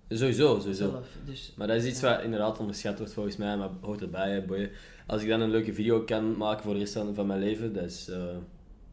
Sowieso, 0.08 0.58
sowieso. 0.58 0.90
Zelf. 0.90 1.06
Dus, 1.24 1.52
Maar 1.56 1.66
dat 1.66 1.76
is 1.76 1.84
iets 1.86 2.00
Ja. 2.00 2.14
wat 2.14 2.24
inderdaad 2.24 2.58
onderschat 2.58 2.98
wordt 2.98 3.12
volgens 3.12 3.36
mij, 3.36 3.56
maar 3.56 3.70
hoort 3.80 4.00
erbij. 4.02 4.30
Hè, 4.30 4.42
boy. 4.42 4.70
Als 5.06 5.22
ik 5.22 5.28
dan 5.28 5.40
een 5.40 5.50
leuke 5.50 5.74
video 5.74 6.00
kan 6.00 6.36
maken 6.36 6.62
voor 6.64 6.72
de 6.72 6.78
rest 6.78 6.92
van 6.92 7.14
van 7.14 7.26
mijn 7.26 7.40
leven, 7.40 7.72
dat, 7.72 7.84
is, 7.84 8.08
eh, 8.08 8.36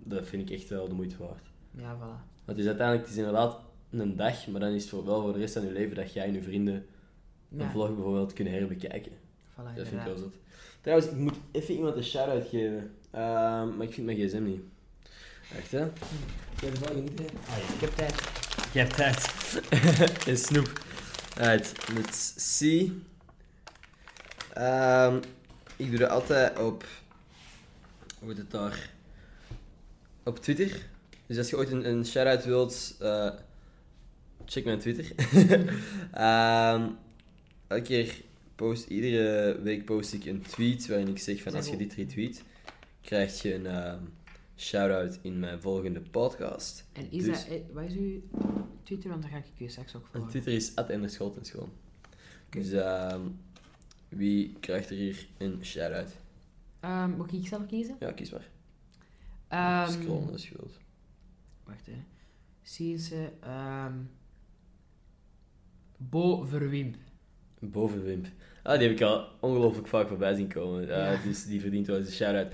dat 0.05 0.25
vind 0.25 0.49
ik 0.49 0.59
echt 0.59 0.69
wel 0.69 0.87
de 0.87 0.93
moeite 0.93 1.15
waard. 1.17 1.47
ja, 1.71 1.95
voilà. 1.97 2.23
Want 2.45 2.57
het 2.57 2.57
is 2.57 2.65
uiteindelijk 2.65 3.07
het 3.07 3.15
is 3.17 3.23
inderdaad 3.23 3.59
een 3.89 4.15
dag, 4.15 4.47
maar 4.47 4.59
dan 4.59 4.69
is 4.69 4.81
het 4.81 4.91
voor, 4.91 5.05
wel 5.05 5.21
voor 5.21 5.33
de 5.33 5.39
rest 5.39 5.53
van 5.53 5.65
je 5.65 5.71
leven 5.71 5.95
dat 5.95 6.13
jij 6.13 6.25
en 6.25 6.33
je 6.33 6.41
vrienden 6.43 6.85
een 7.57 7.71
vlog 7.71 7.93
bijvoorbeeld 7.93 8.33
kunnen 8.33 8.53
herbekijken. 8.53 9.11
voilà, 9.11 9.75
Dat 9.75 9.87
vind 9.87 10.01
ik 10.01 10.07
wel 10.07 10.17
zot. 10.17 10.35
Trouwens, 10.81 11.11
ik 11.11 11.17
moet 11.17 11.35
even 11.51 11.73
iemand 11.73 11.95
een 11.95 12.03
shout-out 12.03 12.47
geven, 12.47 12.91
Ehm, 13.11 13.77
maar 13.77 13.87
ik 13.87 13.93
vind 13.93 14.05
mijn 14.05 14.17
gsm 14.17 14.43
niet. 14.43 14.61
Echt 15.57 15.71
hè? 15.71 15.79
Jij 16.61 16.69
ervan 16.69 16.87
genieten? 16.87 17.25
Ah 17.49 17.57
ja. 17.57 17.73
Ik 17.73 17.79
heb 17.81 17.89
tijd. 17.95 18.21
Je 18.73 18.79
hebt 18.79 18.95
tijd. 18.95 19.31
en 20.29 20.37
snoep. 20.37 20.83
Right, 21.35 21.93
let's 21.93 22.33
see. 22.57 23.01
Ehm, 24.53 25.17
ik 25.75 25.89
doe 25.89 25.99
dat 25.99 26.09
altijd 26.09 26.59
op... 26.59 26.85
Hoe 28.19 28.27
heet 28.29 28.37
het 28.37 28.51
daar? 28.51 28.89
Op 30.25 30.39
Twitter. 30.39 30.87
Dus 31.27 31.37
als 31.37 31.49
je 31.49 31.57
ooit 31.57 31.71
een, 31.71 31.89
een 31.89 32.05
shout-out 32.05 32.45
wilt, 32.45 32.95
eh, 32.99 33.31
check 34.45 34.65
mijn 34.65 34.79
Twitter. 34.79 35.11
Ehm 36.13 36.87
elke 37.67 37.83
keer 37.83 38.21
post, 38.55 38.89
iedere 38.89 39.61
week 39.61 39.85
post 39.85 40.13
ik 40.13 40.25
een 40.25 40.41
tweet 40.41 40.87
waarin 40.87 41.07
ik 41.07 41.19
zeg 41.19 41.41
van 41.41 41.53
als 41.53 41.67
je 41.67 41.77
dit 41.77 41.93
retweet, 41.93 42.43
krijg 43.01 43.41
je 43.41 43.53
een 43.53 43.65
ehm, 43.65 43.99
shout-out 44.57 45.19
in 45.21 45.39
mijn 45.39 45.61
volgende 45.61 46.01
podcast. 46.01 46.85
En 46.93 47.11
is 47.11 47.23
Dus- 47.23 47.45
dat, 47.45 47.53
eh, 47.53 47.61
wat 47.73 47.83
is 47.83 47.93
uw 47.93 48.21
Twitter? 48.83 49.09
Want 49.09 49.21
dan 49.21 49.31
ga 49.31 49.37
ik 49.37 49.45
je 49.53 49.69
straks 49.69 49.95
ook 49.95 50.03
En 50.03 50.09
volgen. 50.11 50.29
Twitter 50.29 50.53
is 50.53 50.71
gewoon. 51.49 51.69
Oké. 52.47 52.59
Dus 52.59 52.71
ehm, 52.71 53.21
wie 54.09 54.55
krijgt 54.59 54.89
er 54.89 54.95
hier 54.95 55.27
een 55.37 55.59
shout-out? 55.61 56.11
Moet 57.17 57.33
ik 57.33 57.47
zelf 57.47 57.65
kiezen? 57.65 57.95
Ja, 57.99 58.11
kies 58.11 58.31
maar. 58.31 58.49
Ehm, 59.47 59.91
Scrollen 59.91 60.37
je 60.37 60.49
wilt. 60.57 60.79
Wacht, 61.63 61.85
hè. 61.85 62.03
Zie 62.61 62.97
ze. 62.97 63.29
ehm 63.41 63.93
Bo 65.97 66.43
Verwimp. 66.43 66.95
Boven 67.59 68.03
Wimp. 68.03 68.27
Ah, 68.63 68.79
die 68.79 68.87
heb 68.87 68.97
ik 68.97 69.03
al 69.03 69.27
ongelooflijk 69.39 69.87
vaak 69.87 70.07
voorbij 70.07 70.33
zien 70.33 70.47
komen. 70.47 70.87
Ja. 70.87 71.19
Dus 71.23 71.45
die 71.45 71.61
verdient 71.61 71.87
wel 71.87 71.97
eens 71.97 72.07
een 72.07 72.13
shout-out. 72.13 72.53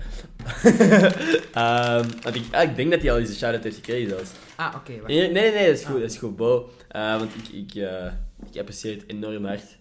Ehm, 1.52 2.10
want 2.22 2.34
ik, 2.34 2.44
ah, 2.50 2.62
ik 2.70 2.76
denk 2.76 2.90
dat 2.90 3.00
hij 3.00 3.12
al 3.12 3.18
eens 3.18 3.28
een 3.28 3.34
shout-out 3.34 3.64
heeft 3.64 3.76
gekregen 3.76 4.08
zelfs. 4.08 4.30
Ah, 4.56 4.74
oké. 4.76 4.92
Nee, 4.92 5.30
nee, 5.30 5.52
nee, 5.52 5.66
dat 5.66 5.78
is 5.78 5.84
goed. 5.84 5.94
Ah. 5.94 6.00
Dat 6.00 6.10
is 6.10 6.18
goed, 6.18 6.36
Bo. 6.36 6.70
Want 6.92 7.34
ik, 7.34 7.48
ik, 7.48 7.74
eh, 7.74 8.12
ik 8.50 8.58
apprecieer 8.58 8.94
het 8.94 9.08
enorm 9.08 9.44
hard 9.44 9.78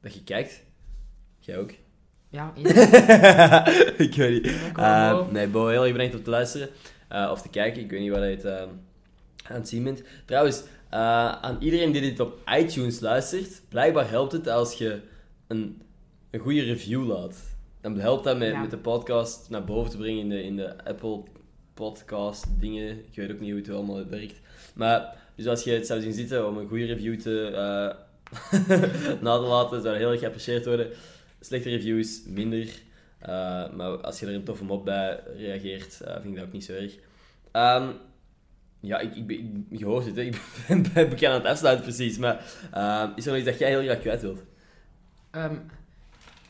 dat 0.00 0.14
je 0.14 0.24
kijkt. 0.24 0.62
Jij 1.38 1.58
ook. 1.58 1.72
Ja, 2.30 2.52
ik 3.96 4.14
weet 4.14 4.42
niet. 4.42 4.72
Bo. 4.74 5.28
nee, 5.30 5.46
Bo, 5.48 5.66
heel 5.68 5.82
erg 5.84 5.92
bedankt 5.92 6.14
om 6.14 6.22
te 6.22 6.30
luisteren 6.30 6.68
eh, 7.08 7.28
of 7.32 7.42
te 7.42 7.48
kijken. 7.48 7.82
Ik 7.82 7.90
weet 7.90 8.00
niet 8.00 8.10
waar 8.10 8.24
je 8.28 8.34
het 8.36 8.44
eh, 8.44 8.56
aan 9.42 9.56
het 9.56 9.68
zien 9.68 9.84
bent. 9.84 10.02
Trouwens, 10.24 10.62
aan 10.90 11.56
iedereen 11.60 11.92
die 11.92 12.00
dit 12.00 12.20
op 12.20 12.38
iTunes 12.58 13.00
luistert, 13.00 13.62
blijkbaar 13.68 14.10
helpt 14.10 14.32
het 14.32 14.48
als 14.48 14.74
je 14.74 15.00
een, 15.46 15.82
een 16.30 16.40
goede 16.40 16.62
review 16.62 17.06
laat. 17.06 17.36
Dan 17.80 17.98
helpt 17.98 18.24
dat 18.24 18.38
met, 18.38 18.48
Ja. 18.50 18.60
met 18.60 18.70
de 18.70 18.78
podcast 18.78 19.50
naar 19.50 19.64
boven 19.64 19.90
te 19.90 19.96
brengen 19.96 20.20
in 20.22 20.28
de, 20.28 20.42
in 20.42 20.56
de 20.56 20.84
Apple 20.84 21.22
podcast 21.74 22.46
dingen. 22.58 22.88
Ik 22.90 23.14
weet 23.14 23.30
ook 23.32 23.40
niet 23.40 23.50
hoe 23.50 23.60
het 23.60 23.70
allemaal 23.70 24.06
werkt. 24.08 24.40
Maar 24.74 25.14
dus 25.34 25.46
als 25.46 25.64
je 25.64 25.70
het 25.72 25.86
zou 25.86 26.00
zien 26.00 26.12
zitten 26.12 26.46
om 26.48 26.56
een 26.58 26.68
goede 26.68 26.84
review 26.84 27.20
te 27.20 27.50
na 29.20 29.36
te 29.38 29.42
laten, 29.44 29.70
zou 29.70 29.82
dat 29.82 29.96
heel 29.96 30.10
erg 30.10 30.20
geapprecieerd 30.20 30.66
worden. 30.66 30.86
Slechte 31.40 31.68
reviews, 31.68 32.20
minder. 32.26 32.66
Uh, 33.22 33.28
maar 33.72 33.88
als 34.00 34.20
je 34.20 34.26
er 34.26 34.34
een 34.34 34.44
toffe 34.44 34.64
mop 34.64 34.84
bij 34.84 35.20
reageert, 35.36 36.00
uh, 36.04 36.12
vind 36.12 36.24
ik 36.24 36.34
dat 36.36 36.44
ook 36.44 36.52
niet 36.52 36.64
zo 36.64 36.72
erg. 36.72 36.94
Um, 37.52 37.92
ja, 38.80 38.98
ik, 38.98 39.16
ik, 39.16 39.26
ben- 39.26 39.66
je 39.70 39.84
hoort 39.84 40.06
het, 40.06 40.16
hè. 40.16 40.22
ik 40.22 40.40
ben, 40.68 40.82
ben 40.94 41.08
bekend 41.08 41.32
aan 41.32 41.40
het 41.40 41.44
afsluiten 41.50 41.84
precies. 41.84 42.18
Maar 42.18 42.44
uh, 42.74 43.04
is 43.16 43.24
er 43.26 43.30
nog 43.32 43.40
iets 43.40 43.50
dat 43.50 43.58
jij 43.58 43.68
heel 43.68 43.82
graag 43.82 44.00
kwijt 44.00 44.20
wilt? 44.20 44.42
Ehm, 45.30 45.54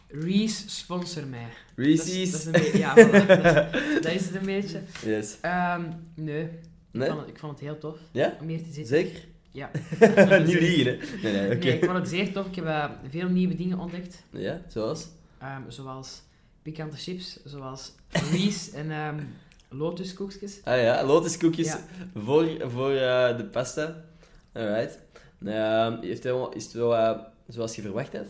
Reese, 0.09 0.70
sponsor 0.70 1.26
mij. 1.26 1.47
Reese's? 1.76 2.07
Dat 2.07 2.14
is, 2.14 2.30
dat 2.30 2.41
is 2.41 2.47
een 2.47 2.53
beetje... 2.53 2.78
Ja, 2.78 2.95
voilà. 2.95 3.26
dat, 3.26 3.74
is, 3.74 4.01
dat 4.03 4.12
is 4.12 4.24
het 4.26 4.34
een 4.34 4.45
beetje. 4.47 4.80
Yes. 5.05 5.36
Ehm, 5.41 5.82
nee. 6.14 6.49
Nee? 6.93 7.09
Ik, 7.09 7.12
vond 7.12 7.20
het, 7.20 7.28
ik 7.30 7.38
vond 7.38 7.53
het 7.53 7.61
heel 7.61 7.78
tof 7.78 7.99
Ja? 8.12 8.36
om 8.41 8.49
hier 8.49 8.59
te 8.59 8.64
zitten. 8.64 8.86
Zeker? 8.86 9.20
Ja. 9.53 9.71
niet 10.47 10.61
liegen, 10.61 10.87
hè? 10.87 10.97
Nee, 11.23 11.33
nee, 11.33 11.47
oké. 11.57 11.65
Nee, 11.67 11.75
ik 11.79 11.85
vond 11.85 11.97
het 11.99 12.09
zeer 12.09 12.33
tof. 12.33 12.47
Ik 12.47 12.55
heb 12.55 12.65
eh, 12.65 12.85
veel 13.11 13.29
nieuwe 13.29 13.55
dingen 13.55 13.79
ontdekt. 13.79 14.23
Ja, 14.31 14.61
zoals? 14.69 15.09
Ehm, 15.39 15.63
zoals 15.69 16.23
pikante 16.63 16.97
chips, 16.97 17.39
zoals 17.45 17.93
Reese 18.33 18.77
en 18.77 18.91
ehm 18.91 19.19
lotuskoekjes. 19.69 20.61
Ah 20.65 20.83
ja, 20.83 21.05
lotuskoekjes 21.05 21.67
Ja. 21.67 21.81
voor, 22.17 22.49
voor 22.71 22.91
eh, 22.93 23.37
de 23.37 23.45
pasta. 23.45 24.05
Alright. 24.53 24.99
Nou, 25.39 25.57
ja, 25.57 25.99
heeft 26.01 26.23
hij 26.23 26.33
wel- 26.33 26.53
is 26.53 26.65
het 26.65 26.73
wel 26.73 26.97
eh, 26.97 27.19
zoals 27.49 27.77
je 27.77 27.83
verwacht 27.83 28.13
had? 28.17 28.27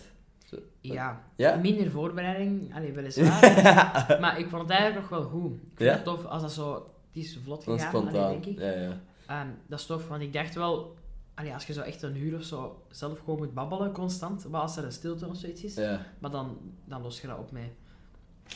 Ja, 0.81 1.23
Ja? 1.37 1.57
minder 1.57 1.91
voorbereiding, 1.91 2.75
allee, 2.75 2.93
weliswaar. 2.93 4.16
maar 4.21 4.39
ik 4.39 4.49
vond 4.49 4.62
het 4.62 4.71
eigenlijk 4.71 5.11
nog 5.11 5.21
wel 5.21 5.29
goed. 5.29 5.53
Ik 5.53 5.61
vind 5.75 5.89
Ja? 5.91 5.95
het 5.95 6.05
tof 6.05 6.25
als 6.25 6.43
dat 6.43 6.53
zo... 6.53 6.73
Het 7.12 7.23
is 7.25 7.39
vlot 7.45 7.64
gegaan, 7.64 8.09
allee, 8.09 8.41
denk 8.41 8.45
ik. 8.47 8.59
Ja, 8.59 8.71
ja. 8.71 9.01
Ehm, 9.27 9.47
dat 9.66 9.79
is 9.81 9.87
tof, 9.87 10.09
want 10.09 10.23
ik 10.23 10.33
dacht 10.33 10.55
wel... 10.55 10.95
Allee, 11.41 11.53
als 11.53 11.66
je 11.66 11.72
zo 11.72 11.80
echt 11.80 12.03
een 12.03 12.16
uur 12.16 12.38
of 12.38 12.45
zo 12.45 12.82
zelf 12.91 13.18
gewoon 13.18 13.38
moet 13.38 13.55
babbelen, 13.55 13.93
constant, 13.93 14.49
maar 14.49 14.61
als 14.61 14.76
er 14.76 14.84
een 14.84 14.93
stilte 14.93 15.26
of 15.26 15.36
zoiets 15.36 15.64
is, 15.64 15.74
ja. 15.74 16.07
maar 16.18 16.30
dan, 16.30 16.59
dan 16.84 17.03
los 17.03 17.20
je 17.20 17.26
dat 17.26 17.38
op 17.38 17.51
met 17.51 17.70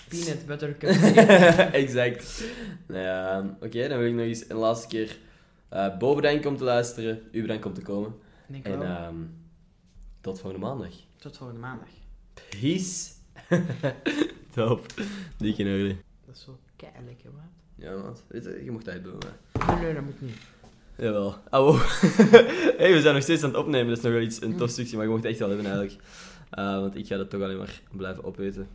peanut 0.09 0.47
butter 0.49 0.77
exact. 1.73 2.45
Nou 2.87 3.01
ja, 3.01 3.57
oké, 3.61 3.89
dan 3.89 3.99
wil 3.99 4.07
ik 4.07 4.15
nog 4.15 4.25
eens 4.25 4.49
een 4.49 4.57
laatste 4.57 4.89
keer 4.89 5.19
eh 5.69 5.99
boven 5.99 6.23
bedanken 6.23 6.51
om 6.51 6.57
te 6.57 6.65
luisteren. 6.65 7.23
U 7.33 7.41
bedankt 7.41 7.67
om 7.67 7.75
te 7.75 7.83
komen. 7.83 8.15
Denk 8.47 8.65
En 8.65 8.83
ehm, 8.83 9.17
tot 10.21 10.41
volgende 10.41 10.67
maandag. 10.67 10.95
Tot 11.17 11.37
volgende 11.37 11.61
maandag. 11.61 11.89
Peace. 12.51 13.11
Top. 14.55 14.87
Dikke 15.37 15.63
in 15.63 15.73
orde. 15.73 15.97
Dat 16.27 16.35
is 16.35 16.43
zo 16.43 16.59
kei 16.77 16.93
lekker, 17.07 17.31
man. 17.33 17.49
Ja, 17.75 17.97
man. 17.97 18.17
Je, 18.65 18.71
mocht 18.71 18.87
maar... 18.87 18.97
Nee, 19.67 19.85
nee, 19.85 19.95
dat 19.95 20.03
moet 20.03 20.21
niet. 20.21 20.37
Jawel. 20.97 21.35
Ah, 21.51 21.61
wow. 21.61 21.81
hey, 22.79 22.93
we 22.93 23.01
zijn 23.01 23.15
nog 23.15 23.23
steeds 23.23 23.43
aan 23.43 23.49
het 23.49 23.59
opnemen. 23.59 23.89
Dat 23.89 23.97
is 23.97 24.03
nog 24.03 24.13
wel 24.13 24.23
iets, 24.23 24.43
een 24.43 24.57
tof 24.57 24.71
stukje, 24.71 24.97
maar 24.97 25.05
je 25.05 25.11
mocht 25.11 25.23
het 25.23 25.31
echt 25.31 25.41
wel 25.41 25.49
hebben 25.49 25.67
eigenlijk. 25.67 25.97
Eh, 26.51 26.79
want 26.81 26.97
ik 26.97 27.07
ga 27.07 27.17
dat 27.17 27.31
toch 27.31 27.43
alleen 27.43 27.59
maar 27.59 27.81
blijven 27.91 28.25
opeten. 28.25 28.69